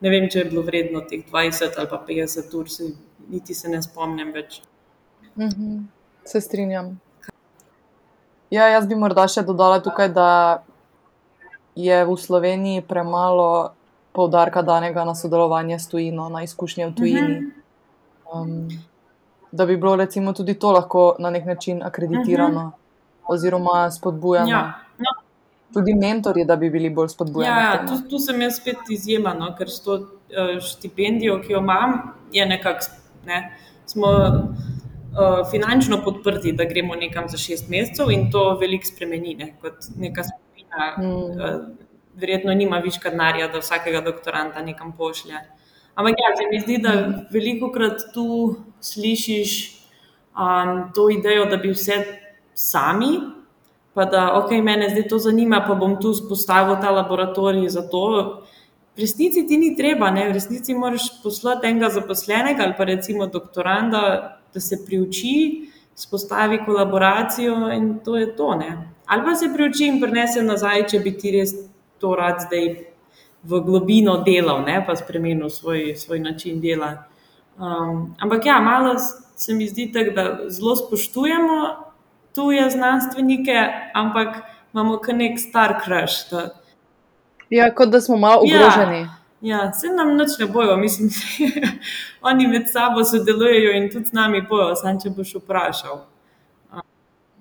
ne 0.00 0.10
vem, 0.10 0.28
če 0.30 0.38
je 0.38 0.48
bilo 0.52 0.62
vredno 0.62 1.00
teh 1.00 1.24
20 1.32 1.78
ali 1.78 1.88
pa 1.90 2.00
50 2.08 2.56
ur, 2.58 2.70
se, 2.70 2.90
niti 3.28 3.54
se 3.54 3.68
ne 3.68 3.82
spomnim 3.82 4.32
več. 4.32 4.60
Mhm, 5.36 5.76
se 6.24 6.40
strinjam. 6.40 6.98
Ja, 8.50 8.66
jaz 8.66 8.86
bi 8.90 8.98
morda 8.98 9.28
še 9.30 9.44
dodala 9.46 9.78
tukaj, 9.82 10.10
da 10.10 10.30
je 11.78 12.02
v 12.04 12.16
Sloveniji 12.18 12.82
premalo 12.82 13.72
poudarka 14.12 14.62
danega 14.66 15.04
na 15.06 15.14
sodelovanje 15.14 15.78
s 15.78 15.86
tujino, 15.88 16.26
na 16.28 16.42
izkušnje 16.42 16.88
v 16.88 16.94
tujini. 16.98 17.36
Um, 18.30 18.66
da 19.52 19.66
bi 19.66 19.76
bilo 19.76 19.96
recimo 19.96 20.32
tudi 20.32 20.54
to 20.58 20.72
lahko 20.74 21.14
na 21.18 21.30
nek 21.30 21.46
način 21.46 21.82
akreditirano 21.82 22.70
oziroma 23.30 23.90
spodbujano. 23.90 24.50
Ja, 24.50 24.62
no, 24.98 25.16
Tudi 25.74 25.94
mentori, 25.94 26.44
da 26.44 26.56
bi 26.58 26.70
bili 26.70 26.90
bolj 26.90 27.12
spodbujani. 27.12 27.50
ja, 27.50 27.74
ja, 27.74 27.86
tu, 27.86 28.00
tu 28.10 28.18
sem 28.18 28.40
jaz 28.42 28.58
spet 28.58 28.90
izjema, 28.90 29.34
no, 29.38 29.52
ker 29.58 29.70
s 29.70 29.84
to 29.84 29.98
eh, 30.30 30.56
štipendijo, 30.66 31.38
ki 31.44 31.54
jo 31.54 31.60
imam, 31.62 31.94
je 32.34 32.46
nekako, 32.46 32.90
ne, 33.26 33.42
smo 33.86 34.08
uh, 34.10 35.50
finančno 35.50 36.00
podprti, 36.04 36.52
da 36.52 36.64
gremo 36.64 36.94
nekam 36.94 37.28
za 37.28 37.38
šest 37.38 37.68
mesecev 37.68 38.10
in 38.10 38.28
to 38.30 38.44
veliko 38.60 38.86
spremeni, 38.86 39.34
ne, 39.38 39.52
kot 39.62 39.90
neka 39.98 40.24
skupina. 40.26 40.90
Mm. 40.98 41.14
Uh, 41.14 41.88
verjetno 42.20 42.54
nima 42.54 42.78
viška 42.78 43.10
denarja, 43.10 43.48
da 43.48 43.58
vsakega 43.58 44.00
doktoranta 44.00 44.62
nekam 44.62 44.92
pošlje. 44.96 45.38
Ampak 45.94 46.14
ja, 46.18 46.30
se 46.36 46.46
mi 46.50 46.60
zdi, 46.60 46.78
da 46.82 47.24
veliko 47.32 47.70
krat 47.72 48.02
tu 48.14 48.56
slišiš 48.80 49.54
um, 50.34 50.90
to 50.94 51.08
idejo, 51.10 51.44
da 51.50 51.56
bi 51.56 51.72
vse 51.74 51.98
sami, 52.54 53.18
pa 53.94 54.04
da, 54.04 54.30
ok, 54.38 54.50
mene 54.62 54.90
zdaj 54.90 55.08
to 55.08 55.18
zanima, 55.18 55.64
pa 55.66 55.74
bom 55.74 55.96
tu 56.00 56.14
spostavil 56.14 56.78
ta 56.80 56.90
laboratorij 56.90 57.68
za 57.68 57.82
to. 57.82 58.42
V 58.96 59.00
resnici 59.00 59.46
ti 59.46 59.58
ni 59.58 59.74
treba, 59.76 60.10
ne? 60.10 60.28
v 60.28 60.36
resnici 60.38 60.74
moraš 60.74 61.08
poslati 61.22 61.66
enega 61.66 61.90
zaposlenega 61.90 62.64
ali 62.64 62.74
pa 62.78 62.84
recimo 62.84 63.26
doktoranda, 63.26 64.00
da 64.54 64.60
se 64.60 64.84
priuči, 64.86 65.70
spostavi 65.94 66.64
kolaboracijo 66.64 67.70
in 67.72 67.98
to 68.04 68.16
je 68.16 68.36
to. 68.36 68.54
Ne? 68.54 68.90
Ali 69.06 69.24
pa 69.24 69.34
se 69.34 69.50
priuči 69.54 69.86
in 69.86 70.00
prenese 70.00 70.42
nazaj, 70.42 70.86
če 70.88 71.02
bi 71.04 71.14
ti 71.18 71.34
res 71.34 71.54
to 72.00 72.14
rad 72.16 72.40
zdaj 72.46 72.68
v 73.42 73.60
globino 73.64 74.20
delal, 74.24 74.64
ne? 74.66 74.80
pa 74.86 74.96
spremenil 74.96 75.48
svoj, 75.48 75.94
svoj 75.96 76.20
način 76.20 76.60
dela. 76.60 77.04
Um, 77.60 78.14
ampak 78.20 78.46
ja, 78.46 78.60
malo 78.60 78.96
se 79.36 79.54
mi 79.54 79.68
zdi 79.68 79.90
tako, 79.92 80.10
da 80.16 80.24
zelo 80.48 80.76
spoštujemo 80.76 81.89
tuje 82.34 82.70
znanstvenike, 82.70 83.56
ampak 83.94 84.36
imamo 84.72 84.98
kar 84.98 85.14
nek 85.14 85.38
star 85.40 85.80
crush. 85.84 86.30
Da, 86.30 86.48
Ja, 87.50 87.74
kot 87.74 87.88
da 87.88 88.00
smo 88.00 88.16
malo 88.16 88.42
Ja. 88.44 88.56
ogroženi. 88.58 89.08
ja, 89.40 89.72
se 89.72 89.88
nam 89.88 90.16
nič 90.16 90.38
ne 90.38 90.46
bojo, 90.46 90.76
mislim, 90.76 91.10
oni 92.22 92.46
med 92.46 92.70
sabo 92.70 93.04
sodelujejo 93.04 93.72
in 93.74 93.90
tudi 93.90 94.04
z 94.04 94.12
nami 94.12 94.42
bojo, 94.42 94.76
sam 94.76 95.00
če 95.00 95.10
boš 95.10 95.34
vprašal. 95.34 96.04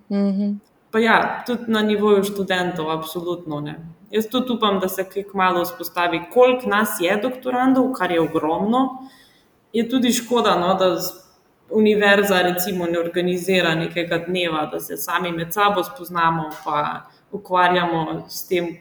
Mhm. 0.10 0.54
pa 0.92 1.00
ja, 1.00 1.18
tudi 1.46 1.64
na 1.68 1.82
nivoju 1.82 2.24
študentov, 2.24 2.90
absolutno 2.92 3.60
ne. 3.60 3.76
Jaz 4.10 4.26
tudi 4.28 4.52
upam, 4.52 4.80
da 4.80 4.90
se 4.90 5.04
kaj 5.06 5.24
kmalo 5.24 5.62
vzpostavi, 5.62 6.24
koliko 6.34 6.66
nas 6.68 6.90
je 7.00 7.14
doktorandov, 7.18 7.92
kar 7.94 8.12
je 8.12 8.22
ogromno. 8.22 9.08
Je 9.74 9.90
tudi 9.90 10.10
škoda, 10.12 10.56
no, 10.56 10.74
da 10.74 10.96
univerza 11.72 12.42
recimo 12.42 12.86
ne 12.86 13.00
organizira 13.00 13.76
nekega 13.76 14.18
dneva, 14.18 14.66
da 14.72 14.80
se 14.80 14.98
sami 14.98 15.32
med 15.32 15.54
sabo 15.54 15.84
spoznamo, 15.84 16.50
pa 16.66 17.06
ukvarjamo 17.32 18.26
s 18.30 18.48
tem, 18.48 18.78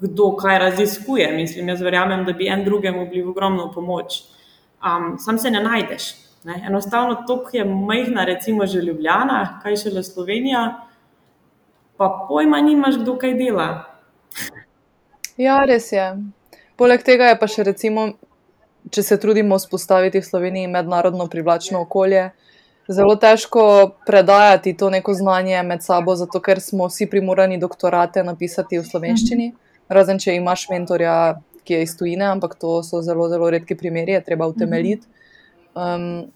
kdo 0.00 0.36
kaj 0.36 0.58
raziskuje. 0.58 1.32
Mislim, 1.32 1.68
jaz 1.68 1.82
verjamem, 1.82 2.24
da 2.24 2.32
bi 2.32 2.48
en 2.48 2.64
drugemu 2.64 3.06
bili 3.06 3.22
v 3.22 3.30
ogromno 3.30 3.70
pomoč. 3.72 4.22
Um, 4.80 5.18
sam 5.18 5.38
se 5.38 5.50
ne 5.50 5.62
najdeš. 5.62 6.14
Ne? 6.44 6.62
Enostavno, 6.66 7.24
to 7.26 7.44
je 7.52 7.64
majhna, 7.64 8.24
recimo, 8.24 8.66
že 8.66 8.80
Ljubljana, 8.80 9.60
kaj 9.62 9.76
še 9.76 9.90
le 9.92 10.02
Slovenija, 10.02 10.62
pa 11.96 12.08
pojma 12.28 12.60
nimaš, 12.64 12.96
kdo 13.02 13.18
kaj 13.20 13.34
dela. 13.36 13.68
Ja, 15.36 15.58
res 15.68 15.92
je. 15.92 16.06
Poleg 16.80 17.04
tega 17.04 17.28
je 17.28 17.36
pa 17.36 17.48
še 17.48 17.64
recimo 17.68 18.14
če 18.90 19.02
se 19.02 19.18
trudimo 19.20 19.58
vzpostaviti 19.58 20.20
v 20.20 20.26
Sloveniji 20.26 20.70
mednarodno 20.72 21.26
privlačno 21.28 21.82
okolje, 21.84 22.30
zelo 22.88 23.16
težko 23.16 23.64
predajati 24.06 24.76
to 24.76 24.90
neko 24.90 25.14
znanje 25.14 25.62
med 25.62 25.82
sabo, 25.82 26.16
zato 26.16 26.40
ker 26.40 26.60
smo 26.60 26.88
vsi 26.88 27.06
primorani 27.06 27.58
doktorate 27.60 28.24
napisati 28.26 28.80
v 28.80 28.86
slovenščini, 28.86 29.52
razen 29.88 30.18
če 30.18 30.34
imaš 30.38 30.66
mentorja, 30.72 31.14
ki 31.64 31.76
je 31.76 31.82
iz 31.84 31.94
tujine, 31.96 32.24
ampak 32.32 32.56
to 32.58 32.80
so 32.82 33.02
zelo, 33.04 33.28
zelo 33.28 33.50
redki 33.52 33.76
primeri, 33.76 34.16
je 34.16 34.24
treba 34.24 34.48
utemeljiti. 34.48 35.06
Um, 35.76 36.32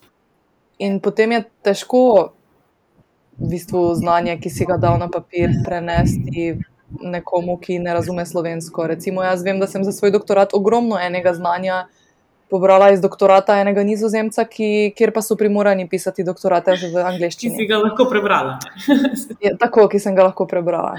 in 0.79 1.01
potem 1.01 1.33
je 1.33 1.45
težko 1.65 2.05
v 3.41 3.51
bistvu 3.51 3.89
znanje, 3.99 4.37
ki 4.39 4.53
si 4.53 4.69
ga 4.69 4.77
dal 4.79 5.01
na 5.01 5.11
papir, 5.11 5.51
prenesti. 5.67 6.55
Nekomu, 6.95 7.57
ki 7.59 7.81
ne 7.83 7.91
razume 7.97 8.23
slovensko. 8.23 8.85
Recimo, 8.87 9.25
jaz 9.25 9.41
vem, 9.43 9.59
da 9.59 9.67
sem 9.67 9.83
za 9.83 9.91
svoj 9.91 10.13
doktorat 10.15 10.53
ogromno 10.55 10.95
enega 11.01 11.33
znanja 11.35 11.89
pobrala 12.51 12.91
iz 12.93 13.01
doktorata 13.01 13.57
enega 13.61 13.83
nizozemca, 13.87 14.45
ki, 14.49 14.93
kjer 14.97 15.13
pa 15.15 15.23
so 15.25 15.37
primorani 15.37 15.87
pisati 15.89 16.25
doktorate 16.27 16.77
v 16.83 17.05
angleščini. 17.05 17.55
Ki 17.55 17.65
si 17.65 17.69
ga 17.71 17.81
lahko 17.83 18.09
prebrala. 18.11 18.59
ja, 19.45 19.55
tako, 19.61 19.89
ki 19.89 20.01
sem 20.03 20.17
ga 20.17 20.29
lahko 20.29 20.47
prebrala. 20.51 20.95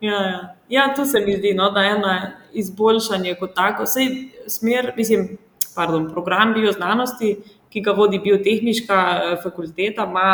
Ja, 0.00 0.22
ja. 0.22 0.40
ja 0.68 0.86
to 0.96 1.04
se 1.06 1.20
mi 1.20 1.36
zdi, 1.36 1.52
no, 1.58 1.70
da 1.74 1.84
je 1.84 1.92
eno 1.96 2.14
izboljšanje 2.62 3.34
kot 3.40 3.54
tako. 3.54 3.86
Vse 3.88 4.06
smer, 4.46 4.92
mislim, 4.96 5.36
pardon, 5.74 6.08
program 6.12 6.54
bioznanosti, 6.54 7.36
ki 7.68 7.82
ga 7.84 7.92
vodi 7.92 8.18
biotehnička 8.22 8.98
eh, 9.12 9.36
fakulteta, 9.42 10.06
ima 10.08 10.30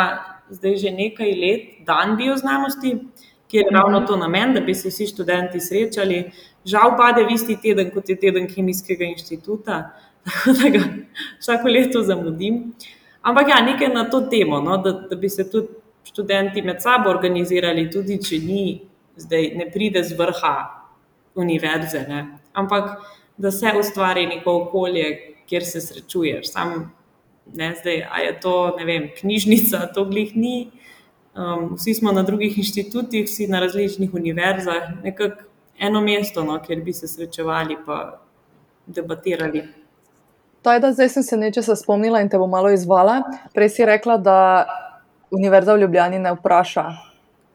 zdaj 0.49 0.75
že 0.77 0.91
nekaj 0.93 1.31
let 1.41 1.69
dan 1.85 2.15
bioznanosti, 2.17 2.95
ki 3.49 3.57
je 3.57 3.69
ravno 3.71 4.01
to 4.07 4.17
namen, 4.17 4.53
da 4.53 4.61
bi 4.61 4.73
se 4.73 4.89
vsi 4.89 5.07
študenti 5.07 5.59
srečali. 5.59 6.23
Žal 6.65 6.95
pade 6.97 7.25
v 7.25 7.35
isti 7.35 7.57
teden, 7.61 7.91
kot 7.93 8.09
je 8.09 8.15
teden 8.17 8.47
Kemijskega 8.49 9.05
inštituta 9.05 9.77
da 10.61 10.69
ga 10.69 10.83
vsako 11.39 11.67
leto 11.67 12.01
zamudim. 12.03 12.73
Ampak 13.21 13.49
ja, 13.49 13.61
nekaj 13.65 13.89
na 13.93 14.09
to 14.09 14.21
temo, 14.29 14.59
no, 14.61 14.77
da, 14.77 14.91
da 15.09 15.15
bi 15.15 15.29
se 15.29 15.49
tudi 15.49 15.67
študenti 16.05 16.61
med 16.61 16.81
sabo 16.81 17.09
organizirali, 17.09 17.89
tudi 17.91 18.19
če 18.21 18.39
ni, 18.39 18.65
zdaj 19.17 19.47
ne 19.57 19.69
pride 19.73 20.03
z 20.03 20.17
vrha 20.17 20.55
univerze, 21.35 22.05
ne. 22.09 22.25
ampak 22.53 22.99
da 23.37 23.51
se 23.51 23.73
ustvari 23.79 24.27
neko 24.27 24.53
okolje, 24.61 25.07
kjer 25.49 25.65
se 25.65 25.81
srečuješ. 25.81 26.51
Sam, 26.51 26.93
ne, 27.53 27.73
zdaj, 27.81 28.05
a 28.11 28.21
je 28.21 28.35
to, 28.39 28.53
vem, 28.85 29.09
knjižnica, 29.17 29.87
to 29.93 30.05
glih 30.05 30.35
ni. 30.35 30.69
Um, 31.35 31.73
vsi 31.75 31.93
smo 31.93 32.13
na 32.15 32.23
drugih 32.23 32.57
inštitutih, 32.57 33.25
vsi 33.27 33.47
na 33.51 33.59
različnih 33.59 34.13
univerzah, 34.13 34.93
nekako 35.03 35.49
eno 35.79 36.01
mesto, 36.01 36.43
no, 36.43 36.55
kjer 36.63 36.81
bi 36.81 36.93
se 36.93 37.07
srečevali 37.07 37.75
in 37.75 38.93
debatirali. 38.95 39.65
Tajda, 40.65 40.89
zdaj 40.97 41.09
sem 41.09 41.23
se 41.23 41.37
nečesa 41.37 41.75
spomnila 41.77 42.23
in 42.23 42.29
te 42.29 42.39
bom 42.41 42.49
malo 42.49 42.71
izvala. 42.73 43.19
Prej 43.53 43.69
si 43.69 43.85
rekla, 43.85 44.17
da 44.17 44.37
Univerza 45.31 45.75
v 45.75 45.83
Ljubljani 45.83 46.19
ne 46.19 46.31
vpraša 46.33 46.85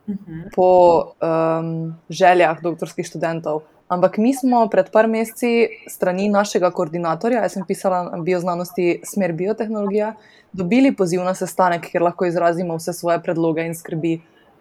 mhm. 0.09 0.39
po 0.55 0.71
um, 1.19 1.73
željah 2.09 2.63
doktorskih 2.63 3.07
študentov. 3.07 3.65
Ampak 3.91 4.19
mi 4.23 4.31
smo 4.35 4.69
pred 4.71 4.93
par 4.95 5.09
meseci 5.11 5.67
strani 5.91 6.29
našega 6.31 6.71
koordinatorja, 6.71 7.43
jaz 7.43 7.59
sem 7.59 7.67
pisala 7.67 8.05
na 8.13 8.23
bioznanosti 8.23 9.01
smer 9.03 9.33
biotehnologija, 9.35 10.13
dobili 10.53 10.95
poziv 10.95 11.25
na 11.27 11.35
sestanek, 11.35 11.91
kjer 11.91 12.07
lahko 12.07 12.31
izrazimo 12.31 12.79
vse 12.79 12.95
svoje 12.95 13.19
predloge 13.23 13.67
in 13.67 13.75
skrbi. 13.75 14.21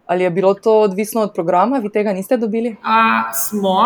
Ali 0.10 0.26
je 0.26 0.30
bilo 0.34 0.54
to 0.54 0.80
odvisno 0.88 1.22
od 1.22 1.36
programa, 1.36 1.78
vi 1.78 1.92
tega 1.94 2.14
niste 2.14 2.38
dobili? 2.38 2.76
A, 2.82 3.30
smo, 3.34 3.78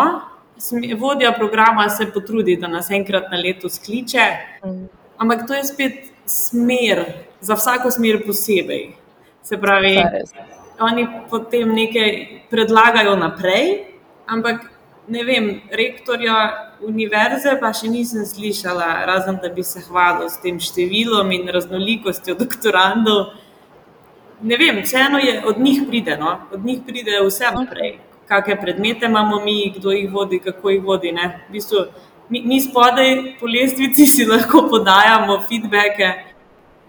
vodja 0.98 1.32
programa 1.32 1.88
se 1.88 2.06
potrudi, 2.12 2.56
da 2.56 2.68
nas 2.68 2.90
enkrat 2.90 3.30
na 3.30 3.36
leto 3.36 3.68
skliče, 3.68 4.26
mm. 4.66 4.88
ampak 5.18 5.46
to 5.46 5.54
je 5.54 5.64
spet 5.64 5.92
smer, 6.26 7.04
za 7.40 7.54
vsako 7.54 7.90
smer 7.90 8.22
posebej. 8.26 8.92
Se 9.42 9.56
pravi, 9.60 9.98
oni 10.80 11.06
potem 11.30 11.74
nekaj 11.74 12.26
predlagajo 12.50 13.16
naprej, 13.16 13.84
ampak 14.26 14.64
ne 15.08 15.24
vem, 15.24 15.50
rektorja 15.70 16.36
univerze 16.80 17.58
pa 17.60 17.72
še 17.76 17.90
nisem 17.92 18.24
slišala, 18.24 19.04
razen 19.04 19.36
da 19.42 19.52
bi 19.52 19.62
se 19.62 19.84
hvalil 19.84 20.30
s 20.32 20.40
tem 20.40 20.56
številom 20.60 21.30
in 21.36 21.52
raznolikostjo 21.52 22.38
doktorandov. 22.40 23.34
Ne 24.44 24.56
vem, 24.56 24.80
vseeno 24.82 25.20
je 25.20 25.38
od 25.44 25.60
njih 25.60 25.84
pride, 25.88 26.16
no? 26.20 26.38
od 26.52 26.64
njih 26.64 26.80
pride 26.86 27.20
vse 27.20 27.52
naprej 27.52 27.98
kakšne 28.28 28.60
predmete 28.60 29.06
imamo 29.06 29.40
mi, 29.44 29.72
kdo 29.76 29.92
jih 29.92 30.12
vodi, 30.12 30.38
kako 30.38 30.70
jih 30.70 30.82
vodi. 30.82 31.12
V 31.12 31.52
bistvu, 31.52 31.86
mi, 32.28 32.42
mi 32.42 32.60
spodaj 32.60 33.36
po 33.40 33.46
lestvici 33.46 34.06
si 34.06 34.24
lahko 34.24 34.66
podajamo 34.70 35.40
feedbacke. 35.48 36.12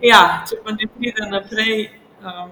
Ja, 0.01 0.45
če 0.49 0.59
pa 0.63 0.75
ne 0.75 0.87
pride 0.97 1.27
naprej. 1.31 1.89
Um, 2.25 2.51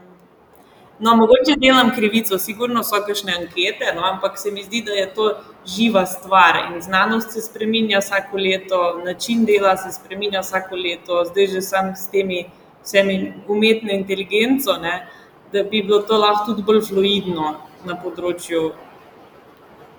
no, 1.00 1.16
mogoče 1.16 1.58
delam 1.60 1.92
krivico, 1.96 2.38
sigurno 2.40 2.84
so 2.84 3.02
kakšne 3.08 3.34
ankete, 3.36 3.92
no, 3.96 4.06
ampak 4.08 4.38
se 4.40 4.52
mi 4.52 4.64
zdi, 4.64 4.84
da 4.88 4.96
je 4.96 5.08
to 5.14 5.30
živa 5.68 6.06
stvar 6.06 6.60
in 6.70 6.82
znanost 6.82 7.34
se 7.34 7.42
spremenja 7.42 8.00
vsako 8.00 8.38
leto, 8.38 8.82
način 9.06 9.46
dela 9.46 9.76
se 9.78 9.92
spremenja 9.92 10.44
vsako 10.44 10.76
leto, 10.76 11.24
zdaj 11.32 11.48
že 11.56 11.62
sam 11.62 11.96
s 11.96 12.08
temi 12.12 12.46
vsemi 12.84 13.34
umetno 13.48 13.92
inteligenco, 13.92 14.78
ne, 14.78 15.08
da 15.54 15.64
bi 15.64 15.82
bilo 15.82 16.02
to 16.02 16.18
lahko 16.18 16.52
tudi 16.52 16.64
bolj 16.64 16.82
fluidno 16.88 17.54
na 17.86 17.96
področju 18.00 18.72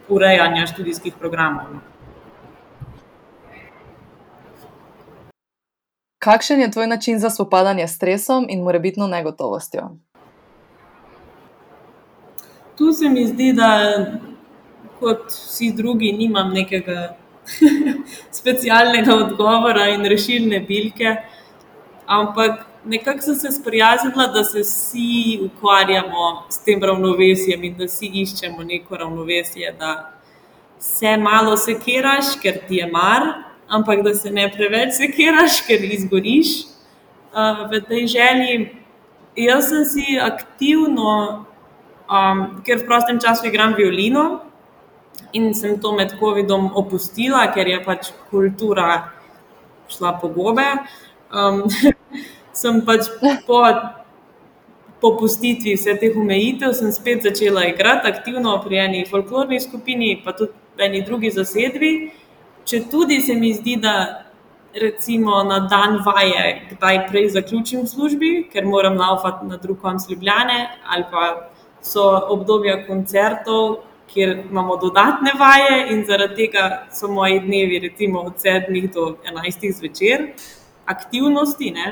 urejanja 0.08 0.66
študijskih 0.66 1.16
programov. 1.20 1.80
Kakšen 6.24 6.60
je 6.60 6.70
tvoj 6.70 6.86
način 6.86 7.18
za 7.20 7.30
spopadanje 7.30 7.88
s 7.88 7.96
stresom 7.96 8.46
in 8.48 8.62
morebitno 8.64 9.06
negotovostjo? 9.06 9.90
Tu 12.78 12.92
se 12.92 13.08
mi 13.08 13.26
zdi, 13.26 13.52
da 13.52 13.68
kot 15.00 15.28
vsi 15.28 15.72
drugi 15.76 16.12
nimam 16.12 16.50
nekega 16.52 17.16
specialnega 18.40 19.14
odgovora 19.14 19.88
in 19.92 20.04
rešilne 20.08 20.60
bilke, 20.60 21.16
ampak 22.06 22.64
nekako 22.84 23.20
sem 23.20 23.34
se 23.34 23.50
sprijaznila, 23.50 24.26
da 24.26 24.44
se 24.44 24.60
vsi 24.60 25.40
ukvarjamo 25.44 26.46
s 26.50 26.58
tem 26.64 26.82
ravnovesjem 26.82 27.64
in 27.64 27.76
da 27.78 27.84
vsi 27.84 28.10
iščemo 28.22 28.62
neko 28.62 28.96
ravnovesje, 28.96 29.72
da 29.78 30.12
se 30.78 31.16
malo 31.16 31.56
sekiraš, 31.56 32.36
ker 32.42 32.58
ti 32.68 32.76
je 32.76 32.86
mar, 32.86 33.22
ampak 33.68 34.02
da 34.04 34.14
se 34.14 34.30
ne 34.30 34.50
preveč 34.52 34.94
sekiraš, 34.98 35.62
ker 35.66 35.84
izgoriš 35.84 36.48
uh, 37.32 37.64
v 37.70 37.80
tej 37.88 38.06
želji. 38.06 38.56
Jaz 39.36 39.68
sem 39.68 39.84
si 39.84 40.18
aktivno, 40.20 41.44
um, 42.06 42.44
ker 42.66 42.82
v 42.82 42.86
prostem 42.86 43.20
času 43.20 43.48
igram 43.48 43.74
violino 43.74 44.44
in 45.32 45.54
sem 45.54 45.80
to 45.80 45.94
med 45.96 46.14
COVID-om 46.20 46.70
opustila, 46.76 47.46
ker 47.54 47.68
je 47.68 47.80
pač 47.84 48.12
kultura 48.30 49.10
šla 49.88 50.18
po 50.20 50.28
gobe. 50.28 50.66
Um, 51.32 51.64
sem 52.54 52.80
pač 52.86 53.10
po 53.20 53.62
popustitvi 55.04 55.76
vseh 55.76 55.98
teh 56.00 56.16
omejitev, 56.16 56.72
spet 56.72 57.26
začela 57.26 57.66
igrati 57.68 58.08
aktivno 58.08 58.56
pri 58.64 58.78
eni 58.86 59.06
folklorni 59.10 59.60
skupini, 59.60 60.22
pa 60.24 60.32
tudi 60.32 60.52
v 60.78 60.86
eni 60.88 61.02
drugi 61.04 61.30
zasedbi. 61.30 61.92
Če 62.64 62.86
tudi 62.90 63.20
se 63.20 63.34
mi 63.36 63.52
zdi, 63.52 63.76
da 63.76 64.24
recimo 64.74 65.42
na 65.44 65.60
dan 65.70 66.00
vaje, 66.06 66.62
kdaj 66.70 67.06
prej 67.10 67.28
zaključim 67.36 67.86
službi, 67.86 68.48
ker 68.52 68.64
moram 68.66 68.96
laufati 68.98 69.46
na 69.46 69.58
drug 69.60 69.78
konc 69.82 70.08
Ljubljane, 70.10 70.68
ali 70.88 71.04
pa 71.10 71.50
so 71.84 72.06
obdobja 72.32 72.80
koncertov, 72.86 73.76
kjer 74.08 74.46
imamo 74.50 74.76
dodatne 74.76 75.34
vaje, 75.38 75.76
in 75.92 76.04
zaradi 76.08 76.46
tega 76.46 76.86
so 76.92 77.08
moji 77.08 77.40
dnevi, 77.44 77.78
recimo 77.88 78.24
od 78.30 78.40
7 78.40 78.92
do 78.94 79.16
11 79.28 79.70
zvečer, 79.78 80.26
aktivnosti. 80.86 81.70
Ne? 81.70 81.86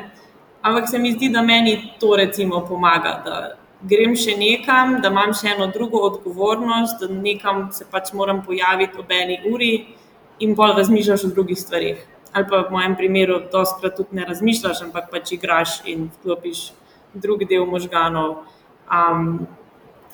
Ampak 0.62 0.88
se 0.88 0.98
mi 0.98 1.12
zdi, 1.12 1.28
da 1.28 1.42
meni 1.42 1.94
to 2.00 2.16
recimo 2.16 2.60
pomaga, 2.66 3.16
da 3.24 3.36
grem 3.82 4.14
še 4.16 4.36
nekam, 4.38 5.00
da 5.02 5.10
imam 5.10 5.32
še 5.34 5.54
eno 5.56 5.66
drugo 5.74 6.02
odgovornost, 6.06 7.02
da 7.02 7.08
nekam 7.10 7.66
se 7.74 7.86
pač 7.90 8.12
moram 8.14 8.44
pojaviti 8.46 9.00
ob 9.02 9.10
eni 9.10 9.40
uri 9.50 9.72
in 10.40 10.54
bolj 10.54 10.76
razmišljaš 10.78 11.24
o 11.26 11.32
drugih 11.34 11.58
stvarih. 11.58 12.04
Ali 12.32 12.46
pa 12.48 12.62
v 12.62 12.72
mojem 12.72 12.94
primeru, 12.96 13.40
doskrat 13.52 13.96
tudi 13.98 14.16
ne 14.16 14.28
razmišljaš, 14.28 14.84
ampak 14.86 15.10
pač 15.10 15.34
igraš 15.34 15.80
in 15.90 16.06
vklopiš 16.20 16.70
drugi 17.14 17.50
del 17.50 17.66
možganov. 17.66 18.46
Um, 18.86 19.48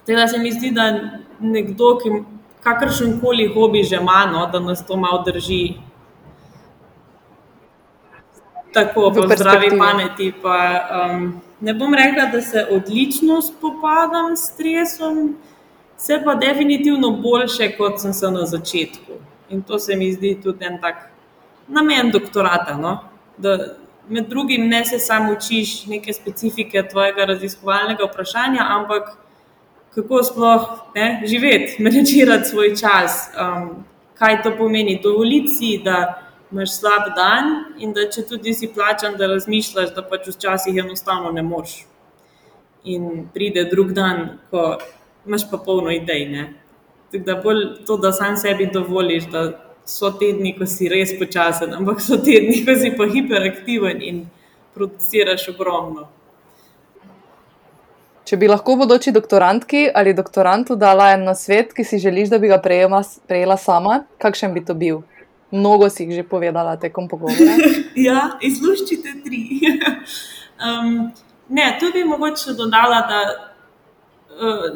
Teda 0.09 0.25
se 0.29 0.39
mi 0.41 0.49
zdi, 0.53 0.71
da 0.73 0.87
nekdo, 1.45 1.91
ki 2.01 2.11
kakršen 2.65 3.19
koli 3.21 3.45
hobi 3.53 3.83
že 3.85 3.99
ima, 4.01 4.23
no, 4.33 4.47
da 4.49 4.61
nas 4.61 4.81
to 4.87 4.97
malo 4.97 5.21
drži. 5.27 5.77
Tako, 8.85 9.13
po 9.15 9.37
zdravi 9.37 9.79
pameti. 9.79 10.33
Pa, 10.43 10.89
um, 11.13 11.41
ne 11.61 11.75
bom 11.75 11.95
rekla, 11.95 12.27
da 12.33 12.41
se 12.41 12.67
odlično 12.71 13.43
spopadam 13.43 14.37
s 14.37 14.53
stresom, 14.53 15.37
se 15.97 16.21
pa 16.25 16.35
definitivno 16.35 17.11
boljše, 17.11 17.77
kot 17.77 18.01
sem 18.01 18.13
se 18.13 18.31
na 18.31 18.47
začetku. 18.47 19.13
In 19.51 19.63
to 19.63 19.79
se 19.79 19.97
mi 19.97 20.13
zdi 20.13 20.41
tudi 20.43 20.65
en 20.65 20.81
tak 20.81 21.09
namen 21.69 22.11
doktorata. 22.11 22.77
No? 22.77 22.99
Da 23.39 23.59
med 24.09 24.29
drugim 24.29 24.69
ne 24.69 24.85
se 24.85 24.99
samo 24.99 25.33
učiš 25.33 25.87
neke 25.87 26.13
specifike 26.13 26.83
tvojega 26.91 27.25
raziskovalnega 27.25 28.05
vprašanja, 28.05 28.67
ampak 28.69 29.17
kako 29.95 30.23
sploh 30.23 30.69
ne, 30.95 31.23
živeti, 31.27 31.77
menedžirati 31.83 32.49
svoj 32.49 32.77
čas, 32.77 33.31
um, 33.35 33.85
kaj 34.15 34.43
to 34.43 34.57
pomeni. 34.59 35.01
Dovoliti 35.03 35.49
si, 35.49 35.81
da 35.85 36.28
imaš 36.53 36.79
slab 36.79 37.15
dan 37.17 37.65
in 37.79 37.93
da 37.93 38.07
če 38.11 38.25
tudi 38.29 38.55
si 38.55 38.71
plačan, 38.73 39.17
da 39.17 39.29
razmišljaš, 39.29 39.93
da 39.95 40.03
pač 40.03 40.29
včasih 40.33 40.81
enostavno 40.85 41.33
ne 41.33 41.43
moreš. 41.43 41.85
In 42.85 43.29
pride 43.35 43.67
drug 43.71 43.93
dan, 43.93 44.39
ko 44.51 44.79
imaš 45.27 45.49
pa 45.51 45.59
polno 45.59 45.93
idej. 45.93 46.29
Ne. 46.29 46.45
Tako 47.13 47.25
da 47.25 47.41
bolj 47.43 47.65
to, 47.87 47.97
da 47.97 48.13
sam 48.13 48.37
sebi 48.37 48.69
dovoliš, 48.73 49.29
da 49.33 49.45
so 49.89 50.11
tedni, 50.21 50.53
ko 50.57 50.67
si 50.69 50.89
res 50.89 51.15
počasen, 51.19 51.73
ampak 51.75 52.01
so 52.05 52.21
tedni, 52.21 52.61
ko 52.65 52.77
si 52.77 52.93
pa 52.97 53.09
hiperaktiven 53.09 54.03
in 54.05 54.23
produciraš 54.77 55.49
ogromno. 55.55 56.09
Če 58.29 58.37
bi 58.37 58.49
lahko 58.51 58.75
bodoči 58.77 59.13
doktorantki 59.17 59.87
ali 59.97 60.13
doktorantu 60.13 60.77
dala 60.77 61.15
en 61.15 61.25
na 61.31 61.33
svet, 61.35 61.73
ki 61.73 61.85
si 61.85 62.01
želiš, 62.01 62.29
da 62.29 62.39
bi 62.39 62.51
ga 62.51 62.59
prejela, 62.61 63.01
prejela 63.29 63.57
sama, 63.57 64.03
kakšen 64.21 64.53
bi 64.53 64.61
to 64.69 64.77
bil? 64.77 65.01
Mnogo 65.51 65.89
si 65.91 66.05
jih 66.05 66.21
že 66.21 66.23
povedala 66.29 66.77
tekom 66.77 67.09
pogovora. 67.09 67.57
ja, 68.09 68.37
izluščite 68.41 69.23
tri. 69.25 69.61
um, 70.67 71.09
ne, 71.49 71.67
tu 71.81 71.89
bi 71.93 72.05
mogoče 72.05 72.53
dodala, 72.53 73.01
da 73.09 73.21
uh, 74.37 74.67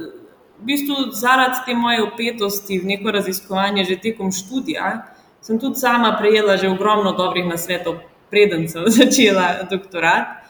v 0.62 0.64
bistvu 0.64 1.10
zaradi 1.12 1.64
te 1.66 1.74
moje 1.74 2.02
opetosti 2.02 2.78
v 2.78 2.94
neko 2.94 3.12
raziskovanje 3.12 3.84
že 3.84 4.00
tekom 4.00 4.32
študija, 4.32 5.02
sem 5.42 5.58
tudi 5.60 5.76
sama 5.76 6.16
prejela 6.16 6.56
že 6.56 6.70
ogromno 6.70 7.12
dobrih 7.12 7.44
nasvetov, 7.44 8.00
preden 8.30 8.68
sem 8.68 8.88
začela 9.00 9.66
doktorat. 9.68 10.40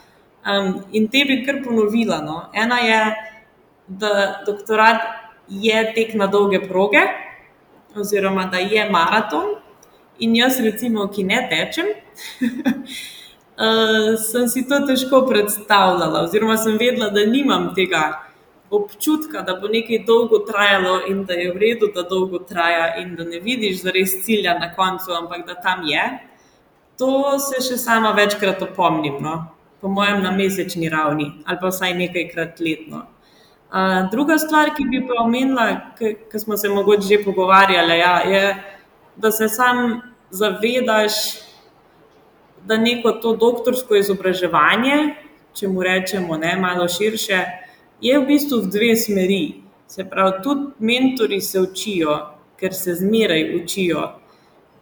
Um, 0.43 0.83
in 0.91 1.07
te 1.07 1.23
bi 1.27 1.43
kar 1.45 1.63
ponovila. 1.63 2.19
No. 2.21 2.47
Ena 2.53 2.79
je, 2.79 3.01
da 3.87 4.43
doktorat 4.47 5.03
je 5.47 5.83
tek 5.95 6.15
na 6.15 6.27
dolge 6.27 6.59
proge, 6.67 7.03
oziroma 7.95 8.45
da 8.51 8.59
je 8.59 8.89
maraton. 8.89 9.62
In 10.19 10.35
jaz, 10.35 10.59
recimo, 10.59 11.07
ki 11.07 11.23
ne 11.23 11.39
tečem, 11.49 11.87
uh, 13.57 14.19
sem 14.29 14.47
si 14.47 14.67
to 14.69 14.79
težko 14.87 15.23
predstavljala, 15.29 16.27
oziroma 16.27 16.57
sem 16.57 16.77
vedela, 16.77 17.09
da 17.09 17.25
nimam 17.25 17.71
tega 17.75 18.03
občutka, 18.73 19.41
da 19.45 19.55
bo 19.61 19.67
nekaj 19.69 20.03
dolgo 20.07 20.39
trajalo 20.45 20.99
in 21.09 21.25
da 21.25 21.33
je 21.37 21.51
v 21.53 21.57
redu, 21.61 21.89
da 21.95 22.05
dolgo 22.09 22.39
traja, 22.49 22.95
in 23.01 23.15
da 23.15 23.23
ne 23.25 23.39
vidiš 23.39 23.81
zares 23.83 24.23
cilja 24.25 24.57
na 24.59 24.73
koncu, 24.75 25.11
ampak 25.13 25.47
da 25.47 25.57
tam 25.61 25.83
je. 25.87 26.05
To 27.01 27.39
se 27.41 27.61
še 27.65 27.77
sama 27.81 28.13
večkrat 28.17 28.61
opomnim. 28.61 29.17
No 29.21 29.53
po 29.83 29.89
mojem, 29.89 30.23
na 30.23 30.31
mesečni 30.31 30.89
ravni 30.89 31.31
ali 31.45 31.57
pa 31.61 31.67
vsaj 31.67 31.93
nekajkrat 31.93 32.59
letno. 32.59 33.03
Uh, 33.73 34.05
druga 34.11 34.37
stvar, 34.37 34.69
ki 34.77 34.85
bi 34.87 35.01
pa 35.07 35.23
omenila, 35.23 35.65
ki 35.97 36.39
smo 36.39 36.57
se 36.57 36.69
mogoče 36.69 37.07
že 37.07 37.23
pogovarjali, 37.25 37.97
ja, 37.99 38.13
je, 38.21 38.43
da 38.53 38.72
se 39.31 39.49
sam 39.49 40.01
zavedaš, 40.31 41.13
da 42.65 42.77
neko 42.77 43.11
to 43.11 43.35
doktorsko 43.35 43.95
izobraževanje, 43.95 45.15
če 45.53 45.67
mu 45.67 45.83
rečemo 45.83 46.37
ne, 46.37 46.55
malo 46.57 46.87
širše, 46.89 47.41
je 48.01 48.19
v 48.19 48.25
bistvu 48.27 48.63
v 48.63 48.71
dve 48.71 48.95
smeri. 48.95 49.43
Se 49.87 50.05
pravi, 50.09 50.39
tudi 50.43 50.71
mentori 50.79 51.41
se 51.41 51.61
učijo, 51.61 52.15
ker 52.57 52.73
se 52.73 52.95
zmeraj 52.95 53.55
učijo 53.55 54.07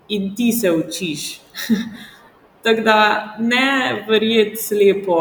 in 0.09 0.36
ti 0.36 0.51
se 0.51 0.71
učiš. 0.71 1.41
Tako 2.63 2.82
da 2.82 2.97
ne 3.39 4.05
verjeti 4.07 4.55
slepo 4.55 5.19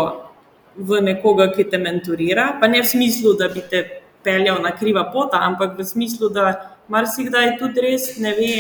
v 0.76 1.00
nekoga, 1.02 1.48
ki 1.52 1.64
te 1.70 1.78
mentorira, 1.78 2.58
pa 2.61 2.68
ne 2.68 2.82
v 2.84 2.86
smislu, 2.86 3.34
da 3.40 3.48
bi 3.48 3.64
te 3.70 3.82
peljal 4.24 4.61
na 4.62 4.74
kriva 4.76 5.06
pota, 5.12 5.40
ampak 5.42 5.78
v 5.78 5.84
smislu, 5.84 6.28
da 6.28 6.76
marsikdaj 6.92 7.56
tudi 7.58 7.84
res 7.84 8.12
ne 8.20 8.34
ve, 8.36 8.56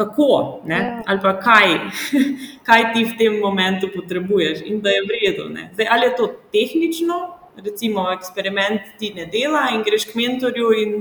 kako 0.00 0.60
ne? 0.64 0.78
Ja. 0.78 1.02
ali 1.06 1.20
pa 1.22 1.34
kaj, 1.40 1.74
kaj 2.68 2.86
ti 2.94 3.04
v 3.04 3.16
tem 3.18 3.38
momentu 3.40 3.90
potrebuješ 3.94 4.64
in 4.64 4.80
da 4.80 4.90
je 4.90 5.04
vredno. 5.08 5.66
Ali 5.90 6.06
je 6.06 6.16
to 6.16 6.26
tehnično, 6.52 7.18
recimo 7.56 8.08
eksperiment 8.12 8.80
ti 8.98 9.12
ne 9.14 9.26
dela 9.26 9.68
in 9.74 9.84
greš 9.84 10.08
k 10.10 10.16
mentorju 10.16 10.72
in 10.82 10.94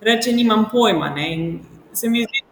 reče, 0.00 0.32
nimam 0.32 0.68
pojma. 0.72 1.14
Se 1.92 2.08
zdi, 2.08 2.42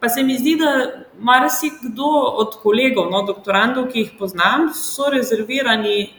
pa 0.00 0.08
se 0.08 0.22
mi 0.22 0.38
zdi, 0.38 0.56
da 0.56 1.04
marsikdo 1.18 2.10
od 2.42 2.56
kolegov, 2.62 3.10
no, 3.10 3.22
doktorandov, 3.26 3.90
ki 3.92 3.98
jih 3.98 4.16
poznam, 4.18 4.70
so 4.74 5.10
rezervirani. 5.10 6.12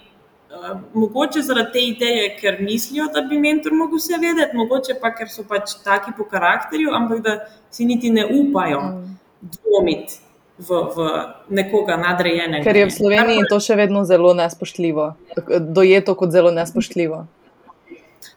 Uh, 0.50 0.80
mogoče 0.94 1.42
zaradi 1.46 1.72
te 1.74 1.82
ideje, 1.86 2.30
ker 2.40 2.58
mislijo, 2.62 3.06
da 3.14 3.22
bi 3.22 3.38
mentor 3.38 3.76
lahko 3.78 4.00
vse 4.00 4.18
vedeti, 4.22 4.58
mogoče 4.58 4.96
pa 5.02 5.12
ker 5.14 5.30
so 5.30 5.44
pač 5.46 5.76
taki 5.84 6.12
po 6.18 6.26
karakterju, 6.30 6.90
ampak 6.98 7.22
da 7.26 7.36
si 7.72 7.86
niti 7.86 8.10
ne 8.10 8.26
upajo 8.26 8.80
mm. 8.82 9.18
dvomiti 9.42 10.18
v, 10.58 10.80
v 10.96 11.10
nekoga 11.54 12.00
nadrejenega. 12.02 12.64
Ker 12.66 12.82
je 12.82 12.88
v 12.90 12.96
Sloveniji 12.96 13.46
to 13.52 13.60
še 13.62 13.78
vedno 13.78 14.02
zelo 14.10 14.34
nespoštljivo, 14.34 15.12
dojeto 15.60 16.18
kot 16.18 16.34
zelo 16.34 16.52
nespoštljivo. 16.56 17.22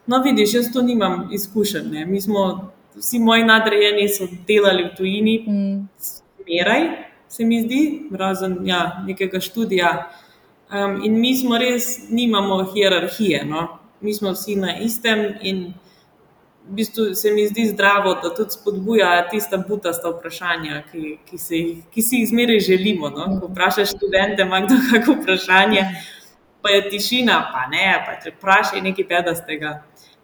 No, 0.06 0.20
vidiš, 0.20 0.58
jaz 0.58 0.68
to 0.74 0.82
nimam 0.84 1.30
izkušenj. 1.32 2.04
Mi 2.06 2.20
smo, 2.20 2.44
vsi 2.98 3.22
moji 3.24 3.48
nadrejeni 3.48 4.04
so 4.12 4.28
delali 4.46 4.84
v 4.90 4.94
tujini. 4.98 5.38
Mm 5.48 6.20
zmeraj, 6.42 6.82
se 7.28 7.44
mi 7.44 7.62
zdi, 7.62 8.08
razen 8.12 8.58
ja, 8.64 9.02
nekega 9.06 9.40
študija. 9.40 10.10
Um, 10.72 11.02
in 11.04 11.20
mi 11.20 11.36
smo 11.36 11.58
res, 11.58 12.08
nimamo 12.08 12.64
hierarhije, 12.72 13.44
no? 13.44 13.78
mi 14.00 14.14
smo 14.14 14.32
vsi 14.32 14.56
na 14.56 14.78
istem, 14.78 15.34
in 15.40 15.74
v 16.66 16.74
bistvu 16.78 17.14
se 17.14 17.30
mi 17.30 17.46
zdi 17.46 17.66
zdravo, 17.66 18.14
da 18.22 18.32
tudi 18.34 18.50
spodbuja 18.50 19.28
tista 19.30 19.58
butasta 19.68 20.10
vprašanja, 20.10 20.82
ki, 20.90 21.18
ki, 21.28 21.38
se, 21.38 21.60
ki 21.92 22.02
si 22.02 22.22
jih 22.22 22.28
zmeraj 22.30 22.60
želimo. 22.66 23.10
No? 23.10 23.28
Ko 23.40 23.50
vprašaš 23.50 23.92
študente, 23.94 24.42
ima 24.42 24.62
kdo 24.64 24.78
kakšno 24.90 25.16
vprašanje, 25.20 25.84
pa 26.62 26.70
je 26.70 26.88
tišina, 26.90 27.38
pa 27.52 27.66
ne, 27.70 27.86
pa 28.06 28.16
če 28.22 28.34
vprašaj 28.38 28.82
nekaj 28.82 29.08
pedastega. 29.08 29.74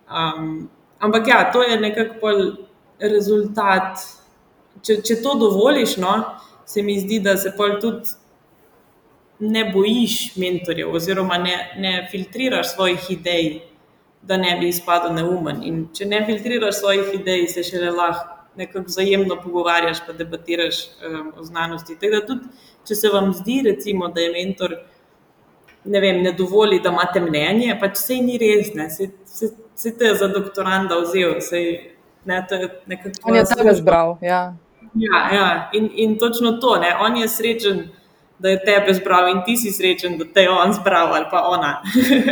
Um, 0.09 0.69
ampak 0.99 1.29
ja, 1.29 1.43
to 1.53 1.63
je 1.63 1.81
nekako 1.81 2.33
rezultat 2.99 4.01
če, 4.85 5.01
če 5.05 5.19
to 5.23 5.35
dovoliš, 5.41 5.97
no, 6.03 6.15
se 6.69 6.83
mi 6.85 6.99
zdi, 7.01 7.21
da 7.25 7.37
se 7.41 7.53
pol 7.57 7.79
tudi 7.83 8.15
ne 9.39 9.65
bojiš 9.73 10.37
mentorjev, 10.37 10.95
oziroma 10.95 11.39
ne, 11.39 11.57
ne 11.79 12.09
filtriraš 12.11 12.75
svojih 12.75 13.11
idej, 13.11 13.61
da 14.23 14.37
ne 14.37 14.57
bi 14.61 14.69
izpadel 14.69 15.15
neumen. 15.15 15.63
In 15.65 15.85
če 15.95 16.07
ne 16.07 16.25
filtriraš 16.27 16.81
svojih 16.81 17.15
idej, 17.21 17.47
se 17.53 17.63
še 17.63 17.81
le 17.85 17.95
lahko 17.95 18.39
nekako 18.59 18.85
vzajemno 18.87 19.37
pogovarjaš, 19.43 19.99
pa 20.07 20.13
debatiraš 20.13 20.77
um, 20.87 21.33
o 21.39 21.45
znanosti. 21.45 21.95
Tako 22.01 22.15
da 22.15 22.27
tudi, 22.27 22.49
če 22.89 22.95
se 22.95 23.11
vam 23.13 23.33
zdi, 23.33 23.61
recimo, 23.65 24.09
da 24.09 24.21
je 24.21 24.33
mentor. 24.35 24.75
Ne, 25.85 26.01
vem, 26.03 26.19
ne 26.23 26.33
dovoli, 26.37 26.81
da 26.83 26.91
imate 26.91 27.21
mnenje, 27.23 27.77
pač 27.81 27.95
vse 27.97 28.17
ni 28.21 28.35
res, 28.41 28.73
se, 28.97 29.07
se, 29.25 29.49
se 29.79 29.93
te 29.97 30.11
je 30.11 30.17
za 30.21 30.27
doktoranda 30.29 30.99
vzel, 31.01 31.39
se 31.41 31.61
ne, 32.29 32.41
to 32.49 32.59
je 32.59 32.69
nekako. 32.91 33.23
On 33.31 33.39
je 33.39 33.45
tebe 33.55 33.75
zbral, 33.79 34.17
ja. 34.21 34.41
Ja, 34.99 35.21
ja. 35.33 35.47
In, 35.79 35.89
in 35.95 36.19
točno 36.19 36.57
to, 36.61 36.75
ne? 36.83 36.91
on 37.01 37.17
je 37.17 37.29
srečen, 37.29 37.81
da 38.39 38.49
je 38.49 38.65
tebe 38.65 38.95
zbral, 38.95 39.29
in 39.29 39.43
ti 39.47 39.57
si 39.57 39.71
srečen, 39.71 40.19
da 40.19 40.25
te 40.25 40.43
je 40.47 40.51
on 40.51 40.73
zbral 40.73 41.15
ali 41.15 41.27
pa 41.31 41.43
ona. 41.49 41.83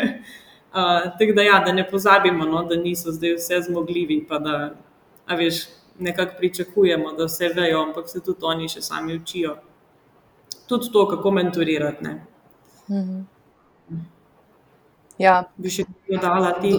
uh, 0.77 1.19
Tako 1.19 1.33
da, 1.35 1.43
ja, 1.43 1.63
da 1.67 1.73
ne 1.73 1.89
pozabimo, 1.91 2.45
no, 2.45 2.65
da 2.65 2.77
niso 2.77 3.13
zdaj 3.13 3.35
vse 3.35 3.61
zmogljivi, 3.69 4.25
pa 4.29 4.39
da 4.39 4.71
veš, 5.37 5.65
nekako 5.99 6.39
pričakujemo, 6.39 7.13
da 7.13 7.25
vse 7.25 7.49
vejo, 7.49 7.83
ampak 7.83 8.09
se 8.09 8.21
tudi 8.21 8.39
oni 8.43 8.69
še 8.69 8.81
sami 8.81 9.17
učijo. 9.17 9.57
Tudi 10.67 10.93
to, 10.93 11.09
kako 11.09 11.31
mentorirati. 11.31 12.05
Mhm. 12.91 13.25
Ja. 15.19 15.37
Bi 15.57 15.71
še 15.73 15.87
dodala 16.11 16.51
ti 16.61 16.75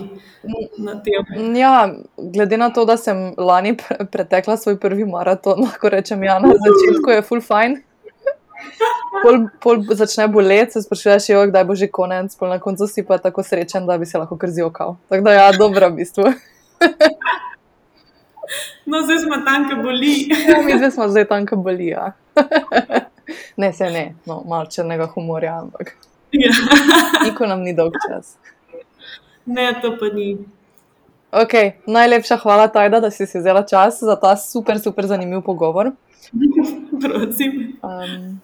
na 0.77 0.93
tem? 1.01 1.25
Ja, 1.57 1.89
glede 2.17 2.59
na 2.61 2.69
to, 2.69 2.85
da 2.85 2.93
sem 3.01 3.31
lani 3.37 3.73
pre 3.79 4.05
pretekla 4.13 4.59
svoj 4.61 4.77
prvi 4.81 5.07
maraton, 5.09 5.63
lahko 5.65 5.89
rečem, 5.89 6.21
ja, 6.27 6.37
na 6.43 6.53
začetku 6.53 7.15
je 7.15 7.25
full 7.25 7.41
fajn. 7.41 7.79
Pol, 9.23 9.47
pol 9.63 9.81
začne 9.97 10.27
boleti, 10.27 10.77
se 10.77 10.81
sprašuješ, 10.85 11.29
jo, 11.29 11.45
kdaj 11.49 11.65
bo 11.65 11.75
že 11.75 11.87
konec, 11.91 12.35
pol 12.37 12.51
na 12.53 12.59
koncu 12.59 12.87
si 12.87 13.03
pa 13.05 13.17
tako 13.17 13.43
srečen, 13.43 13.87
da 13.87 13.97
bi 13.97 14.05
se 14.05 14.17
lahko 14.17 14.37
kar 14.37 14.49
zjokal. 14.49 14.97
Tako 15.09 15.23
da, 15.23 15.33
ja, 15.33 15.51
dobro, 15.57 15.89
v 15.89 16.03
bistvu. 16.03 16.31
No, 18.87 19.01
zdaj 19.03 19.17
smo 19.19 19.37
tam, 19.43 19.65
ki 19.67 19.75
boli. 19.83 20.11
Ja, 20.47 20.61
mi 20.63 20.77
zdaj 20.77 20.91
smo 20.95 21.09
zdaj 21.11 21.25
tam, 21.27 21.43
ki 21.45 21.59
boli. 21.59 21.91
Ja. 21.91 22.13
Ne, 23.57 23.73
se 23.73 23.89
ne, 23.91 24.13
no, 24.25 24.37
malo 24.47 24.69
črnega 24.71 25.09
humorja, 25.11 25.57
ampak 25.59 25.97
Ja. 26.31 26.51
niko 27.25 27.45
nam 27.45 27.63
ni 27.63 27.73
dolg 27.73 27.95
čas. 28.07 28.37
Ne, 29.45 29.67
to 29.81 29.97
pa 29.99 30.07
ni. 30.13 30.37
Okay, 31.31 31.71
najlepša 31.87 32.37
hvala, 32.39 32.67
Tajda, 32.71 32.99
da 32.99 33.11
si 33.11 33.25
si 33.27 33.39
vzela 33.39 33.63
čas 33.67 33.99
za 33.99 34.15
ta 34.15 34.37
super, 34.37 34.79
super 34.79 35.07
zanimiv 35.07 35.41
pogovor. 35.41 35.91
Prosim. 37.01 37.77
Um, 37.83 38.39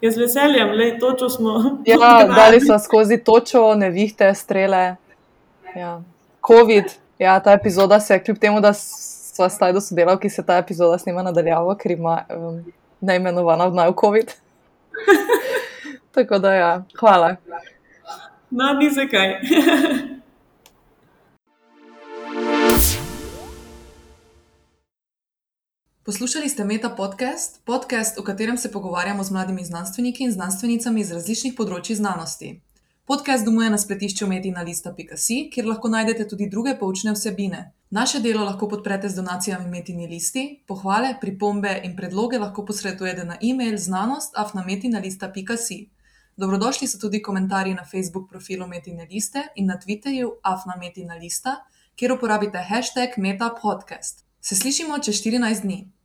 Jaz 0.00 0.14
z 0.14 0.18
veseljem, 0.18 0.70
le 0.70 0.98
točo 0.98 1.28
smo. 1.28 1.78
ja, 1.86 2.26
dali 2.40 2.60
smo 2.60 2.78
skozi 2.78 3.18
točo, 3.24 3.74
nevihte, 3.74 4.34
strele. 4.34 4.96
Ja. 5.76 6.02
COVID, 6.46 6.84
ja, 7.18 7.40
ta 7.40 7.52
epizoda 7.52 8.00
se, 8.00 8.18
kljub 8.24 8.38
temu, 8.38 8.60
da 8.60 8.72
sva 8.72 9.48
s 9.48 9.58
Tajdo 9.58 9.80
sodelavki, 9.80 10.30
se 10.30 10.46
ta 10.46 10.56
epizoda 10.56 10.98
snima 10.98 11.22
nadaljavo, 11.22 11.74
ker 11.74 11.92
ima 11.92 12.20
um, 12.36 12.64
neimenovana 13.00 13.66
vnajo 13.66 13.94
COVID. 14.00 14.32
Tako 16.14 16.38
da, 16.38 16.54
ja, 16.54 16.82
hvala. 17.00 17.36
No, 18.50 18.72
ni 18.72 18.90
zakaj. 18.90 19.40
Poslušali 26.06 26.48
ste 26.48 26.64
Meta 26.64 26.90
podcast, 26.90 27.64
podcast, 27.64 28.18
v 28.18 28.22
katerem 28.22 28.58
se 28.58 28.72
pogovarjamo 28.72 29.24
z 29.24 29.30
mladimi 29.30 29.64
znanstveniki 29.64 30.24
in 30.24 30.32
znanstvenicami 30.32 31.00
iz 31.00 31.10
različnih 31.10 31.54
področji 31.58 31.96
znanosti. 31.98 32.60
Podcast 33.10 33.44
domuje 33.44 33.70
na 33.74 33.78
spletišču 33.78 34.26
metinalista.si, 34.30 35.50
kjer 35.50 35.66
lahko 35.66 35.88
najdete 35.90 36.28
tudi 36.30 36.46
druge 36.46 36.78
poučne 36.78 37.10
vsebine. 37.10 37.74
Naše 37.90 38.22
delo 38.22 38.46
lahko 38.46 38.70
podprete 38.70 39.10
z 39.10 39.18
donacijami 39.18 39.66
Metini 39.70 40.06
listi, 40.06 40.62
pohvale, 40.70 41.18
pripombe 41.18 41.80
in 41.82 41.98
predloge 41.98 42.38
lahko 42.38 42.62
posredujete 42.68 43.24
na 43.26 43.34
e-mail 43.42 43.74
znanost.afnametinalista.si. 43.74 45.90
Dobrodošli 46.36 46.86
so 46.86 47.02
tudi 47.02 47.18
komentarji 47.18 47.74
na 47.74 47.82
Facebook 47.82 48.30
profilu 48.30 48.70
Metine 48.70 49.10
liste 49.10 49.42
in 49.56 49.66
na 49.66 49.74
Twitterju 49.74 50.38
afnametinalista, 50.54 51.66
kjer 51.98 52.14
uporabite 52.14 52.62
hashtag 52.70 53.18
metapodcast. 53.18 54.22
Se 54.40 54.54
slišimo 54.54 54.98
čez 55.02 55.18
14 55.26 55.62
dni. 55.66 55.95